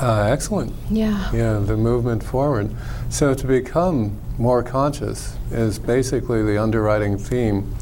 Uh, 0.00 0.22
excellent. 0.32 0.74
Yeah. 0.90 1.30
Yeah, 1.34 1.58
the 1.58 1.76
movement 1.76 2.24
forward. 2.24 2.74
So 3.10 3.34
to 3.34 3.46
become 3.46 4.18
more 4.38 4.62
conscious 4.62 5.36
is 5.50 5.78
basically 5.78 6.42
the 6.42 6.56
underwriting 6.56 7.18
theme 7.18 7.76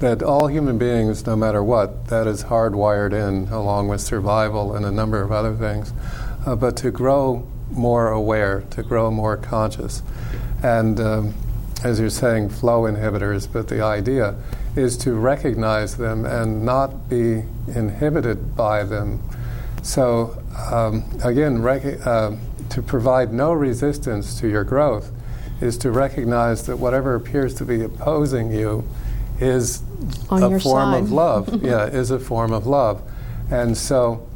that 0.00 0.20
all 0.20 0.48
human 0.48 0.78
beings, 0.78 1.24
no 1.24 1.36
matter 1.36 1.62
what, 1.62 2.08
that 2.08 2.26
is 2.26 2.42
hardwired 2.42 3.12
in, 3.12 3.46
along 3.52 3.86
with 3.86 4.00
survival 4.00 4.74
and 4.74 4.84
a 4.84 4.90
number 4.90 5.22
of 5.22 5.30
other 5.30 5.54
things. 5.54 5.92
Uh, 6.44 6.56
but 6.56 6.76
to 6.78 6.90
grow 6.90 7.46
more 7.72 8.08
aware, 8.08 8.62
to 8.70 8.82
grow 8.82 9.10
more 9.10 9.36
conscious. 9.36 10.02
And 10.62 11.00
um, 11.00 11.34
as 11.84 11.98
you're 11.98 12.10
saying, 12.10 12.50
flow 12.50 12.82
inhibitors, 12.82 13.48
but 13.52 13.68
the 13.68 13.82
idea 13.82 14.36
is 14.76 14.96
to 14.98 15.14
recognize 15.14 15.96
them 15.96 16.24
and 16.24 16.64
not 16.64 17.08
be 17.08 17.44
inhibited 17.66 18.56
by 18.56 18.84
them. 18.84 19.22
So, 19.82 20.40
um, 20.70 21.04
again, 21.24 21.60
rec- 21.60 22.06
uh, 22.06 22.32
to 22.70 22.82
provide 22.82 23.32
no 23.32 23.52
resistance 23.52 24.38
to 24.40 24.48
your 24.48 24.64
growth 24.64 25.10
is 25.60 25.76
to 25.78 25.90
recognize 25.90 26.66
that 26.66 26.78
whatever 26.78 27.14
appears 27.14 27.54
to 27.54 27.64
be 27.64 27.82
opposing 27.82 28.52
you 28.52 28.84
is 29.40 29.82
On 30.30 30.42
a 30.42 30.60
form 30.60 30.92
side. 30.92 31.02
of 31.02 31.12
love. 31.12 31.62
yeah, 31.62 31.86
is 31.86 32.10
a 32.10 32.18
form 32.18 32.52
of 32.52 32.66
love. 32.66 33.02
And 33.50 33.76
so, 33.76 34.26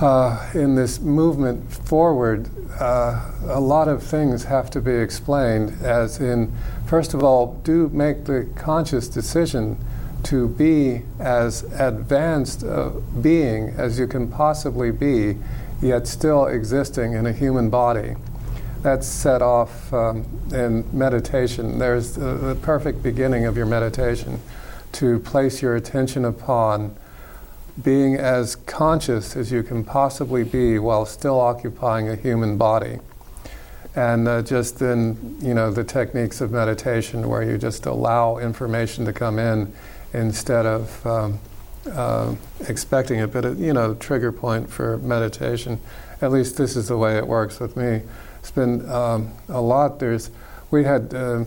uh, 0.00 0.50
in 0.54 0.74
this 0.74 1.00
movement 1.00 1.72
forward, 1.72 2.48
uh, 2.80 3.30
a 3.48 3.60
lot 3.60 3.88
of 3.88 4.02
things 4.02 4.44
have 4.44 4.70
to 4.70 4.80
be 4.80 4.92
explained, 4.92 5.70
as 5.82 6.20
in, 6.20 6.52
first 6.86 7.14
of 7.14 7.24
all, 7.24 7.54
do 7.64 7.88
make 7.88 8.24
the 8.24 8.48
conscious 8.54 9.08
decision 9.08 9.76
to 10.22 10.48
be 10.48 11.02
as 11.18 11.64
advanced 11.74 12.62
a 12.62 12.90
being 13.20 13.68
as 13.70 13.98
you 13.98 14.06
can 14.06 14.28
possibly 14.30 14.90
be, 14.90 15.36
yet 15.80 16.06
still 16.06 16.46
existing 16.46 17.12
in 17.12 17.26
a 17.26 17.32
human 17.32 17.70
body. 17.70 18.14
That's 18.82 19.06
set 19.06 19.42
off 19.42 19.92
um, 19.92 20.24
in 20.52 20.84
meditation. 20.96 21.78
There's 21.78 22.14
the, 22.14 22.34
the 22.34 22.54
perfect 22.54 23.02
beginning 23.02 23.46
of 23.46 23.56
your 23.56 23.66
meditation 23.66 24.40
to 24.92 25.18
place 25.20 25.60
your 25.60 25.76
attention 25.76 26.24
upon 26.24 26.96
being 27.82 28.16
as 28.16 28.56
conscious 28.68 29.34
as 29.34 29.50
you 29.50 29.64
can 29.64 29.82
possibly 29.82 30.44
be 30.44 30.78
while 30.78 31.04
still 31.04 31.40
occupying 31.40 32.08
a 32.08 32.14
human 32.14 32.56
body. 32.56 32.98
And 33.96 34.28
uh, 34.28 34.42
just 34.42 34.78
then, 34.78 35.36
you 35.40 35.54
know, 35.54 35.72
the 35.72 35.82
techniques 35.82 36.40
of 36.40 36.52
meditation 36.52 37.28
where 37.28 37.42
you 37.42 37.58
just 37.58 37.86
allow 37.86 38.38
information 38.38 39.04
to 39.06 39.12
come 39.12 39.40
in 39.40 39.72
instead 40.12 40.66
of 40.66 41.06
um, 41.06 41.40
uh, 41.90 42.34
expecting 42.68 43.18
it. 43.18 43.32
But, 43.32 43.44
it, 43.44 43.58
you 43.58 43.72
know, 43.72 43.94
trigger 43.94 44.30
point 44.30 44.70
for 44.70 44.98
meditation, 44.98 45.80
at 46.20 46.30
least 46.30 46.56
this 46.56 46.76
is 46.76 46.88
the 46.88 46.96
way 46.96 47.16
it 47.16 47.26
works 47.26 47.58
with 47.58 47.76
me. 47.76 48.02
It's 48.38 48.52
been 48.52 48.88
um, 48.88 49.32
a 49.48 49.60
lot. 49.60 49.98
There's, 49.98 50.30
we 50.70 50.84
had 50.84 51.12
uh, 51.12 51.44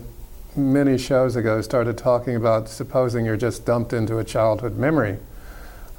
many 0.54 0.98
shows 0.98 1.36
ago 1.36 1.62
started 1.62 1.96
talking 1.96 2.36
about 2.36 2.68
supposing 2.68 3.24
you're 3.24 3.36
just 3.36 3.64
dumped 3.64 3.92
into 3.92 4.18
a 4.18 4.24
childhood 4.24 4.76
memory. 4.76 5.18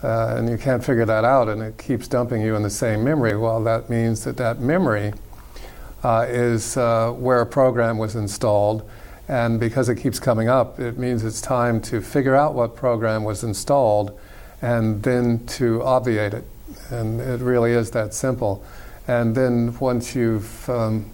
Uh, 0.03 0.35
and 0.37 0.49
you 0.49 0.57
can't 0.57 0.83
figure 0.83 1.05
that 1.05 1.23
out, 1.23 1.47
and 1.47 1.61
it 1.61 1.77
keeps 1.77 2.09
dumping 2.09 2.41
you 2.41 2.55
in 2.55 2.61
the 2.61 2.69
same 2.69 3.03
memory. 3.03 3.37
Well, 3.37 3.63
that 3.63 3.89
means 3.89 4.25
that 4.25 4.35
that 4.37 4.59
memory 4.59 5.13
uh, 6.03 6.25
is 6.27 6.75
uh, 6.75 7.11
where 7.11 7.39
a 7.39 7.45
program 7.45 7.97
was 7.97 8.15
installed, 8.15 8.89
and 9.29 9.59
because 9.59 9.87
it 9.87 9.95
keeps 9.95 10.19
coming 10.19 10.49
up, 10.49 10.77
it 10.79 10.97
means 10.97 11.23
it's 11.23 11.39
time 11.39 11.79
to 11.81 12.01
figure 12.01 12.35
out 12.35 12.53
what 12.53 12.75
program 12.75 13.23
was 13.23 13.43
installed 13.43 14.19
and 14.61 15.03
then 15.03 15.45
to 15.45 15.81
obviate 15.83 16.33
it. 16.33 16.43
And 16.89 17.21
it 17.21 17.39
really 17.39 17.71
is 17.71 17.91
that 17.91 18.13
simple. 18.13 18.63
And 19.07 19.35
then 19.35 19.77
once 19.79 20.15
you've 20.15 20.69
um, 20.69 21.11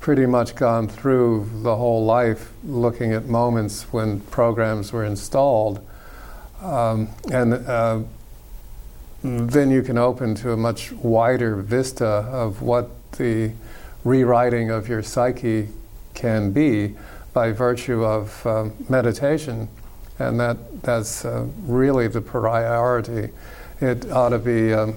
pretty 0.00 0.26
much 0.26 0.54
gone 0.54 0.88
through 0.88 1.48
the 1.62 1.76
whole 1.76 2.04
life 2.04 2.52
looking 2.64 3.12
at 3.12 3.26
moments 3.26 3.92
when 3.92 4.20
programs 4.20 4.92
were 4.92 5.04
installed, 5.04 5.84
um, 6.62 7.08
and 7.32 7.54
uh, 7.54 8.00
then 9.24 9.70
you 9.70 9.82
can 9.82 9.96
open 9.96 10.34
to 10.34 10.52
a 10.52 10.56
much 10.56 10.92
wider 10.92 11.56
vista 11.56 12.04
of 12.06 12.60
what 12.60 12.90
the 13.12 13.52
rewriting 14.04 14.70
of 14.70 14.86
your 14.86 15.02
psyche 15.02 15.68
can 16.12 16.52
be 16.52 16.94
by 17.32 17.50
virtue 17.50 18.04
of 18.04 18.46
uh, 18.46 18.68
meditation, 18.90 19.68
and 20.18 20.38
that 20.38 20.82
that's 20.82 21.24
uh, 21.24 21.46
really 21.62 22.06
the 22.06 22.20
priority. 22.20 23.30
It 23.80 24.10
ought 24.12 24.28
to 24.28 24.38
be, 24.38 24.74
um, 24.74 24.94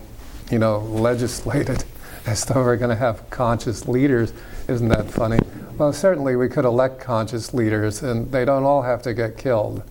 you 0.51 0.59
know, 0.59 0.79
legislated 0.79 1.85
as 2.25 2.43
though 2.43 2.61
we're 2.61 2.75
going 2.75 2.89
to 2.89 2.95
have 2.97 3.29
conscious 3.29 3.87
leaders. 3.87 4.33
Isn't 4.67 4.89
that 4.89 5.09
funny? 5.09 5.39
Well, 5.77 5.93
certainly 5.93 6.35
we 6.35 6.49
could 6.49 6.65
elect 6.65 6.99
conscious 6.99 7.53
leaders, 7.53 8.03
and 8.03 8.29
they 8.31 8.43
don't 8.43 8.63
all 8.63 8.81
have 8.81 9.01
to 9.03 9.13
get 9.13 9.37
killed. 9.37 9.83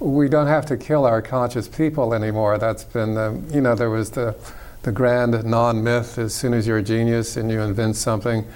We 0.00 0.28
don't 0.28 0.46
have 0.46 0.66
to 0.66 0.76
kill 0.76 1.04
our 1.04 1.20
conscious 1.20 1.68
people 1.68 2.14
anymore. 2.14 2.58
That's 2.58 2.84
been, 2.84 3.16
um, 3.16 3.46
you 3.50 3.60
know, 3.60 3.74
there 3.74 3.90
was 3.90 4.10
the 4.10 4.36
the 4.82 4.92
grand 4.92 5.44
non 5.44 5.82
myth. 5.82 6.18
As 6.18 6.34
soon 6.34 6.54
as 6.54 6.66
you're 6.66 6.78
a 6.78 6.82
genius 6.82 7.36
and 7.36 7.50
you 7.50 7.60
invent 7.60 7.96
something, 7.96 8.46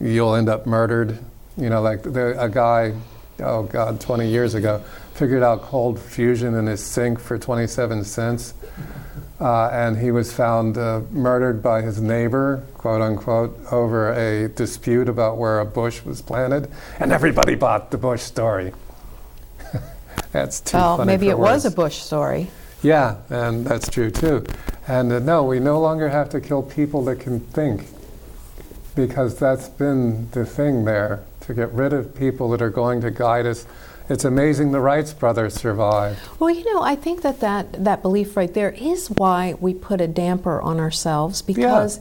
you'll 0.00 0.34
end 0.34 0.48
up 0.48 0.66
murdered. 0.66 1.18
You 1.56 1.70
know, 1.70 1.80
like 1.80 2.02
the, 2.02 2.40
a 2.42 2.48
guy, 2.48 2.94
oh 3.40 3.62
God, 3.64 4.00
20 4.00 4.28
years 4.28 4.54
ago, 4.54 4.82
figured 5.14 5.42
out 5.42 5.62
cold 5.62 5.98
fusion 5.98 6.54
in 6.54 6.66
his 6.66 6.84
sink 6.84 7.18
for 7.18 7.38
27 7.38 8.04
cents. 8.04 8.54
Uh, 9.38 9.68
and 9.68 9.98
he 9.98 10.10
was 10.10 10.32
found 10.32 10.78
uh, 10.78 11.00
murdered 11.10 11.62
by 11.62 11.82
his 11.82 12.00
neighbor, 12.00 12.64
quote 12.74 13.02
unquote, 13.02 13.58
over 13.70 14.12
a 14.12 14.48
dispute 14.48 15.08
about 15.08 15.36
where 15.36 15.60
a 15.60 15.64
bush 15.64 16.02
was 16.04 16.22
planted. 16.22 16.70
And 16.98 17.12
everybody 17.12 17.54
bought 17.54 17.90
the 17.90 17.98
Bush 17.98 18.22
story. 18.22 18.72
That's 20.36 20.60
too 20.60 20.76
well, 20.76 20.96
funny 20.98 21.06
maybe 21.08 21.28
it 21.28 21.38
words. 21.38 21.64
was 21.64 21.72
a 21.72 21.74
Bush 21.74 21.96
story. 21.98 22.48
Yeah, 22.82 23.16
and 23.30 23.66
that's 23.66 23.88
true 23.88 24.10
too. 24.10 24.44
And 24.86 25.10
uh, 25.12 25.18
no, 25.18 25.42
we 25.44 25.58
no 25.60 25.80
longer 25.80 26.08
have 26.08 26.28
to 26.30 26.40
kill 26.40 26.62
people 26.62 27.04
that 27.06 27.20
can 27.20 27.40
think 27.40 27.86
because 28.94 29.38
that's 29.38 29.68
been 29.68 30.30
the 30.30 30.44
thing 30.44 30.84
there 30.84 31.24
to 31.40 31.54
get 31.54 31.72
rid 31.72 31.92
of 31.92 32.14
people 32.14 32.50
that 32.50 32.62
are 32.62 32.70
going 32.70 33.00
to 33.02 33.10
guide 33.10 33.46
us. 33.46 33.66
It's 34.08 34.24
amazing 34.24 34.70
the 34.72 34.80
Wrights 34.80 35.12
brothers 35.12 35.54
survived. 35.54 36.18
Well, 36.38 36.50
you 36.50 36.64
know, 36.72 36.80
I 36.82 36.94
think 36.94 37.22
that 37.22 37.40
that, 37.40 37.84
that 37.84 38.02
belief 38.02 38.36
right 38.36 38.52
there 38.52 38.70
is 38.70 39.08
why 39.08 39.54
we 39.60 39.74
put 39.74 40.00
a 40.00 40.06
damper 40.06 40.60
on 40.60 40.78
ourselves 40.78 41.42
because. 41.42 41.98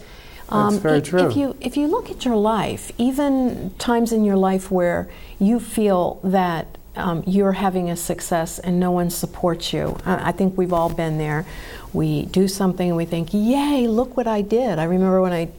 um, 0.50 0.78
very 0.80 0.98
i- 0.98 1.02
true. 1.02 1.28
If 1.28 1.36
you 1.36 1.56
if 1.60 1.76
you 1.76 1.88
look 1.88 2.12
at 2.12 2.24
your 2.24 2.36
life, 2.36 2.92
even 3.00 3.72
times 3.80 4.12
in 4.12 4.24
your 4.24 4.38
life 4.38 4.70
where 4.70 5.10
you 5.40 5.60
feel 5.60 6.20
that 6.24 6.75
um, 6.96 7.24
you're 7.26 7.54
having 7.54 7.90
a 7.90 7.96
success 7.96 8.60
and 8.60 8.80
no 8.80 8.92
one 8.92 9.10
supports 9.10 9.74
you, 9.74 9.98
I, 10.06 10.30
I 10.30 10.32
think 10.32 10.58
we've 10.58 10.74
all 10.74 10.90
been 10.90 11.18
there. 11.18 11.46
We 11.94 12.26
do 12.26 12.48
something 12.48 12.88
and 12.88 12.98
we 12.98 13.06
think, 13.06 13.30
"Yay! 13.34 13.88
Look 13.88 14.18
what 14.18 14.28
I 14.28 14.42
did!" 14.42 14.80
I 14.80 14.84
remember 14.84 15.22
when 15.22 15.34
I 15.34 15.50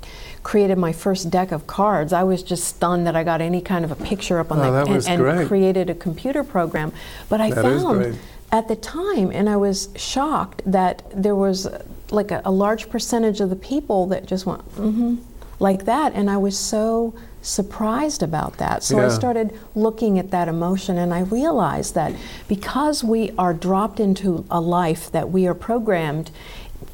created 0.43 0.79
my 0.79 0.93
first 0.93 1.29
deck 1.29 1.51
of 1.51 1.67
cards. 1.67 2.13
I 2.13 2.23
was 2.23 2.43
just 2.43 2.65
stunned 2.65 3.07
that 3.07 3.17
I 3.17 3.25
got 3.25 3.41
any 3.41 3.61
kind 3.61 3.85
of 3.85 3.91
a 3.91 3.97
picture 3.97 4.39
up 4.39 4.53
on 4.53 4.61
Oh, 4.61 4.65
the 4.65 4.71
that 4.95 5.09
and, 5.09 5.21
and 5.27 5.49
created 5.49 5.91
a 5.91 5.95
computer 5.95 6.45
program. 6.45 6.93
But 7.29 7.41
I 7.41 7.51
That 7.51 7.63
found 7.63 8.19
at 8.53 8.69
the 8.69 8.77
time, 8.77 9.33
and 9.33 9.49
I 9.49 9.57
was 9.57 9.89
shocked 9.97 10.63
that 10.65 11.03
there 11.15 11.35
was 11.35 11.69
like 12.11 12.31
a, 12.31 12.43
a 12.45 12.51
large 12.51 12.89
percentage 12.89 13.41
of 13.41 13.51
the 13.51 13.57
people 13.57 14.07
that 14.07 14.27
just 14.27 14.47
went, 14.47 14.63
mm-hmm, 14.77 15.17
like 15.59 15.85
that. 15.87 16.13
And 16.15 16.31
I 16.31 16.37
was 16.37 16.57
so 16.57 17.15
surprised 17.47 18.23
about 18.23 18.59
that. 18.59 18.83
So 18.83 18.99
I 18.99 19.09
started 19.09 19.59
looking 19.75 20.19
at 20.19 20.31
that 20.31 20.49
emotion, 20.49 20.99
and 20.99 21.15
I 21.15 21.21
realized 21.21 21.95
that 21.95 22.15
because 22.49 23.05
we 23.05 23.31
are 23.39 23.55
dropped 23.55 24.01
into 24.01 24.45
a 24.51 24.61
life 24.61 25.11
that 25.13 25.31
we 25.31 25.47
are 25.47 25.55
programmed 25.55 26.31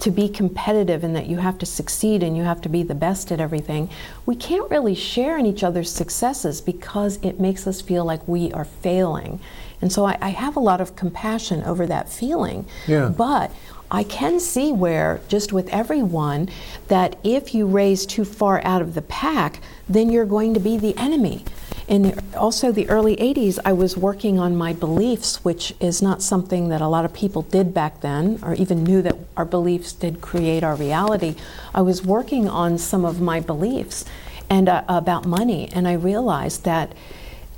to 0.00 0.10
be 0.10 0.28
competitive 0.28 1.04
and 1.04 1.14
that 1.14 1.26
you 1.26 1.36
have 1.36 1.58
to 1.58 1.66
succeed 1.66 2.22
and 2.22 2.36
you 2.36 2.42
have 2.42 2.60
to 2.60 2.68
be 2.68 2.82
the 2.82 2.94
best 2.94 3.30
at 3.30 3.40
everything, 3.40 3.88
we 4.26 4.34
can't 4.34 4.68
really 4.70 4.94
share 4.94 5.38
in 5.38 5.46
each 5.46 5.62
other's 5.62 5.92
successes 5.92 6.60
because 6.60 7.18
it 7.22 7.38
makes 7.38 7.66
us 7.66 7.80
feel 7.80 8.04
like 8.04 8.26
we 8.26 8.52
are 8.52 8.64
failing. 8.64 9.38
And 9.80 9.92
so 9.92 10.04
I, 10.04 10.16
I 10.20 10.28
have 10.30 10.56
a 10.56 10.60
lot 10.60 10.80
of 10.80 10.96
compassion 10.96 11.62
over 11.64 11.86
that 11.86 12.08
feeling. 12.08 12.66
Yeah. 12.86 13.08
But 13.08 13.52
I 13.92 14.04
can 14.04 14.40
see 14.40 14.72
where, 14.72 15.20
just 15.28 15.52
with 15.52 15.68
everyone, 15.68 16.48
that 16.88 17.16
if 17.22 17.54
you 17.54 17.66
raise 17.66 18.06
too 18.06 18.24
far 18.24 18.64
out 18.64 18.80
of 18.80 18.94
the 18.94 19.02
pack, 19.02 19.60
then 19.86 20.10
you're 20.10 20.24
going 20.24 20.54
to 20.54 20.60
be 20.60 20.78
the 20.78 20.96
enemy. 20.96 21.44
In 21.88 22.18
also 22.34 22.72
the 22.72 22.88
early 22.88 23.16
80s, 23.16 23.58
I 23.66 23.74
was 23.74 23.94
working 23.94 24.38
on 24.38 24.56
my 24.56 24.72
beliefs, 24.72 25.44
which 25.44 25.74
is 25.78 26.00
not 26.00 26.22
something 26.22 26.70
that 26.70 26.80
a 26.80 26.88
lot 26.88 27.04
of 27.04 27.12
people 27.12 27.42
did 27.42 27.74
back 27.74 28.00
then, 28.00 28.38
or 28.42 28.54
even 28.54 28.82
knew 28.82 29.02
that 29.02 29.16
our 29.36 29.44
beliefs 29.44 29.92
did 29.92 30.22
create 30.22 30.64
our 30.64 30.74
reality. 30.74 31.34
I 31.74 31.82
was 31.82 32.02
working 32.02 32.48
on 32.48 32.78
some 32.78 33.04
of 33.04 33.20
my 33.20 33.40
beliefs 33.40 34.06
and 34.48 34.70
uh, 34.70 34.84
about 34.88 35.26
money, 35.26 35.68
and 35.70 35.86
I 35.86 35.92
realized 35.92 36.64
that 36.64 36.94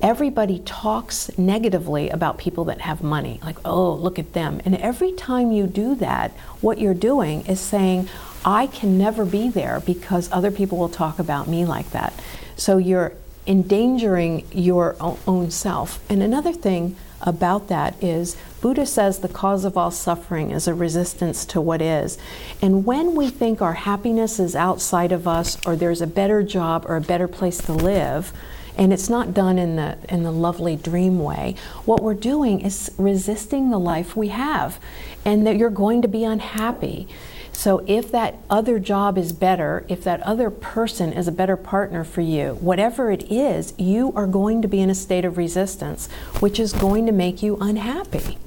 everybody 0.01 0.59
talks 0.61 1.37
negatively 1.39 2.11
about 2.11 2.39
people 2.39 2.65
that 2.65 2.81
have 2.83 3.03
money. 3.03 3.41
Like 3.43 3.57
oh 3.65 3.93
look 3.93 4.19
at 4.19 4.33
them. 4.33 4.61
And 4.65 4.77
every 4.77 5.13
time 5.13 5.53
you 5.53 5.67
do 5.67 5.95
that 5.97 6.33
what 6.61 6.79
you're 6.79 6.95
doing 6.95 7.47
is 7.47 7.61
saying 7.61 8.09
i 8.45 8.67
can 8.67 8.99
never 8.99 9.25
be 9.25 9.49
there 9.49 9.81
because 9.81 10.31
other 10.31 10.51
people 10.51 10.77
will 10.77 10.89
talk 10.89 11.19
about 11.19 11.49
me 11.49 11.65
like 11.65 11.91
that. 11.91 12.13
So 12.57 12.79
you're 12.79 13.13
endangering 13.47 14.47
your 14.53 14.97
own 15.01 15.51
self. 15.51 16.03
And 16.11 16.23
another 16.23 16.53
thing 16.53 16.97
about 17.21 17.69
that 17.69 18.03
is 18.03 18.37
Buddha 18.61 18.87
says 18.87 19.19
the 19.19 19.29
cause 19.29 19.65
of 19.65 19.77
all 19.77 19.91
suffering 19.91 20.51
is 20.51 20.69
a 20.69 20.75
resistance 20.75 21.45
to 21.47 21.61
what 21.61 21.83
is. 21.83 22.19
And 22.63 22.85
when 22.85 23.15
we 23.15 23.31
think 23.31 23.61
our 23.61 23.75
happiness 23.75 24.39
is 24.39 24.55
outside 24.55 25.13
of 25.13 25.27
us 25.27 25.59
or 25.67 25.77
there's 25.77 26.01
a 26.01 26.07
better 26.07 26.43
job 26.43 26.85
or 26.87 26.97
a 26.97 27.01
better 27.01 27.29
place 27.29 27.59
to 27.59 27.73
live, 27.73 28.33
and 28.77 28.93
it's 28.93 29.09
not 29.09 29.35
done 29.35 29.59
in 29.59 29.77
the 29.77 29.97
in 30.09 30.23
the 30.23 30.33
lovely 30.33 30.77
dream 30.77 31.19
way, 31.19 31.55
what 31.85 32.03
we're 32.03 32.15
doing 32.15 32.61
is 32.61 32.91
resisting 32.99 33.71
the 33.71 33.79
life 33.79 34.17
we 34.17 34.29
have 34.29 34.81
and 35.25 35.47
that 35.47 35.57
you're 35.57 35.71
going 35.71 36.03
to 36.03 36.09
be 36.09 36.25
unhappy. 36.25 37.07
So 37.53 37.85
if 37.87 38.11
that 38.11 38.37
other 38.51 38.81
job 38.81 39.17
is 39.17 39.33
better, 39.33 39.87
if 39.89 40.03
that 40.05 40.21
other 40.23 40.51
person 40.51 41.13
is 41.13 41.29
a 41.29 41.33
better 41.33 41.57
partner 41.57 42.03
for 42.03 42.21
you, 42.21 42.55
whatever 42.55 43.13
it 43.13 43.31
is, 43.31 43.75
you 43.79 44.13
are 44.17 44.27
going 44.27 44.61
to 44.63 44.69
be 44.69 44.81
in 44.81 44.91
a 44.91 44.95
state 44.95 45.25
of 45.25 45.39
resistance, 45.39 46.09
which 46.41 46.59
is 46.59 46.73
going 46.73 47.07
to 47.07 47.13
make 47.13 47.43
you 47.43 47.57
unhappy. 47.61 48.39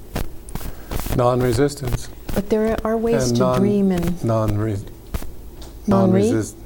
Non 1.16 1.40
resistance. 1.40 2.10
But 2.34 2.50
there 2.50 2.76
are 2.84 2.96
ways 2.96 3.28
And 3.30 3.36
to 3.38 3.42
non- 3.42 3.58
dream 3.60 3.90
and 3.90 4.22
non 4.22 4.50
non-read, 4.50 4.90
non-resist, 5.86 6.56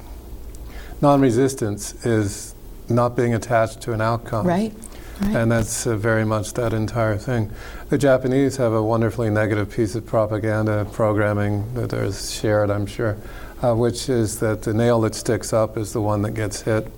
non-resistance 1.01 2.05
is 2.05 2.55
not 2.95 3.17
being 3.17 3.35
attached 3.35 3.81
to 3.83 3.93
an 3.93 4.01
outcome. 4.01 4.47
right? 4.47 4.73
Right. 5.21 5.37
And 5.37 5.53
that's 5.53 5.87
uh, 5.87 5.97
very 5.97 6.25
much 6.25 6.55
that 6.55 6.73
entire 6.73 7.17
thing. 7.17 7.51
The 7.91 7.99
Japanese 7.99 8.57
have 8.57 8.73
a 8.73 8.83
wonderfully 8.83 9.31
negative 9.31 9.71
piece 9.71 9.95
of 9.95 10.05
propaganda 10.07 10.87
programming 10.93 11.73
that 11.75 11.93
is 11.93 12.33
shared, 12.33 12.71
I'm 12.71 12.87
sure, 12.87 13.17
uh, 13.63 13.75
which 13.75 14.09
is 14.09 14.41
that 14.41 14.63
the 14.63 14.75
nail 14.75 15.01
that 15.03 15.15
sticks 15.15 15.53
up 15.53 15.77
is 15.77 15.93
the 15.93 16.01
one 16.01 16.23
that 16.23 16.33
gets 16.33 16.63
hit. 16.63 16.91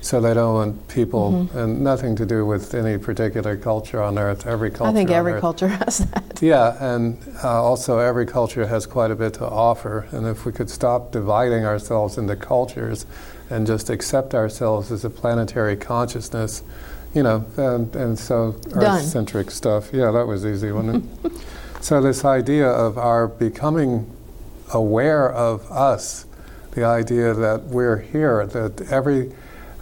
So 0.00 0.20
they 0.20 0.34
don't 0.34 0.54
want 0.54 0.88
people, 0.88 1.48
Mhm. 1.54 1.54
and 1.54 1.80
nothing 1.82 2.14
to 2.16 2.26
do 2.26 2.44
with 2.44 2.74
any 2.74 2.98
particular 2.98 3.56
culture 3.56 4.02
on 4.02 4.18
earth. 4.18 4.46
Every 4.46 4.70
culture. 4.70 4.90
I 4.90 4.92
think 4.92 5.10
every 5.10 5.32
earth 5.34 5.40
culture 5.40 5.68
has 5.68 5.98
that. 5.98 6.42
yeah, 6.42 6.76
and 6.78 7.16
uh, 7.42 7.62
also 7.62 8.00
every 8.00 8.26
culture 8.26 8.66
has 8.66 8.84
quite 8.84 9.10
a 9.10 9.14
bit 9.14 9.32
to 9.34 9.46
offer. 9.48 10.06
And 10.12 10.26
if 10.26 10.44
we 10.44 10.52
could 10.52 10.68
stop 10.68 11.10
dividing 11.12 11.64
ourselves 11.64 12.18
into 12.18 12.36
cultures 12.36 13.06
and 13.50 13.66
just 13.66 13.90
accept 13.90 14.34
ourselves 14.34 14.90
as 14.90 15.04
a 15.04 15.10
planetary 15.10 15.76
consciousness, 15.76 16.62
you 17.14 17.22
know, 17.22 17.44
and, 17.56 17.94
and 17.94 18.18
so 18.18 18.56
Earth 18.72 18.82
centric 19.02 19.50
stuff. 19.50 19.90
Yeah, 19.92 20.10
that 20.10 20.26
was 20.26 20.44
easy, 20.44 20.72
wasn't 20.72 21.08
it? 21.24 21.32
so, 21.80 22.00
this 22.00 22.24
idea 22.24 22.68
of 22.68 22.98
our 22.98 23.28
becoming 23.28 24.10
aware 24.72 25.30
of 25.30 25.70
us, 25.70 26.26
the 26.72 26.84
idea 26.84 27.34
that 27.34 27.64
we're 27.64 27.98
here, 27.98 28.46
that 28.46 28.80
every 28.90 29.32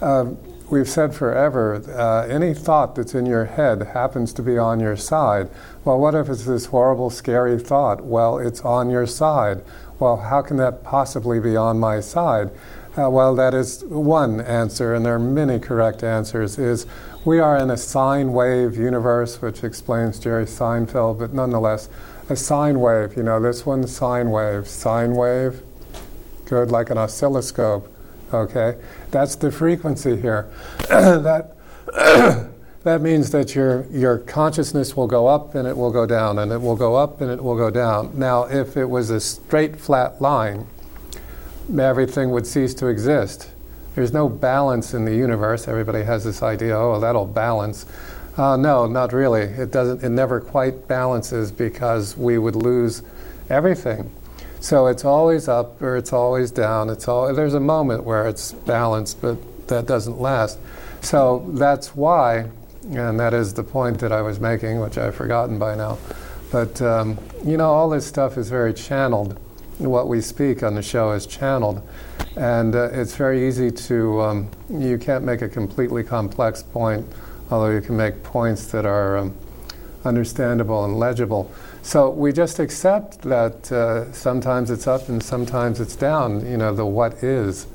um, 0.00 0.36
we've 0.72 0.88
said 0.88 1.14
forever, 1.14 1.82
uh, 1.94 2.26
any 2.26 2.54
thought 2.54 2.96
that's 2.96 3.14
in 3.14 3.26
your 3.26 3.44
head 3.44 3.82
happens 3.88 4.32
to 4.32 4.42
be 4.42 4.56
on 4.56 4.80
your 4.80 4.96
side. 4.96 5.48
Well, 5.84 5.98
what 5.98 6.14
if 6.14 6.30
it's 6.30 6.44
this 6.44 6.66
horrible, 6.66 7.10
scary 7.10 7.58
thought? 7.58 8.02
Well, 8.02 8.38
it's 8.38 8.62
on 8.62 8.88
your 8.88 9.06
side. 9.06 9.62
Well, 9.98 10.16
how 10.16 10.40
can 10.40 10.56
that 10.56 10.82
possibly 10.82 11.38
be 11.40 11.56
on 11.56 11.78
my 11.78 12.00
side? 12.00 12.50
Uh, 12.97 13.09
well, 13.09 13.34
that 13.34 13.55
is 13.55 13.82
one 13.84 14.38
answer, 14.43 14.93
and 14.95 15.07
there 15.07 15.14
are 15.14 15.18
many 15.18 15.59
correct 15.59 16.03
answers. 16.03 16.59
Is 16.59 16.86
we 17.24 17.38
are 17.38 17.57
in 17.57 17.70
a 17.70 17.76
sine 17.76 18.34
wave 18.34 18.76
universe, 18.76 19.40
which 19.40 19.64
explains 19.64 20.18
Jerry 20.18 20.45
Seinfeld, 20.45 21.18
but 21.18 21.32
nonetheless, 21.32 21.88
a 22.28 22.36
sine 22.36 22.80
wave. 22.80 23.16
You 23.16 23.22
know, 23.22 23.40
this 23.40 23.64
one 23.64 23.86
sine 23.86 24.30
wave, 24.30 24.68
sine 24.68 25.14
wave, 25.14 25.62
good, 26.45 26.70
like 26.70 26.90
an 26.90 26.99
oscilloscope. 26.99 27.90
Okay, 28.34 28.76
that's 29.11 29.36
the 29.36 29.51
frequency 29.51 30.20
here. 30.20 30.51
that 30.88 31.57
that 32.82 33.01
means 33.01 33.30
that 33.30 33.55
your 33.55 33.86
your 33.86 34.18
consciousness 34.18 34.95
will 34.95 35.07
go 35.07 35.28
up 35.28 35.55
and 35.55 35.66
it 35.66 35.78
will 35.78 35.93
go 35.93 36.05
down 36.05 36.38
and 36.38 36.53
it 36.53 36.61
will 36.61 36.76
go 36.76 36.97
up 36.97 37.22
and 37.22 37.30
it 37.30 37.43
will 37.43 37.57
go 37.57 37.70
down. 37.70 38.18
Now, 38.18 38.45
if 38.45 38.76
it 38.76 38.90
was 38.90 39.09
a 39.09 39.20
straight 39.20 39.76
flat 39.76 40.20
line, 40.20 40.66
everything 41.78 42.30
would 42.30 42.46
cease 42.46 42.74
to 42.74 42.86
exist. 42.86 43.50
There's 43.94 44.12
no 44.12 44.28
balance 44.28 44.94
in 44.94 45.04
the 45.04 45.14
universe. 45.14 45.68
Everybody 45.68 46.02
has 46.02 46.24
this 46.24 46.42
idea, 46.42 46.76
oh, 46.76 46.98
that'll 46.98 47.26
balance. 47.26 47.86
Uh, 48.36 48.56
no, 48.56 48.86
not 48.86 49.12
really. 49.12 49.42
It 49.42 49.70
doesn't. 49.70 50.02
It 50.02 50.08
never 50.08 50.40
quite 50.40 50.88
balances 50.88 51.52
because 51.52 52.16
we 52.16 52.38
would 52.38 52.56
lose 52.56 53.02
everything. 53.50 54.10
So 54.60 54.86
it's 54.86 55.04
always 55.04 55.48
up 55.48 55.82
or 55.82 55.96
it's 55.96 56.12
always 56.12 56.50
down. 56.50 56.88
It's 56.88 57.08
all, 57.08 57.34
there's 57.34 57.54
a 57.54 57.60
moment 57.60 58.04
where 58.04 58.26
it's 58.26 58.52
balanced, 58.52 59.20
but 59.20 59.36
that 59.68 59.86
doesn't 59.86 60.20
last. 60.20 60.58
So 61.02 61.44
that's 61.54 61.96
why, 61.96 62.48
and 62.90 63.18
that 63.18 63.34
is 63.34 63.54
the 63.54 63.64
point 63.64 63.98
that 63.98 64.12
I 64.12 64.22
was 64.22 64.40
making, 64.40 64.80
which 64.80 64.96
I've 64.96 65.16
forgotten 65.16 65.58
by 65.58 65.74
now. 65.74 65.98
But 66.50 66.80
um, 66.80 67.18
you 67.44 67.56
know, 67.56 67.70
all 67.70 67.90
this 67.90 68.06
stuff 68.06 68.38
is 68.38 68.48
very 68.48 68.72
channeled. 68.72 69.38
What 69.83 70.07
we 70.07 70.20
speak 70.20 70.62
on 70.62 70.76
the 70.76 70.83
show 70.83 71.11
is 71.11 71.26
channeled, 71.26 71.83
and 72.37 72.76
uh, 72.76 72.91
it's 72.93 73.16
very 73.16 73.49
easy 73.49 73.70
to. 73.70 74.20
Um, 74.20 74.51
you 74.70 74.97
can't 74.97 75.24
make 75.24 75.43
a 75.43 75.49
completely 75.49 76.05
complex 76.05 76.62
point, 76.62 77.05
although 77.51 77.70
you 77.70 77.80
can 77.80 77.97
make 77.97 78.22
points 78.22 78.66
that 78.66 78.87
are 78.87 79.18
um, 79.18 79.35
understandable 80.05 80.85
and 80.85 81.01
legible. 81.01 81.51
So 81.83 82.11
we 82.11 82.33
just 82.33 82.61
accept 82.61 83.22
that 83.22 83.72
uh, 83.72 84.12
sometimes 84.12 84.70
it's 84.70 84.87
up 84.87 85.09
and 85.09 85.20
sometimes 85.20 85.80
it's 85.80 85.97
down. 85.97 86.47
You 86.47 86.59
know, 86.59 86.72
the 86.72 86.87
what 86.87 87.14
is. 87.24 87.66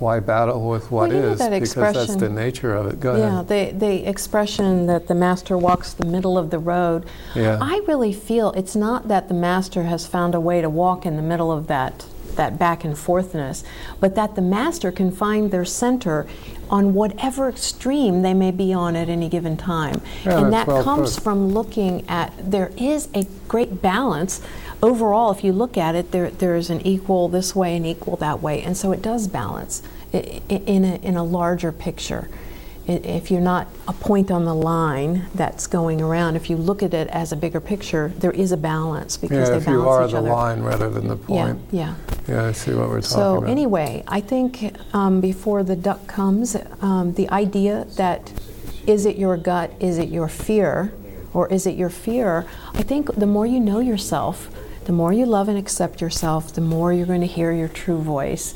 Why 0.00 0.18
battle 0.18 0.66
with 0.68 0.90
what 0.90 1.10
Well, 1.10 1.32
is? 1.34 1.38
that 1.40 1.50
because 1.50 1.74
that's 1.74 2.16
the 2.16 2.30
nature 2.30 2.74
of 2.74 2.86
it. 2.86 3.00
Go 3.00 3.16
Yeah, 3.16 3.40
ahead. 3.42 3.48
the, 3.48 3.86
the 3.86 4.08
expression 4.08 4.86
that 4.86 5.08
the 5.08 5.14
master 5.14 5.58
walks 5.58 5.92
the 5.92 6.06
middle 6.06 6.38
of 6.38 6.48
the 6.50 6.58
road, 6.58 7.04
Yeah. 7.34 7.58
I 7.60 7.82
really 7.86 8.12
feel 8.14 8.50
it's 8.52 8.74
not 8.74 9.08
that 9.08 9.28
the 9.28 9.34
master 9.34 9.84
has 9.84 10.06
found 10.06 10.34
a 10.34 10.40
way 10.40 10.62
to 10.62 10.70
walk 10.70 11.04
in 11.04 11.16
the 11.16 11.22
middle 11.22 11.52
of 11.52 11.66
that, 11.66 12.06
that 12.36 12.58
back 12.58 12.82
and 12.82 12.94
forthness, 12.94 13.62
but 14.00 14.14
that 14.14 14.36
the 14.36 14.42
master 14.42 14.90
can 14.90 15.10
find 15.12 15.50
their 15.50 15.66
center 15.66 16.26
on 16.70 16.94
whatever 16.94 17.48
extreme 17.50 18.22
they 18.22 18.32
may 18.32 18.52
be 18.52 18.72
on 18.72 18.96
at 18.96 19.08
any 19.10 19.28
given 19.28 19.56
time. 19.56 20.00
Yeah, 20.24 20.38
and 20.44 20.52
that 20.54 20.66
well 20.66 20.82
comes 20.82 21.14
put. 21.16 21.24
from 21.24 21.52
looking 21.52 22.08
at, 22.08 22.32
there 22.38 22.70
is 22.78 23.08
a 23.14 23.26
great 23.48 23.82
balance. 23.82 24.40
Overall, 24.82 25.30
if 25.30 25.44
you 25.44 25.52
look 25.52 25.76
at 25.76 25.94
it, 25.94 26.10
there, 26.10 26.30
there 26.30 26.56
is 26.56 26.70
an 26.70 26.80
equal 26.86 27.28
this 27.28 27.54
way 27.54 27.76
and 27.76 27.86
equal 27.86 28.16
that 28.16 28.40
way, 28.40 28.62
and 28.62 28.76
so 28.76 28.92
it 28.92 29.02
does 29.02 29.28
balance 29.28 29.82
in 30.12 30.84
a, 30.84 30.96
in 31.02 31.16
a 31.16 31.22
larger 31.24 31.70
picture. 31.70 32.28
If 32.86 33.30
you're 33.30 33.42
not 33.42 33.68
a 33.86 33.92
point 33.92 34.30
on 34.30 34.46
the 34.46 34.54
line 34.54 35.26
that's 35.34 35.66
going 35.66 36.00
around, 36.00 36.34
if 36.36 36.48
you 36.50 36.56
look 36.56 36.82
at 36.82 36.94
it 36.94 37.08
as 37.08 37.30
a 37.30 37.36
bigger 37.36 37.60
picture, 37.60 38.08
there 38.18 38.30
is 38.32 38.52
a 38.52 38.56
balance 38.56 39.16
because 39.18 39.48
Yeah, 39.48 39.50
they 39.50 39.56
if 39.58 39.64
balance 39.66 39.82
you 39.84 39.88
are 39.88 40.04
each 40.06 40.10
the 40.12 40.18
other. 40.18 40.30
line 40.30 40.62
rather 40.62 40.88
than 40.90 41.06
the 41.06 41.16
Yeah, 41.28 41.44
point. 41.44 41.58
yeah. 41.70 41.94
Yeah, 42.26 42.46
I 42.46 42.52
see 42.52 42.72
what 42.72 42.88
we're 42.88 43.02
talking 43.02 43.10
So 43.10 43.36
about. 43.36 43.46
So 43.46 43.52
anyway, 43.52 44.02
I 44.08 44.20
think 44.20 44.74
um, 44.94 45.20
before 45.20 45.62
the 45.62 45.76
duck 45.76 46.06
comes, 46.06 46.56
um, 46.80 47.12
the 47.14 47.28
idea 47.30 47.86
that 47.96 48.32
is 48.86 49.04
it 49.06 49.16
your 49.18 49.36
gut, 49.36 49.70
is 49.78 49.98
it 49.98 50.08
your 50.08 50.26
fear, 50.26 50.92
or 51.32 51.46
is 51.48 51.66
it 51.66 51.76
your 51.76 51.90
fear? 51.90 52.46
I 52.74 52.82
think 52.82 53.14
the 53.14 53.26
more 53.26 53.46
you 53.46 53.60
know 53.60 53.78
yourself, 53.78 54.48
the 54.84 54.92
more 54.92 55.12
you 55.12 55.26
love 55.26 55.48
and 55.48 55.58
accept 55.58 56.00
yourself, 56.00 56.52
the 56.54 56.60
more 56.60 56.92
you're 56.92 57.06
going 57.06 57.20
to 57.20 57.26
hear 57.26 57.52
your 57.52 57.68
true 57.68 57.98
voice. 58.00 58.54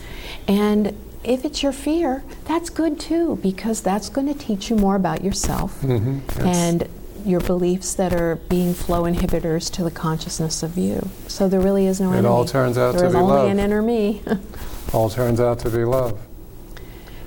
And 0.48 0.96
if 1.22 1.44
it's 1.44 1.62
your 1.62 1.72
fear, 1.72 2.22
that's 2.46 2.70
good 2.70 2.98
too, 3.00 3.38
because 3.42 3.80
that's 3.80 4.08
going 4.08 4.26
to 4.26 4.34
teach 4.34 4.70
you 4.70 4.76
more 4.76 4.96
about 4.96 5.22
yourself 5.24 5.80
Mhm, 5.82 6.20
yes. 6.28 6.38
and 6.56 6.88
your 7.24 7.40
beliefs 7.40 7.94
that 7.94 8.12
are 8.12 8.36
being 8.50 8.74
flow 8.74 9.04
inhibitors 9.04 9.70
to 9.72 9.82
the 9.84 9.90
consciousness 9.90 10.62
of 10.62 10.76
you. 10.76 11.08
So 11.26 11.48
there 11.48 11.60
really 11.60 11.86
is 11.86 11.98
no 12.00 12.10
It 12.12 12.18
enemy. 12.18 12.28
all 12.28 12.44
turns 12.44 12.76
out 12.76 12.92
There 12.92 13.02
to 13.02 13.06
is 13.08 13.14
be 13.14 13.18
only 13.18 13.50
an 13.50 13.58
inner 13.58 13.80
me. 13.80 14.22
All 14.92 15.08
turns 15.08 15.40
out 15.40 15.58
to 15.60 15.70
be 15.70 15.84
love. 15.84 16.18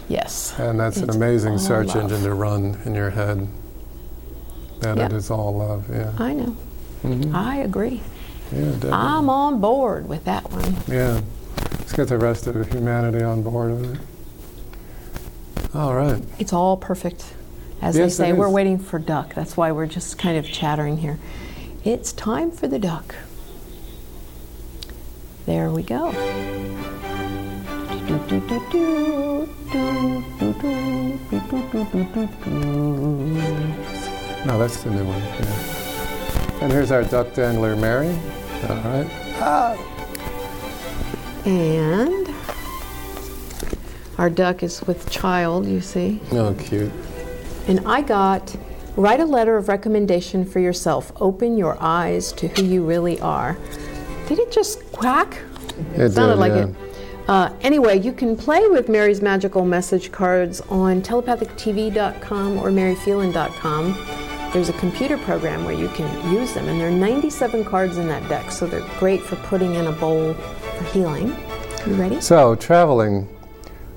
yes. 0.07 0.53
And 0.57 0.79
that's 0.79 0.97
an 0.97 1.09
amazing 1.09 1.57
search 1.57 1.87
love. 1.87 1.97
engine 1.97 2.23
to 2.23 2.33
run 2.33 2.77
in 2.85 2.93
your 2.95 3.09
head. 3.09 3.47
That 4.81 4.97
it 4.99 5.11
Yeah. 5.11 5.17
is 5.17 5.31
all 5.31 5.55
love, 5.57 5.85
yeah. 5.91 6.11
I 6.19 6.33
know. 6.33 6.55
Mhm. 7.03 7.33
I 7.33 7.57
agree. 7.57 8.01
Yeah, 8.51 8.59
definitely. 8.59 8.91
I'm 8.91 9.29
on 9.29 9.59
board 9.59 10.07
with 10.07 10.25
that 10.25 10.51
one. 10.51 10.75
Yeah. 10.87 11.21
Let's 11.79 11.93
get 11.93 12.07
the 12.07 12.17
rest 12.17 12.47
of 12.47 12.71
humanity 12.71 13.23
on 13.23 13.43
board 13.43 13.71
with 13.71 13.95
it. 13.95 15.75
All 15.75 15.95
right. 15.95 16.21
It's 16.39 16.53
all 16.53 16.77
perfect. 16.77 17.33
As 17.81 17.95
Yes, 17.95 18.17
they 18.17 18.25
say, 18.25 18.33
we're 18.33 18.49
waiting 18.49 18.79
for 18.79 18.99
duck. 18.99 19.35
That's 19.35 19.55
why 19.55 19.71
we're 19.71 19.85
just 19.85 20.17
kind 20.17 20.37
of 20.37 20.45
chattering 20.45 20.97
here. 20.97 21.19
It's 21.83 22.11
time 22.11 22.51
for 22.51 22.67
the 22.67 22.79
duck. 22.79 23.15
There 25.45 25.69
we 25.69 25.83
go. 25.83 26.11
No, 34.45 34.59
that's 34.59 34.83
the 34.83 34.89
new 34.91 35.05
one. 35.05 35.21
Yeah. 35.21 35.76
And 36.61 36.71
here's 36.71 36.91
our 36.91 37.03
duck 37.03 37.33
dangler, 37.33 37.75
Mary. 37.75 38.17
All 38.67 38.75
right. 38.77 39.07
And 41.45 42.27
our 44.17 44.29
duck 44.29 44.63
is 44.63 44.81
with 44.83 45.09
child, 45.09 45.67
you 45.67 45.79
see. 45.81 46.19
Oh, 46.31 46.53
cute. 46.59 46.91
And 47.67 47.79
I 47.85 48.01
got 48.01 48.55
write 48.95 49.19
a 49.19 49.25
letter 49.25 49.55
of 49.55 49.69
recommendation 49.69 50.43
for 50.43 50.59
yourself. 50.59 51.11
Open 51.21 51.55
your 51.57 51.77
eyes 51.79 52.31
to 52.33 52.47
who 52.47 52.63
you 52.63 52.83
really 52.83 53.19
are. 53.19 53.55
Did 54.27 54.39
it 54.39 54.51
just 54.51 54.91
quack? 54.91 55.37
It 55.95 56.09
sounded 56.11 56.33
did, 56.33 56.39
like 56.39 56.53
yeah. 56.53 56.67
it. 56.67 56.75
Uh, 57.27 57.53
anyway, 57.61 57.99
you 57.99 58.11
can 58.11 58.35
play 58.35 58.67
with 58.67 58.89
Mary's 58.89 59.21
magical 59.21 59.63
message 59.65 60.11
cards 60.11 60.61
on 60.61 61.01
telepathictv.com 61.01 62.57
or 62.57 62.69
maryphelan.com. 62.69 63.93
There's 64.53 64.69
a 64.69 64.73
computer 64.73 65.17
program 65.17 65.65
where 65.65 65.73
you 65.73 65.89
can 65.89 66.33
use 66.33 66.53
them, 66.53 66.69
and 66.69 66.79
there 66.79 66.87
are 66.87 66.91
97 66.91 67.65
cards 67.65 67.97
in 67.97 68.07
that 68.07 68.27
deck, 68.29 68.49
so 68.49 68.65
they're 68.65 68.87
great 68.97 69.21
for 69.21 69.35
putting 69.35 69.75
in 69.75 69.87
a 69.87 69.91
bowl 69.91 70.33
for 70.33 70.83
healing. 70.85 71.35
You 71.85 71.95
ready? 71.95 72.21
So, 72.21 72.55
traveling 72.55 73.27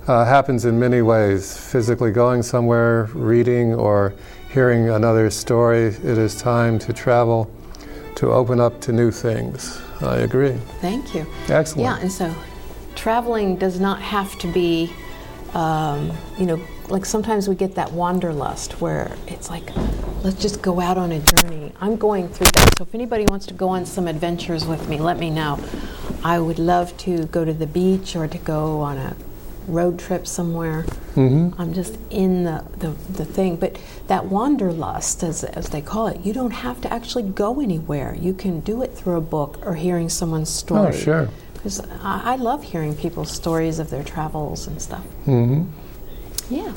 uh, 0.08 0.24
happens 0.24 0.64
in 0.64 0.78
many 0.78 1.02
ways 1.02 1.56
physically 1.56 2.10
going 2.10 2.42
somewhere, 2.42 3.04
reading, 3.14 3.74
or 3.74 4.12
hearing 4.52 4.88
another 4.88 5.30
story. 5.30 5.86
It 5.86 6.18
is 6.18 6.34
time 6.40 6.80
to 6.80 6.92
travel, 6.92 7.48
to 8.16 8.32
open 8.32 8.58
up 8.58 8.80
to 8.82 8.92
new 8.92 9.12
things. 9.12 9.80
I 10.00 10.18
agree. 10.18 10.56
Thank 10.80 11.14
you. 11.14 11.26
Excellent. 11.48 11.82
Yeah, 11.82 12.00
and 12.00 12.10
so 12.10 12.34
traveling 12.96 13.56
does 13.56 13.78
not 13.78 14.02
have 14.02 14.36
to 14.40 14.52
be, 14.52 14.92
um, 15.54 16.10
you 16.38 16.46
know, 16.46 16.60
like 16.90 17.04
sometimes 17.04 17.48
we 17.48 17.54
get 17.54 17.74
that 17.76 17.92
wanderlust 17.92 18.80
where 18.80 19.16
it's 19.26 19.48
like, 19.48 19.74
let's 20.24 20.40
just 20.40 20.60
go 20.60 20.80
out 20.80 20.98
on 20.98 21.12
a 21.12 21.20
journey. 21.20 21.72
I'm 21.80 21.96
going 21.96 22.28
through 22.28 22.48
that. 22.54 22.74
So 22.78 22.84
if 22.84 22.94
anybody 22.94 23.24
wants 23.28 23.46
to 23.46 23.54
go 23.54 23.68
on 23.68 23.86
some 23.86 24.08
adventures 24.08 24.66
with 24.66 24.88
me, 24.88 24.98
let 24.98 25.18
me 25.18 25.30
know. 25.30 25.58
I 26.24 26.38
would 26.38 26.58
love 26.58 26.96
to 26.98 27.24
go 27.26 27.44
to 27.44 27.52
the 27.52 27.66
beach 27.66 28.16
or 28.16 28.26
to 28.28 28.38
go 28.38 28.80
on 28.80 28.98
a 28.98 29.16
road 29.68 29.98
trip 29.98 30.26
somewhere. 30.26 30.82
hmm 31.14 31.50
I'm 31.58 31.72
just 31.72 31.96
in 32.10 32.44
the, 32.44 32.64
the, 32.78 32.88
the 33.12 33.24
thing. 33.24 33.56
But 33.56 33.78
that 34.08 34.26
wanderlust, 34.26 35.22
as, 35.22 35.44
as 35.44 35.68
they 35.68 35.80
call 35.80 36.08
it, 36.08 36.20
you 36.26 36.32
don't 36.32 36.50
have 36.50 36.80
to 36.82 36.92
actually 36.92 37.22
go 37.24 37.60
anywhere. 37.60 38.16
You 38.18 38.34
can 38.34 38.60
do 38.60 38.82
it 38.82 38.92
through 38.94 39.16
a 39.16 39.20
book 39.20 39.64
or 39.64 39.76
hearing 39.76 40.08
someone's 40.08 40.50
story. 40.50 40.88
Oh, 40.88 40.90
sure. 40.90 41.28
Because 41.54 41.80
I, 42.02 42.32
I 42.32 42.36
love 42.36 42.64
hearing 42.64 42.96
people's 42.96 43.30
stories 43.30 43.78
of 43.78 43.90
their 43.90 44.02
travels 44.02 44.66
and 44.66 44.80
stuff. 44.82 45.04
hmm 45.24 45.64
Yeah. 46.50 46.74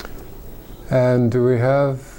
And 0.90 1.32
do 1.32 1.44
we 1.44 1.58
have? 1.58 2.12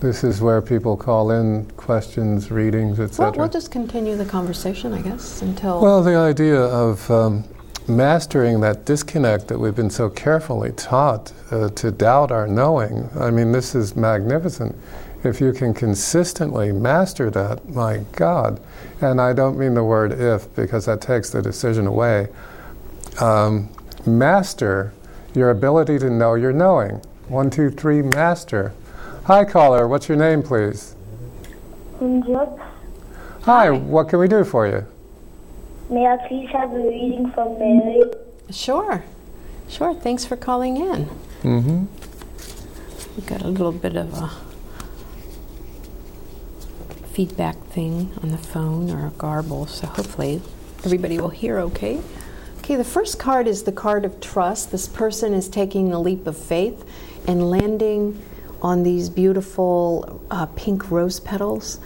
This 0.00 0.24
is 0.24 0.40
where 0.40 0.62
people 0.62 0.96
call 0.96 1.30
in 1.30 1.66
questions, 1.72 2.50
readings, 2.50 2.98
etc. 2.98 3.32
Well, 3.32 3.38
we'll 3.40 3.48
just 3.50 3.70
continue 3.70 4.16
the 4.16 4.24
conversation, 4.24 4.94
I 4.94 5.02
guess, 5.02 5.42
until. 5.42 5.82
Well, 5.82 6.02
the 6.02 6.16
idea 6.16 6.58
of 6.58 7.10
um, 7.10 7.44
mastering 7.86 8.60
that 8.60 8.86
disconnect 8.86 9.48
that 9.48 9.58
we've 9.58 9.74
been 9.74 9.90
so 9.90 10.08
carefully 10.08 10.72
taught 10.72 11.32
uh, 11.50 11.68
to 11.70 11.90
doubt 11.90 12.32
our 12.32 12.46
knowing, 12.46 13.10
I 13.18 13.30
mean, 13.30 13.52
this 13.52 13.74
is 13.74 13.94
magnificent. 13.94 14.74
If 15.22 15.38
you 15.38 15.52
can 15.52 15.74
consistently 15.74 16.72
master 16.72 17.28
that, 17.30 17.68
my 17.68 17.98
God, 18.12 18.58
and 19.02 19.20
I 19.20 19.34
don't 19.34 19.58
mean 19.58 19.74
the 19.74 19.84
word 19.84 20.12
if 20.12 20.54
because 20.54 20.86
that 20.86 21.02
takes 21.02 21.28
the 21.28 21.42
decision 21.42 21.86
away, 21.86 22.28
um, 23.20 23.68
master 24.06 24.94
your 25.34 25.50
ability 25.50 25.98
to 25.98 26.10
know 26.10 26.34
your 26.34 26.52
knowing. 26.52 27.00
One, 27.28 27.50
two, 27.50 27.70
three, 27.70 28.02
master. 28.02 28.72
Hi, 29.24 29.44
caller, 29.44 29.86
what's 29.86 30.08
your 30.08 30.18
name, 30.18 30.42
please? 30.42 30.94
Kunjot, 31.98 32.60
Hi, 33.42 33.70
what 33.70 34.08
can 34.08 34.18
we 34.18 34.28
do 34.28 34.44
for 34.44 34.66
you? 34.66 34.86
may 35.88 36.06
I 36.06 36.16
please 36.28 36.48
have 36.50 36.72
a 36.72 36.78
reading 36.78 37.32
from 37.32 37.58
Mary? 37.58 38.02
Sure. 38.50 39.02
Sure. 39.68 39.92
Thanks 39.94 40.24
for 40.24 40.36
calling 40.36 40.76
in. 40.76 41.06
Mm-hmm. 41.42 41.86
We've 43.16 43.26
got 43.26 43.42
a 43.42 43.48
little 43.48 43.72
bit 43.72 43.96
of 43.96 44.12
a 44.14 44.30
feedback 47.08 47.56
thing 47.66 48.10
on 48.22 48.30
the 48.30 48.38
phone 48.38 48.90
or 48.90 49.06
a 49.06 49.10
garble, 49.10 49.66
so 49.66 49.86
hopefully 49.88 50.40
everybody 50.84 51.18
will 51.20 51.28
hear 51.30 51.58
okay. 51.58 52.00
Okay, 52.70 52.76
the 52.76 52.84
first 52.84 53.18
card 53.18 53.48
is 53.48 53.64
the 53.64 53.72
card 53.72 54.04
of 54.04 54.20
trust. 54.20 54.70
This 54.70 54.86
person 54.86 55.34
is 55.34 55.48
taking 55.48 55.90
the 55.90 55.98
leap 55.98 56.24
of 56.28 56.36
faith 56.36 56.88
and 57.26 57.50
landing 57.50 58.22
on 58.62 58.84
these 58.84 59.10
beautiful 59.10 60.22
uh, 60.30 60.46
pink 60.54 60.88
rose 60.88 61.18
petals. 61.18 61.80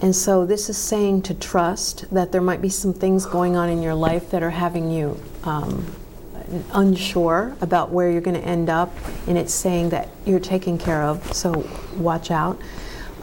And 0.00 0.14
so 0.14 0.46
this 0.46 0.70
is 0.70 0.76
saying 0.76 1.22
to 1.22 1.34
trust 1.34 2.08
that 2.14 2.30
there 2.30 2.40
might 2.40 2.62
be 2.62 2.68
some 2.68 2.94
things 2.94 3.26
going 3.26 3.56
on 3.56 3.68
in 3.68 3.82
your 3.82 3.96
life 3.96 4.30
that 4.30 4.44
are 4.44 4.50
having 4.50 4.92
you 4.92 5.20
um, 5.42 5.84
unsure 6.72 7.56
about 7.60 7.90
where 7.90 8.08
you're 8.08 8.20
going 8.20 8.40
to 8.40 8.46
end 8.46 8.70
up, 8.70 8.94
and 9.26 9.36
it's 9.36 9.52
saying 9.52 9.88
that 9.88 10.08
you're 10.24 10.38
taken 10.38 10.78
care 10.78 11.02
of, 11.02 11.32
so 11.34 11.68
watch 11.96 12.30
out 12.30 12.60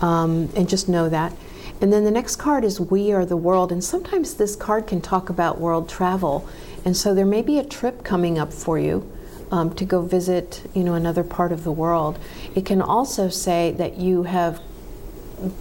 um, 0.02 0.50
and 0.58 0.68
just 0.68 0.90
know 0.90 1.08
that. 1.08 1.32
And 1.80 1.94
then 1.94 2.04
the 2.04 2.12
next 2.12 2.36
card 2.36 2.66
is 2.66 2.78
We 2.80 3.14
Are 3.14 3.26
the 3.26 3.38
World, 3.38 3.72
and 3.72 3.82
sometimes 3.82 4.34
this 4.34 4.58
card 4.58 4.86
can 4.86 5.00
talk 5.00 5.30
about 5.30 5.60
world 5.60 5.88
travel. 5.88 6.46
And 6.86 6.96
so 6.96 7.16
there 7.16 7.26
may 7.26 7.42
be 7.42 7.58
a 7.58 7.66
trip 7.66 8.04
coming 8.04 8.38
up 8.38 8.54
for 8.54 8.78
you 8.78 9.12
um, 9.52 9.74
to 9.76 9.86
go 9.86 10.02
visit, 10.02 10.64
you 10.74 10.84
know, 10.84 10.94
another 10.94 11.24
part 11.24 11.52
of 11.52 11.64
the 11.64 11.72
world. 11.72 12.20
It 12.54 12.66
can 12.66 12.82
also 12.82 13.28
say 13.28 13.72
that 13.72 13.98
you 13.98 14.24
have 14.24 14.62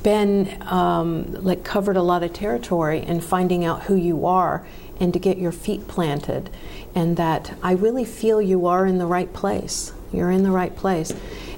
been 0.02 0.62
um, 0.62 1.32
like 1.42 1.64
covered 1.64 1.96
a 1.96 2.02
lot 2.02 2.22
of 2.22 2.32
territory 2.32 3.00
and 3.00 3.24
finding 3.24 3.64
out 3.64 3.84
who 3.84 3.96
you 3.96 4.26
are 4.26 4.66
and 5.00 5.12
to 5.12 5.18
get 5.18 5.38
your 5.38 5.50
feet 5.50 5.88
planted 5.88 6.50
and 6.94 7.16
that 7.16 7.56
I 7.62 7.72
really 7.72 8.04
feel 8.04 8.40
you 8.40 8.66
are 8.66 8.86
in 8.86 8.98
the 8.98 9.06
right 9.06 9.32
place. 9.32 9.92
You're 10.12 10.30
in 10.30 10.44
the 10.44 10.52
right 10.52 10.74
place 10.76 11.12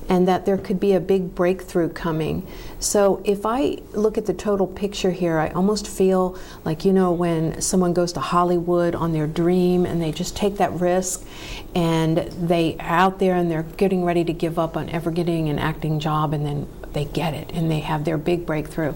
and 0.08 0.28
that 0.28 0.46
there 0.46 0.56
could 0.56 0.78
be 0.78 0.92
a 0.92 1.00
big 1.00 1.34
breakthrough 1.34 1.88
coming. 1.88 2.46
So 2.78 3.22
if 3.24 3.44
I 3.44 3.78
look 3.92 4.18
at 4.18 4.26
the 4.26 4.34
total 4.34 4.66
picture 4.66 5.10
here, 5.10 5.38
I 5.38 5.48
almost 5.48 5.88
feel 5.88 6.38
like 6.64 6.84
you 6.84 6.92
know 6.92 7.12
when 7.12 7.60
someone 7.60 7.92
goes 7.92 8.12
to 8.14 8.20
Hollywood 8.20 8.94
on 8.94 9.12
their 9.12 9.26
dream 9.26 9.86
and 9.86 10.00
they 10.00 10.12
just 10.12 10.36
take 10.36 10.58
that 10.58 10.72
risk 10.72 11.26
and 11.74 12.18
they 12.18 12.76
are 12.78 12.86
out 12.86 13.18
there 13.18 13.34
and 13.34 13.50
they're 13.50 13.62
getting 13.62 14.04
ready 14.04 14.24
to 14.24 14.32
give 14.32 14.58
up 14.58 14.76
on 14.76 14.88
ever 14.90 15.10
getting 15.10 15.48
an 15.48 15.58
acting 15.58 15.98
job 15.98 16.32
and 16.32 16.46
then 16.46 16.68
they 16.92 17.04
get 17.04 17.34
it 17.34 17.50
and 17.52 17.70
they 17.70 17.80
have 17.80 18.04
their 18.04 18.16
big 18.16 18.46
breakthrough. 18.46 18.94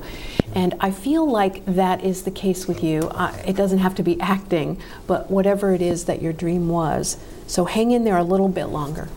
And 0.55 0.75
I 0.81 0.91
feel 0.91 1.31
like 1.31 1.65
that 1.67 2.03
is 2.03 2.23
the 2.23 2.31
case 2.31 2.67
with 2.67 2.83
you. 2.83 3.03
Uh, 3.11 3.37
it 3.47 3.55
doesn't 3.55 3.79
have 3.79 3.95
to 3.97 4.03
be 4.03 4.21
acting, 4.21 4.81
but 5.07 5.31
whatever 5.31 5.75
it 5.75 5.83
is 5.83 6.07
that 6.07 6.23
your 6.23 6.33
dream 6.33 6.69
was. 6.69 7.19
So 7.47 7.67
hang 7.67 7.91
in 7.91 8.05
there 8.05 8.17
a 8.17 8.25
little 8.25 8.49
bit 8.49 8.67
longer 8.67 9.09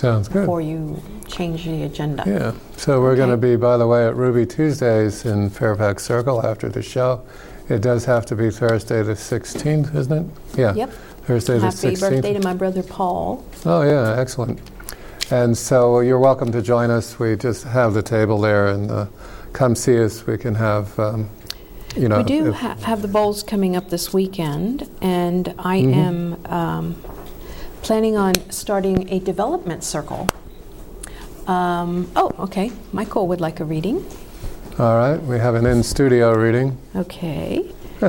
Sounds 0.00 0.28
good. 0.28 0.40
before 0.40 0.60
you 0.62 1.00
change 1.28 1.64
the 1.66 1.82
agenda. 1.82 2.22
Yeah. 2.26 2.52
So 2.78 3.00
we're 3.02 3.16
going 3.16 3.30
to 3.30 3.36
be, 3.36 3.56
by 3.56 3.76
the 3.76 3.86
way, 3.86 4.06
at 4.06 4.16
Ruby 4.16 4.46
Tuesdays 4.46 5.26
in 5.26 5.50
Fairfax 5.50 6.02
Circle 6.04 6.44
after 6.46 6.68
the 6.70 6.82
show. 6.82 7.20
It 7.68 7.82
does 7.82 8.06
have 8.06 8.24
to 8.26 8.34
be 8.34 8.50
Thursday 8.50 9.02
the 9.02 9.12
16th, 9.12 9.94
isn't 9.94 10.12
it? 10.12 10.58
Yeah. 10.58 10.74
Yep. 10.74 10.90
Thursday 11.26 11.54
the 11.58 11.66
Happy 11.66 11.76
16th. 11.76 12.00
birthday 12.00 12.32
to 12.32 12.40
my 12.40 12.54
brother 12.54 12.82
Paul. 12.82 13.44
Oh, 13.66 13.82
yeah, 13.82 14.18
excellent. 14.18 14.58
And 15.30 15.56
so 15.56 16.00
you're 16.00 16.18
welcome 16.18 16.50
to 16.52 16.62
join 16.62 16.90
us. 16.90 17.18
We 17.18 17.36
just 17.36 17.64
have 17.64 17.92
the 17.94 18.02
table 18.02 18.40
there 18.40 18.68
and 18.68 18.90
uh, 18.90 19.06
come 19.52 19.74
see 19.76 20.02
us. 20.02 20.26
We 20.26 20.38
can 20.38 20.54
have, 20.54 20.98
um, 20.98 21.28
you 21.94 22.08
know. 22.08 22.16
we 22.18 22.24
do 22.24 22.52
ha- 22.52 22.76
have 22.82 23.02
the 23.02 23.08
bowls 23.08 23.42
coming 23.42 23.76
up 23.76 23.90
this 23.90 24.12
weekend, 24.14 24.88
and 25.02 25.54
I 25.58 25.82
Mhm. 25.82 25.94
am 25.94 26.46
um, 26.46 26.96
planning 27.82 28.16
on 28.16 28.34
starting 28.50 29.10
a 29.12 29.18
development 29.18 29.84
circle. 29.84 30.28
Um, 31.46 32.10
oh, 32.14 32.32
okay. 32.38 32.72
Michael 32.92 33.26
would 33.28 33.40
like 33.40 33.60
a 33.60 33.64
reading. 33.64 34.06
all 34.78 34.96
right. 34.96 35.20
We 35.20 35.38
have 35.38 35.54
an 35.54 35.66
in 35.66 35.82
studio 35.82 36.34
reading. 36.34 36.78
Okay. 36.94 37.72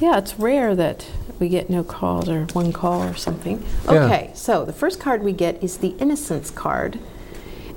yeah, 0.00 0.18
it's 0.18 0.38
rare 0.38 0.74
that 0.74 1.06
we 1.38 1.48
get 1.48 1.70
no 1.70 1.84
calls 1.84 2.28
or 2.28 2.46
one 2.46 2.72
call 2.72 3.02
or 3.02 3.14
something. 3.14 3.64
Yeah. 3.84 4.04
Okay, 4.04 4.30
so 4.34 4.64
the 4.64 4.72
first 4.72 4.98
card 5.00 5.22
we 5.22 5.32
get 5.32 5.62
is 5.62 5.78
the 5.78 5.90
innocence 5.98 6.50
card. 6.50 6.98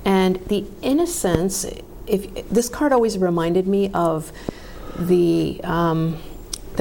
And 0.03 0.37
the 0.47 0.65
innocence, 0.81 1.65
if 2.07 2.49
this 2.49 2.69
card 2.69 2.91
always 2.91 3.17
reminded 3.17 3.67
me 3.67 3.91
of 3.93 4.31
the 4.97 5.61
um, 5.63 6.17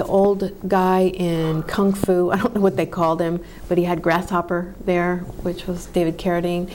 the 0.01 0.07
old 0.07 0.67
guy 0.67 1.09
in 1.09 1.63
Kung 1.65 1.93
Fu. 1.93 2.31
I 2.31 2.39
don't 2.39 2.55
know 2.55 2.63
what 2.63 2.77
they 2.77 2.87
called 2.87 3.21
him, 3.21 3.45
but 3.69 3.77
he 3.77 3.85
had 3.85 4.01
Grasshopper 4.01 4.75
there, 4.83 5.19
which 5.43 5.67
was 5.67 5.85
David 5.85 6.17
Carradine. 6.17 6.73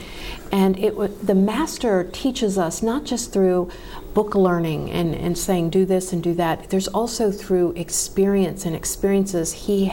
And 0.52 0.78
it 0.78 0.96
wa 0.96 1.08
the 1.24 1.34
master 1.34 2.04
teaches 2.04 2.56
us 2.56 2.84
not 2.84 3.04
just 3.04 3.32
through 3.32 3.68
book 4.14 4.36
learning 4.36 4.92
and, 4.92 5.12
and 5.12 5.36
saying 5.36 5.70
do 5.70 5.84
this 5.84 6.12
and 6.12 6.22
do 6.22 6.34
that. 6.34 6.70
There's 6.70 6.86
also 6.86 7.32
through 7.32 7.72
experience 7.72 8.64
and 8.64 8.76
experiences 8.76 9.66
he 9.66 9.92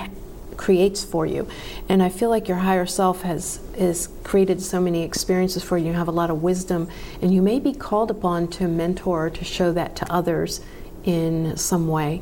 creates 0.56 1.04
for 1.04 1.26
you. 1.26 1.48
And 1.90 2.04
I 2.04 2.10
feel 2.10 2.30
like 2.30 2.48
your 2.48 2.60
higher 2.60 2.86
self 2.86 3.24
has 3.24 3.60
is 3.76 4.10
created 4.24 4.62
so 4.62 4.80
many 4.80 5.02
experiences 5.02 5.64
for 5.64 5.76
you. 5.80 5.88
You 5.88 5.94
have 5.94 6.08
a 6.08 6.18
lot 6.22 6.30
of 6.30 6.44
wisdom, 6.44 6.88
and 7.20 7.34
you 7.34 7.42
may 7.42 7.60
be 7.60 7.74
called 7.74 8.12
upon 8.12 8.48
to 8.50 8.68
mentor 8.68 9.32
to 9.32 9.44
show 9.44 9.74
that 9.74 9.96
to 9.96 10.14
others 10.14 10.62
in 11.04 11.58
some 11.58 11.88
way. 11.88 12.22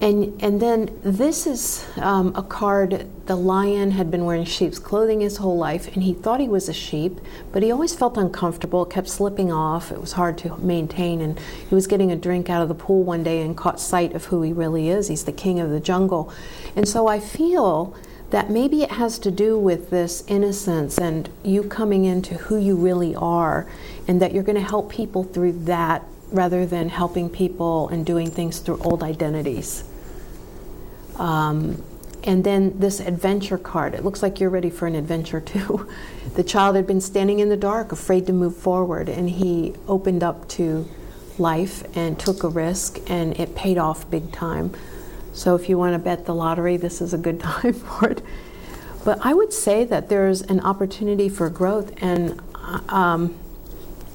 And 0.00 0.42
and 0.42 0.60
then 0.60 0.98
this 1.02 1.46
is 1.46 1.86
um, 1.96 2.34
a 2.36 2.42
card. 2.42 3.08
The 3.26 3.36
lion 3.36 3.92
had 3.92 4.10
been 4.10 4.24
wearing 4.24 4.44
sheep's 4.44 4.78
clothing 4.78 5.20
his 5.20 5.38
whole 5.38 5.56
life, 5.56 5.94
and 5.94 6.02
he 6.02 6.12
thought 6.12 6.40
he 6.40 6.48
was 6.48 6.68
a 6.68 6.74
sheep, 6.74 7.20
but 7.52 7.62
he 7.62 7.72
always 7.72 7.94
felt 7.94 8.18
uncomfortable. 8.18 8.84
It 8.84 8.90
kept 8.90 9.08
slipping 9.08 9.50
off. 9.50 9.90
It 9.90 10.00
was 10.00 10.12
hard 10.12 10.36
to 10.38 10.58
maintain. 10.58 11.20
And 11.20 11.38
he 11.68 11.74
was 11.74 11.86
getting 11.86 12.10
a 12.10 12.16
drink 12.16 12.50
out 12.50 12.60
of 12.60 12.68
the 12.68 12.74
pool 12.74 13.02
one 13.02 13.22
day 13.22 13.40
and 13.40 13.56
caught 13.56 13.80
sight 13.80 14.14
of 14.14 14.26
who 14.26 14.42
he 14.42 14.52
really 14.52 14.88
is. 14.88 15.08
He's 15.08 15.24
the 15.24 15.32
king 15.32 15.58
of 15.58 15.70
the 15.70 15.80
jungle, 15.80 16.30
and 16.76 16.86
so 16.86 17.06
I 17.06 17.18
feel 17.20 17.96
that 18.30 18.50
maybe 18.50 18.82
it 18.82 18.90
has 18.90 19.18
to 19.20 19.30
do 19.30 19.56
with 19.56 19.90
this 19.90 20.24
innocence 20.26 20.98
and 20.98 21.28
you 21.44 21.62
coming 21.62 22.04
into 22.04 22.34
who 22.34 22.56
you 22.56 22.74
really 22.74 23.14
are, 23.14 23.66
and 24.08 24.20
that 24.20 24.32
you're 24.32 24.42
going 24.42 24.56
to 24.56 24.68
help 24.68 24.90
people 24.90 25.22
through 25.22 25.52
that 25.52 26.04
rather 26.34 26.66
than 26.66 26.88
helping 26.88 27.30
people 27.30 27.88
and 27.88 28.04
doing 28.04 28.30
things 28.30 28.58
through 28.58 28.78
old 28.82 29.02
identities. 29.02 29.84
Um, 31.16 31.82
and 32.24 32.42
then 32.42 32.78
this 32.78 33.00
adventure 33.00 33.58
card. 33.58 33.94
It 33.94 34.02
looks 34.04 34.22
like 34.22 34.40
you're 34.40 34.50
ready 34.50 34.70
for 34.70 34.86
an 34.86 34.94
adventure 34.94 35.40
too. 35.52 35.88
the 36.34 36.44
child 36.44 36.76
had 36.76 36.86
been 36.86 37.00
standing 37.00 37.38
in 37.38 37.48
the 37.48 37.56
dark, 37.56 37.92
afraid 37.92 38.26
to 38.26 38.32
move 38.32 38.56
forward, 38.56 39.08
and 39.08 39.30
he 39.30 39.74
opened 39.86 40.22
up 40.22 40.48
to 40.48 40.88
life 41.38 41.84
and 41.96 42.18
took 42.18 42.42
a 42.42 42.48
risk, 42.48 42.98
and 43.08 43.38
it 43.38 43.54
paid 43.54 43.78
off 43.78 44.10
big 44.10 44.32
time. 44.32 44.72
So 45.32 45.54
if 45.54 45.68
you 45.68 45.78
want 45.78 45.94
to 45.94 45.98
bet 45.98 46.26
the 46.26 46.34
lottery, 46.34 46.76
this 46.76 47.00
is 47.00 47.14
a 47.14 47.18
good 47.18 47.40
time 47.40 47.74
for 47.74 48.10
it. 48.10 48.22
But 49.04 49.18
I 49.20 49.34
would 49.34 49.52
say 49.52 49.84
that 49.84 50.08
there's 50.08 50.42
an 50.42 50.60
opportunity 50.60 51.28
for 51.28 51.48
growth, 51.50 51.92
and 52.02 52.40
um, 52.88 53.38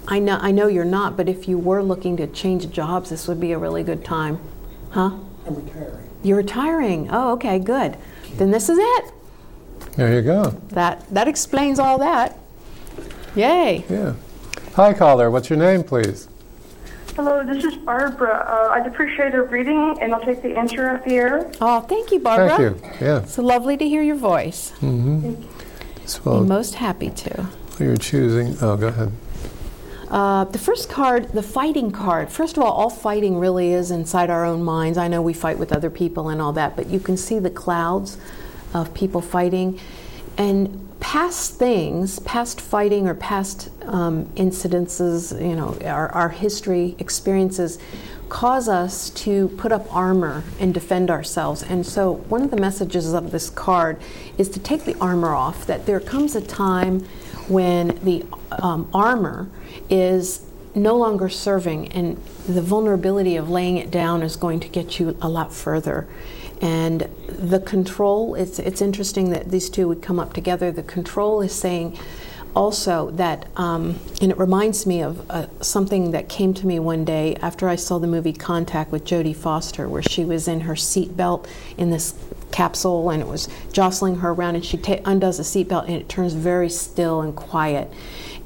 I 0.10 0.18
know 0.20 0.40
I 0.42 0.52
know 0.52 0.68
you're 0.68 0.84
not. 0.86 1.16
But 1.16 1.30
if 1.30 1.48
you 1.48 1.58
were 1.58 1.84
looking 1.84 2.18
to 2.18 2.28
change 2.28 2.70
jobs, 2.72 3.10
this 3.12 3.28
would 3.28 3.40
be 3.40 3.52
a 3.52 3.58
really 3.58 3.84
good 3.84 4.04
time, 4.04 4.40
huh? 4.92 5.12
I'm 5.46 5.56
retiring. 5.56 6.10
You're 6.24 6.38
retiring. 6.38 7.08
Oh, 7.12 7.34
okay, 7.34 7.60
good. 7.60 7.96
Then 8.38 8.52
this 8.52 8.70
is 8.70 8.78
it. 8.80 9.14
There 9.96 10.14
you 10.14 10.22
go. 10.22 10.50
That 10.70 11.08
that 11.14 11.28
explains 11.28 11.78
all 11.80 12.00
that. 12.00 12.38
Yay. 13.36 13.86
Yeah. 13.90 14.16
Hi, 14.74 14.94
caller. 14.94 15.30
What's 15.30 15.50
your 15.50 15.60
name, 15.60 15.84
please? 15.84 16.28
Hello, 17.16 17.44
this 17.46 17.64
is 17.66 17.76
Barbara. 17.76 18.46
Uh, 18.48 18.74
I'd 18.76 18.88
appreciate 18.88 19.36
a 19.36 19.44
reading, 19.44 19.98
and 20.02 20.14
I'll 20.14 20.22
take 20.22 20.42
the 20.42 20.58
answer 20.58 20.90
off 20.90 21.04
the 21.04 21.16
air. 21.16 21.52
Oh, 21.60 21.82
thank 21.82 22.12
you, 22.12 22.20
Barbara. 22.20 22.72
Thank 22.80 23.02
you. 23.02 23.06
Yeah. 23.08 23.26
So 23.26 23.42
lovely 23.44 23.76
to 23.78 23.88
hear 23.88 24.02
your 24.02 24.16
voice. 24.16 24.74
So, 26.06 26.32
I'm 26.32 26.48
most 26.48 26.76
happy 26.76 27.10
to. 27.10 27.46
you're 27.78 27.98
choosing. 27.98 28.56
Oh, 28.62 28.78
go 28.78 28.88
ahead. 28.88 29.12
Uh, 30.10 30.44
the 30.46 30.58
first 30.58 30.90
card, 30.90 31.32
the 31.34 31.44
fighting 31.44 31.92
card. 31.92 32.32
First 32.32 32.58
of 32.58 32.64
all, 32.64 32.72
all 32.72 32.90
fighting 32.90 33.38
really 33.38 33.74
is 33.74 33.92
inside 33.92 34.30
our 34.30 34.44
own 34.44 34.64
minds. 34.64 34.98
I 34.98 35.08
know 35.08 35.22
we 35.22 35.34
fight 35.34 35.60
with 35.60 35.72
other 35.72 35.92
people 35.92 36.30
and 36.30 36.42
all 36.42 36.54
that, 36.54 36.76
but 36.76 36.88
you 36.88 37.00
can 37.00 37.16
see 37.16 37.38
the 37.38 37.52
clouds 37.52 38.18
of 38.74 38.94
people 38.94 39.22
fighting. 39.22 39.80
And 40.38 40.90
past 41.00 41.56
things, 41.60 42.20
past 42.20 42.60
fighting 42.60 43.08
or 43.08 43.14
past 43.14 43.70
um, 43.84 44.26
incidences, 44.36 45.40
you 45.40 45.56
know, 45.56 45.78
our, 45.86 46.10
our 46.10 46.30
history, 46.30 46.96
experiences, 46.98 47.78
cause 48.30 48.68
us 48.68 49.10
to 49.12 49.48
put 49.50 49.72
up 49.72 49.94
armor 49.94 50.44
and 50.60 50.74
defend 50.74 51.12
ourselves. 51.12 51.64
And 51.64 51.86
so, 51.86 52.14
one 52.14 52.42
of 52.42 52.52
the 52.52 52.58
messages 52.58 53.14
of 53.14 53.32
this 53.32 53.50
card 53.50 54.00
is 54.38 54.50
to 54.50 54.60
take 54.60 54.86
the 54.86 54.96
armor 55.00 55.34
off, 55.34 55.66
that 55.68 55.86
there 55.86 56.00
comes 56.00 56.36
a 56.36 56.42
time 56.42 57.02
when 57.48 58.00
the 58.04 58.26
um, 58.52 58.90
armor 58.94 59.50
is 59.90 60.46
no 60.76 60.96
longer 60.96 61.30
serving, 61.30 61.92
and 61.92 62.18
the 62.48 62.62
vulnerability 62.62 63.36
of 63.36 63.50
laying 63.50 63.78
it 63.78 63.90
down 63.90 64.22
is 64.22 64.36
going 64.36 64.60
to 64.60 64.68
get 64.68 65.00
you 65.00 65.18
a 65.22 65.28
lot 65.28 65.54
further. 65.54 66.08
And 66.62 67.08
the 67.28 67.60
control, 67.60 68.36
it's, 68.36 68.60
it's 68.60 68.82
interesting 68.82 69.32
that 69.32 69.50
these 69.50 69.70
two 69.70 69.88
would 69.88 70.02
come 70.02 70.20
up 70.20 70.34
together. 70.34 70.72
The 70.72 70.84
control 70.84 71.42
is 71.42 71.54
saying 71.54 71.98
also 72.56 73.12
that, 73.12 73.48
um, 73.56 74.00
and 74.22 74.32
it 74.32 74.38
reminds 74.38 74.86
me 74.86 75.02
of 75.02 75.30
uh, 75.30 75.48
something 75.62 76.12
that 76.12 76.28
came 76.28 76.54
to 76.56 76.68
me 76.68 76.80
one 76.80 77.06
day 77.06 77.36
after 77.42 77.70
I 77.70 77.76
saw 77.76 78.00
the 78.00 78.08
movie 78.08 78.34
Contact 78.34 78.92
with 78.92 79.06
Jodie 79.06 79.36
Foster, 79.36 79.88
where 79.88 80.02
she 80.02 80.26
was 80.26 80.48
in 80.48 80.62
her 80.62 80.74
seatbelt 80.74 81.48
in 81.78 81.92
this 81.92 82.14
capsule 82.52 83.10
and 83.12 83.22
it 83.22 83.28
was 83.28 83.48
jostling 83.72 84.18
her 84.18 84.32
around, 84.32 84.56
and 84.56 84.66
she 84.66 84.78
ta- 84.78 85.00
undoes 85.06 85.38
the 85.38 85.44
seatbelt 85.44 85.86
and 85.86 85.96
it 85.96 86.10
turns 86.10 86.34
very 86.34 86.70
still 86.70 87.22
and 87.22 87.36
quiet. 87.36 87.92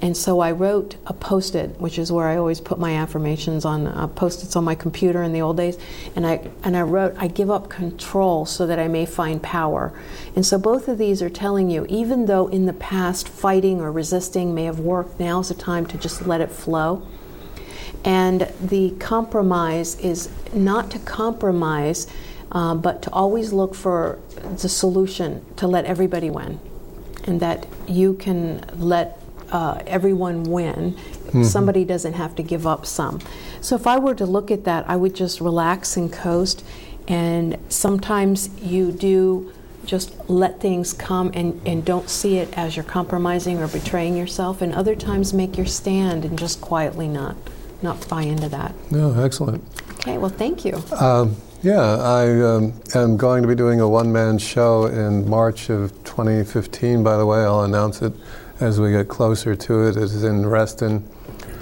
And 0.04 0.18
so 0.18 0.42
I 0.42 0.52
wrote 0.52 0.98
a 1.08 1.14
post 1.14 1.56
it, 1.56 1.80
which 1.80 1.98
is 1.98 2.12
where 2.12 2.28
I 2.28 2.36
always 2.36 2.60
put 2.60 2.78
my 2.78 2.94
affirmations 2.98 3.64
on 3.64 3.88
uh, 3.88 4.08
post 4.08 4.44
its 4.44 4.54
on 4.58 4.66
my 4.66 4.76
computer 4.76 5.24
in 5.24 5.32
the 5.32 5.42
old 5.42 5.56
days. 5.56 5.78
And 6.14 6.28
I, 6.28 6.46
and 6.62 6.76
I 6.76 6.82
wrote, 6.82 7.16
I 7.18 7.28
give 7.30 7.50
up 7.50 7.70
control 7.70 8.46
so 8.46 8.68
that 8.68 8.80
I 8.80 8.90
may 8.90 9.06
find 9.06 9.42
power. 9.42 9.94
And 10.36 10.46
so 10.46 10.58
both 10.58 10.90
of 10.90 10.98
these 10.98 11.22
are 11.22 11.30
telling 11.30 11.70
you, 11.70 11.86
even 11.88 12.26
though 12.26 12.48
in 12.48 12.66
the 12.66 12.74
past 12.74 13.30
fighting 13.30 13.80
or 13.80 13.94
resisting 13.94 14.54
may 14.54 14.66
have 14.66 14.82
worked, 14.82 15.22
now's 15.22 15.48
the 15.48 15.56
time 15.56 15.86
to 15.86 15.98
just 15.98 16.28
let 16.28 16.42
it 16.42 16.52
flow. 16.52 17.08
And 18.04 18.52
the 18.60 18.92
compromise 19.00 19.98
is 20.02 20.30
not 20.52 20.92
to 20.92 21.00
compromise, 21.00 22.08
uh, 22.52 22.76
but 22.76 23.04
to 23.04 23.10
always 23.12 23.54
look 23.54 23.74
for 23.74 24.20
the 24.60 24.68
solution 24.68 25.46
to 25.56 25.66
let 25.66 25.86
everybody 25.86 26.30
win. 26.30 26.60
And 27.24 27.40
that 27.40 27.66
you 27.88 28.16
can 28.16 28.66
let 28.76 29.23
uh, 29.54 29.82
everyone 29.86 30.44
win. 30.44 30.98
Somebody 31.44 31.84
doesn't 31.84 32.14
have 32.14 32.36
to 32.36 32.44
give 32.44 32.68
up 32.68 32.86
some. 32.86 33.20
So 33.60 33.76
if 33.76 33.88
I 33.88 33.98
were 33.98 34.14
to 34.14 34.26
look 34.26 34.52
at 34.52 34.66
that, 34.66 34.88
I 34.88 34.96
would 34.96 35.16
just 35.16 35.42
relax 35.42 35.98
and 35.98 36.14
coast. 36.14 36.64
And 37.08 37.58
sometimes 37.70 38.50
you 38.62 38.92
do 38.92 39.52
just 39.84 40.14
let 40.30 40.60
things 40.60 40.94
come 40.94 41.32
and, 41.34 41.60
and 41.66 41.84
don't 41.84 42.08
see 42.08 42.38
it 42.38 42.56
as 42.58 42.76
you're 42.76 42.84
compromising 42.84 43.60
or 43.60 43.68
betraying 43.68 44.16
yourself. 44.16 44.62
And 44.62 44.76
other 44.76 44.96
times 44.96 45.34
make 45.34 45.58
your 45.58 45.66
stand 45.66 46.24
and 46.24 46.38
just 46.38 46.62
quietly 46.62 47.08
not 47.08 47.36
not 47.82 48.08
buy 48.08 48.22
into 48.22 48.48
that. 48.48 48.74
No, 48.92 49.14
excellent. 49.22 49.62
Okay, 49.96 50.18
well, 50.18 50.30
thank 50.30 50.64
you. 50.64 50.82
Um, 50.98 51.36
yeah, 51.64 51.82
I 51.82 52.42
um, 52.42 52.74
am 52.96 53.18
going 53.18 53.42
to 53.42 53.48
be 53.48 53.56
doing 53.56 53.82
a 53.82 53.90
one 53.90 54.12
man 54.12 54.38
show 54.38 54.86
in 54.86 55.30
March 55.30 55.70
of 55.70 55.92
2015, 56.06 57.04
by 57.04 57.18
the 57.18 57.26
way. 57.26 57.40
I'll 57.40 57.64
announce 57.64 58.02
it 58.02 58.14
as 58.64 58.80
we 58.80 58.92
get 58.92 59.08
closer 59.10 59.56
to 59.56 59.84
it. 59.88 59.98
It 59.98 60.04
is 60.04 60.24
in 60.24 60.46
Reston. 60.46 61.04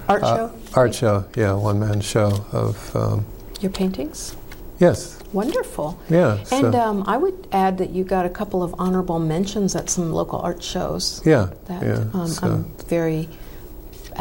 Art 0.07 0.23
Uh, 0.23 0.35
show? 0.35 0.51
Art 0.75 0.95
show, 0.95 1.25
yeah, 1.35 1.53
one 1.53 1.79
man 1.79 1.99
show 2.01 2.45
of, 2.51 2.95
um, 2.95 3.25
Your 3.59 3.71
paintings? 3.71 4.35
yes, 4.79 5.17
Wonderful. 5.33 5.97
yeah. 6.09 6.37
And 6.51 6.73
so, 6.73 6.79
um, 6.79 7.03
I 7.07 7.17
would 7.17 7.47
add 7.51 7.77
that 7.77 7.91
you 7.91 8.03
got 8.03 8.25
a 8.25 8.29
couple 8.29 8.61
of 8.63 8.75
honorable 8.77 9.19
mentions 9.19 9.75
at 9.75 9.89
some 9.89 10.11
local 10.11 10.39
art 10.39 10.61
shows. 10.61 11.21
yeah, 11.25 11.47
That 11.67 11.83
yeah. 11.83 12.03
um, 12.13 12.27
so, 12.27 12.47
I'm 12.47 12.63
very 12.87 13.29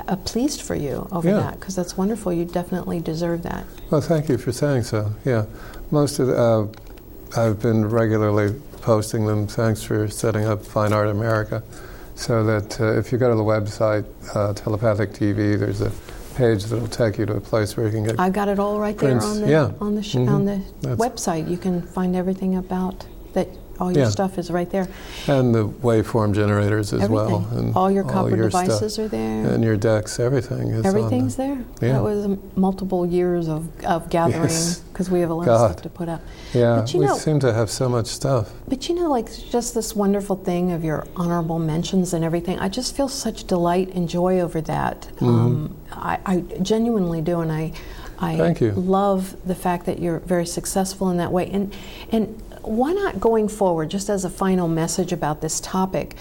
uh, 0.08 0.16
pleased 0.16 0.60
for 0.62 0.74
you 0.76 1.08
over 1.10 1.28
Yeah. 1.28 1.36
that 1.40 1.58
because 1.60 1.74
that's 1.74 1.96
wonderful. 1.96 2.32
You 2.32 2.44
definitely 2.44 3.00
deserve 3.00 3.42
that. 3.42 3.64
well, 3.90 4.00
thank 4.00 4.28
you 4.28 4.38
for 4.38 4.52
saying 4.52 4.84
so. 4.84 5.12
Yeah, 5.24 5.46
most 5.90 6.18
of 6.20 6.28
the, 6.28 6.36
uh, 6.40 6.66
I've 7.36 7.60
been 7.60 7.88
regularly 7.88 8.54
posting 8.82 9.26
them. 9.26 9.46
Thanks 9.48 9.82
for 9.82 10.06
setting 10.08 10.44
up 10.44 10.64
Fine 10.64 10.92
Art 10.92 11.08
America. 11.08 11.62
So 12.20 12.44
that 12.44 12.78
uh, 12.78 12.98
if 12.98 13.12
you 13.12 13.18
go 13.18 13.30
to 13.30 13.34
the 13.34 13.42
website, 13.42 14.04
uh, 14.36 14.52
Telepathic 14.52 15.12
TV, 15.12 15.58
there's 15.58 15.80
a 15.80 15.90
page 16.34 16.64
that'll 16.64 16.86
take 16.86 17.16
you 17.16 17.24
to 17.24 17.34
a 17.36 17.40
place 17.40 17.78
where 17.78 17.86
you 17.86 17.92
can 17.92 18.04
get 18.04 18.20
I 18.20 18.28
got 18.28 18.46
it 18.48 18.58
all 18.58 18.78
right 18.78 18.96
there 18.98 19.18
on 19.22 19.40
the 19.40 19.48
yeah. 19.48 19.70
on 19.80 19.94
the 19.94 20.02
sh- 20.02 20.16
Mhm. 20.16 20.28
on 20.28 20.44
the 20.44 20.60
That's- 20.82 20.98
website. 20.98 21.48
You 21.50 21.56
can 21.56 21.80
find 21.80 22.14
everything 22.14 22.56
about 22.56 23.06
that. 23.32 23.48
All 23.80 23.90
your 23.90 24.04
Yeah. 24.04 24.10
stuff 24.10 24.38
is 24.38 24.50
right 24.50 24.68
there. 24.70 24.88
and 25.26 25.54
the 25.54 25.66
waveform 25.66 26.34
generators 26.34 26.92
as 26.92 27.00
everything. 27.02 27.14
well, 27.32 27.46
and 27.52 27.74
all 27.74 27.90
your 27.90 28.04
copper 28.04 28.50
stuff. 28.50 28.64
devices 28.66 28.98
are 28.98 29.08
there. 29.08 29.46
and 29.46 29.64
your 29.64 29.76
decks, 29.76 30.20
everything 30.20 30.68
is 30.68 30.84
Everything's 30.84 31.38
on 31.38 31.46
there. 31.80 31.88
Yeah. 31.88 31.94
That 31.94 32.02
was 32.02 32.36
multiple 32.56 33.06
years 33.06 33.48
of, 33.48 33.68
of 33.84 34.10
gathering 34.10 34.42
Yes. 34.42 34.80
because 34.92 35.10
we 35.10 35.20
have 35.20 35.30
a 35.30 35.34
lot 35.34 35.48
of 35.48 35.58
stuff 35.70 35.82
to 35.82 35.88
put 35.88 36.08
up. 36.10 36.20
yeah. 36.52 36.76
But 36.80 36.92
you 36.92 37.00
we 37.00 37.06
know- 37.06 37.16
seem 37.16 37.40
to 37.40 37.52
have 37.54 37.70
so 37.70 37.88
much 37.88 38.06
stuff. 38.06 38.52
But 38.68 38.88
you 38.88 38.94
know, 38.94 39.08
like 39.10 39.28
just 39.50 39.74
this 39.74 39.96
wonderful 39.96 40.36
thing 40.36 40.72
of 40.72 40.84
your 40.84 41.06
honorable 41.16 41.58
mentions 41.58 42.12
and 42.12 42.22
everything, 42.24 42.58
I 42.58 42.68
just 42.68 42.94
feel 42.94 43.08
such 43.08 43.46
delight 43.46 43.92
and 43.94 44.08
joy 44.08 44.40
over 44.40 44.60
that. 44.62 45.08
Um, 45.22 45.74
I, 45.92 46.18
I 46.26 46.40
genuinely 46.62 47.20
do, 47.22 47.40
and 47.40 47.50
I, 47.50 47.72
I 48.20 48.54
love 48.76 49.34
the 49.46 49.54
fact 49.54 49.86
that 49.86 49.98
you're 49.98 50.18
very 50.20 50.44
successful 50.46 51.08
in 51.10 51.16
that 51.16 51.32
way. 51.32 51.48
And 51.50 51.72
and 52.12 52.42
why 52.62 52.92
not 52.92 53.20
going 53.20 53.48
forward, 53.48 53.90
just 53.90 54.08
as 54.08 54.24
a 54.24 54.30
final 54.30 54.68
message 54.68 55.12
about 55.12 55.40
this 55.40 55.60
topic? 55.60 56.16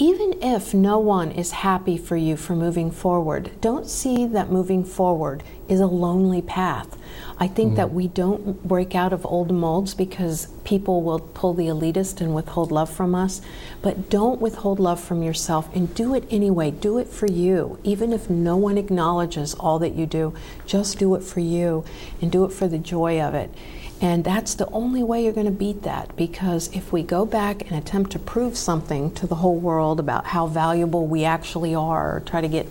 Even 0.00 0.40
if 0.40 0.72
no 0.72 1.00
one 1.00 1.32
is 1.32 1.50
happy 1.50 1.98
for 1.98 2.16
you 2.16 2.36
for 2.36 2.54
moving 2.54 2.88
forward, 2.88 3.50
don't 3.60 3.88
see 3.88 4.26
that 4.26 4.48
moving 4.48 4.84
forward 4.84 5.42
is 5.68 5.80
a 5.80 5.86
lonely 5.86 6.40
path. 6.40 6.96
I 7.40 7.48
think 7.48 7.74
that 7.74 7.88
mm. 7.88 7.92
we 7.92 8.08
don't 8.08 8.66
break 8.66 8.94
out 8.94 9.12
of 9.12 9.26
old 9.26 9.50
molds 9.50 9.94
because 9.94 10.46
people 10.62 11.02
will 11.02 11.18
pull 11.18 11.52
the 11.52 11.66
elitist 11.66 12.20
and 12.20 12.32
withhold 12.32 12.70
love 12.70 12.90
from 12.90 13.14
us. 13.14 13.40
But 13.82 14.08
don't 14.08 14.40
withhold 14.40 14.78
love 14.78 15.00
from 15.00 15.22
yourself 15.22 15.68
and 15.74 15.92
do 15.94 16.14
it 16.14 16.24
anyway. 16.30 16.70
Do 16.70 16.98
it 16.98 17.08
for 17.08 17.26
you. 17.26 17.80
Even 17.82 18.12
if 18.12 18.30
no 18.30 18.56
one 18.56 18.78
acknowledges 18.78 19.54
all 19.54 19.80
that 19.80 19.94
you 19.94 20.06
do, 20.06 20.32
just 20.64 20.98
do 20.98 21.14
it 21.16 21.24
for 21.24 21.40
you 21.40 21.84
and 22.20 22.30
do 22.30 22.44
it 22.44 22.52
for 22.52 22.68
the 22.68 22.78
joy 22.78 23.20
of 23.20 23.34
it. 23.34 23.52
And 24.00 24.22
that's 24.22 24.54
the 24.54 24.70
only 24.70 25.02
way 25.02 25.24
you're 25.24 25.32
going 25.32 25.46
to 25.46 25.52
beat 25.52 25.82
that 25.82 26.14
because 26.16 26.70
if 26.72 26.92
we 26.92 27.02
go 27.02 27.26
back 27.26 27.62
and 27.68 27.72
attempt 27.72 28.12
to 28.12 28.18
prove 28.18 28.56
something 28.56 29.10
to 29.14 29.26
the 29.26 29.34
whole 29.36 29.56
world 29.56 29.98
about 29.98 30.26
how 30.26 30.46
valuable 30.46 31.06
we 31.06 31.24
actually 31.24 31.74
are, 31.74 32.16
or 32.16 32.20
try 32.20 32.40
to 32.40 32.48
get 32.48 32.66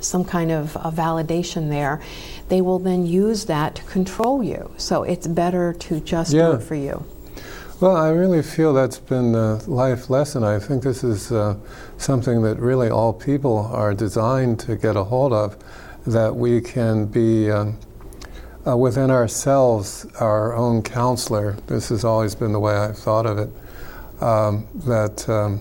some 0.00 0.24
kind 0.24 0.50
of 0.50 0.74
a 0.76 0.90
validation 0.90 1.68
there, 1.68 2.00
they 2.48 2.60
will 2.60 2.78
then 2.78 3.06
use 3.06 3.44
that 3.44 3.74
to 3.76 3.82
control 3.84 4.42
you. 4.42 4.70
So 4.78 5.02
it's 5.02 5.26
better 5.26 5.74
to 5.74 6.00
just 6.00 6.32
Yeah. 6.32 6.46
do 6.46 6.52
it 6.52 6.62
for 6.62 6.74
you. 6.74 7.04
Well, 7.80 7.96
I 7.96 8.10
really 8.10 8.42
feel 8.42 8.72
that's 8.72 8.98
been 8.98 9.34
a 9.34 9.60
life 9.66 10.08
lesson. 10.08 10.44
I 10.44 10.58
think 10.58 10.82
this 10.84 11.04
is 11.04 11.32
uh, 11.32 11.56
something 11.98 12.42
that 12.42 12.58
really 12.58 12.88
all 12.88 13.12
people 13.12 13.68
are 13.72 13.92
designed 13.92 14.58
to 14.60 14.76
get 14.76 14.96
a 14.96 15.04
hold 15.04 15.32
of, 15.32 15.56
that 16.06 16.34
we 16.34 16.60
can 16.60 17.06
be 17.06 17.50
um, 17.50 17.76
uh, 18.66 18.76
within 18.76 19.10
ourselves 19.10 20.06
our 20.20 20.54
own 20.54 20.82
counselor. 20.82 21.52
This 21.66 21.88
has 21.88 22.04
always 22.04 22.34
been 22.34 22.52
the 22.52 22.60
way 22.60 22.74
I've 22.74 22.98
thought 22.98 23.26
of 23.26 23.38
it. 23.38 23.50
Um, 24.22 24.68
that 24.86 25.28
um, 25.28 25.60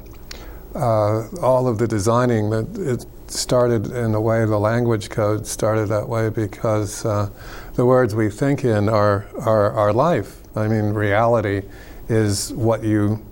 uh, 0.76 1.28
all 1.41 1.68
of 1.68 1.80
the 1.80 1.88
designing 1.88 2.52
that 2.52 2.78
it 2.78 3.06
started 3.28 3.88
in 3.91 4.12
the 4.12 4.22
way 4.22 4.45
the 4.45 4.60
language 4.60 5.10
code 5.10 5.47
started 5.47 5.88
that 5.88 6.08
way 6.08 6.30
because 6.30 7.06
uh, 7.06 7.30
the 7.74 7.86
words 7.86 8.14
we 8.14 8.30
think 8.30 8.64
in 8.64 8.89
are, 8.89 9.26
are 9.39 9.72
our 9.72 9.93
life. 9.93 10.38
I 10.56 10.68
mean, 10.68 10.93
reality 10.93 11.64
is 12.10 12.54
what 12.54 12.84
you, 12.84 13.26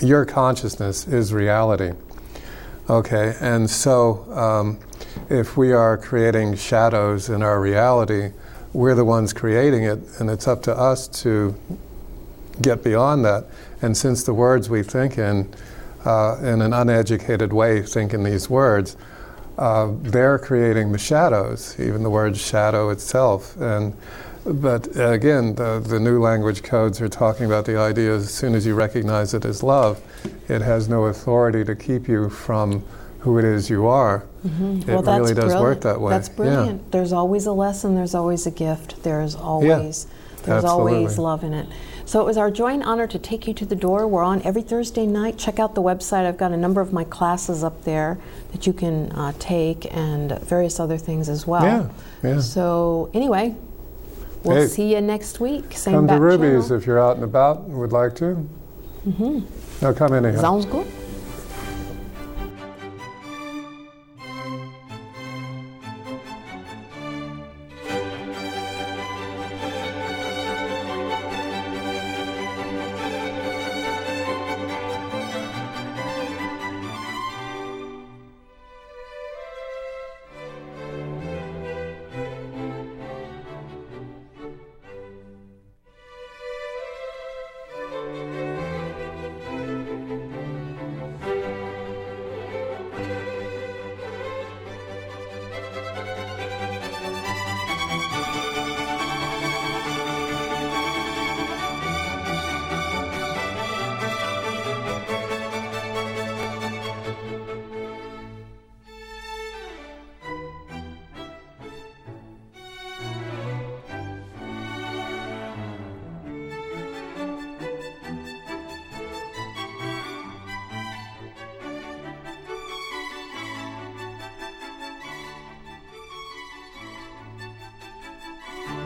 your 0.00 0.24
consciousness 0.24 1.06
is 1.06 1.32
reality. 1.32 1.92
Okay, 2.88 3.34
and 3.40 3.68
so 3.68 4.30
um, 4.32 4.78
if 5.30 5.56
we 5.56 5.72
are 5.72 5.96
creating 5.96 6.56
shadows 6.56 7.28
in 7.30 7.42
our 7.42 7.60
reality, 7.60 8.32
we're 8.74 8.94
the 8.94 9.04
ones 9.04 9.32
creating 9.32 9.84
it, 9.84 10.00
and 10.18 10.28
it's 10.28 10.46
up 10.46 10.62
to 10.64 10.76
us 10.76 11.08
to 11.22 11.54
get 12.60 12.82
beyond 12.84 13.24
that. 13.24 13.46
And 13.80 13.96
since 13.96 14.24
the 14.24 14.34
words 14.34 14.68
we 14.68 14.82
think 14.82 15.16
in, 15.16 15.48
uh, 16.04 16.38
in 16.42 16.60
an 16.60 16.72
uneducated 16.72 17.52
way, 17.52 17.82
think 17.82 18.12
in 18.12 18.24
these 18.24 18.50
words, 18.50 18.96
uh, 19.56 19.92
they're 20.02 20.38
creating 20.38 20.92
the 20.92 20.98
shadows, 20.98 21.78
even 21.78 22.02
the 22.02 22.10
word 22.10 22.36
shadow 22.36 22.90
itself. 22.90 23.56
And 23.60 23.96
but 24.44 24.88
again, 25.00 25.54
the, 25.54 25.80
the 25.80 25.98
new 25.98 26.20
language 26.20 26.62
codes 26.62 27.00
are 27.00 27.08
talking 27.08 27.46
about 27.46 27.64
the 27.64 27.78
idea 27.78 28.14
as 28.14 28.30
soon 28.30 28.54
as 28.54 28.66
you 28.66 28.74
recognize 28.74 29.32
it 29.32 29.46
as 29.46 29.62
love, 29.62 30.02
it 30.48 30.60
has 30.60 30.86
no 30.86 31.06
authority 31.06 31.64
to 31.64 31.74
keep 31.74 32.08
you 32.08 32.28
from 32.28 32.84
who 33.24 33.38
it 33.38 33.44
is 33.44 33.68
you 33.70 33.86
are. 33.86 34.24
Mm-hmm. 34.46 34.82
It 34.82 34.86
well, 34.86 35.02
really 35.02 35.34
does 35.34 35.44
brilliant. 35.46 35.60
work 35.62 35.80
that 35.80 36.00
way. 36.00 36.10
That's 36.10 36.28
Yeah. 36.28 36.34
brilliant. 36.36 36.92
There's 36.92 37.12
always 37.12 37.46
a 37.46 37.52
lesson. 37.52 37.94
There's 37.94 38.14
always 38.14 38.46
a 38.46 38.50
gift. 38.50 39.02
There's 39.02 39.34
always 39.34 40.06
there's 40.44 40.64
always 40.64 41.18
love 41.18 41.42
in 41.42 41.54
it. 41.54 41.66
So 42.04 42.20
it 42.20 42.26
was 42.26 42.36
our 42.36 42.50
joy 42.50 42.74
and 42.74 42.82
honor 42.82 43.06
to 43.06 43.18
take 43.18 43.46
you 43.48 43.54
to 43.54 43.64
the 43.64 43.74
door. 43.74 44.06
We're 44.06 44.22
on 44.22 44.42
every 44.42 44.60
Thursday 44.60 45.06
night. 45.06 45.38
Check 45.38 45.58
out 45.58 45.74
the 45.74 45.80
website. 45.80 46.26
I've 46.26 46.36
got 46.36 46.52
a 46.52 46.56
number 46.58 46.82
of 46.82 46.92
my 46.92 47.04
classes 47.04 47.64
up 47.64 47.84
there 47.84 48.18
that 48.52 48.66
you 48.66 48.74
can 48.74 49.10
uh, 49.12 49.32
take 49.38 49.86
and 49.96 50.38
various 50.40 50.78
other 50.78 50.98
things 50.98 51.30
as 51.30 51.46
well. 51.46 51.62
Yeah, 51.64 51.88
yeah. 52.22 52.40
So 52.40 53.08
anyway, 53.14 53.56
we'll 54.42 54.56
Hey. 54.56 54.66
see 54.66 54.94
you 54.94 55.00
next 55.00 55.40
week. 55.40 55.72
Same 55.74 55.94
Come 55.94 56.08
to 56.08 56.18
Ruby's 56.20 56.64
channel. 56.64 56.76
if 56.76 56.86
you're 56.86 57.00
out 57.00 57.14
and 57.16 57.24
about 57.24 57.60
and 57.60 57.78
would 57.78 57.92
like 57.92 58.14
to. 58.16 58.46
Mm-hmm. 59.08 59.40
No, 59.80 59.94
come 59.94 60.12
anyhow. 60.12 60.40
Sounds 60.42 60.66
good. 60.66 60.86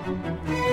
Música 0.08 0.67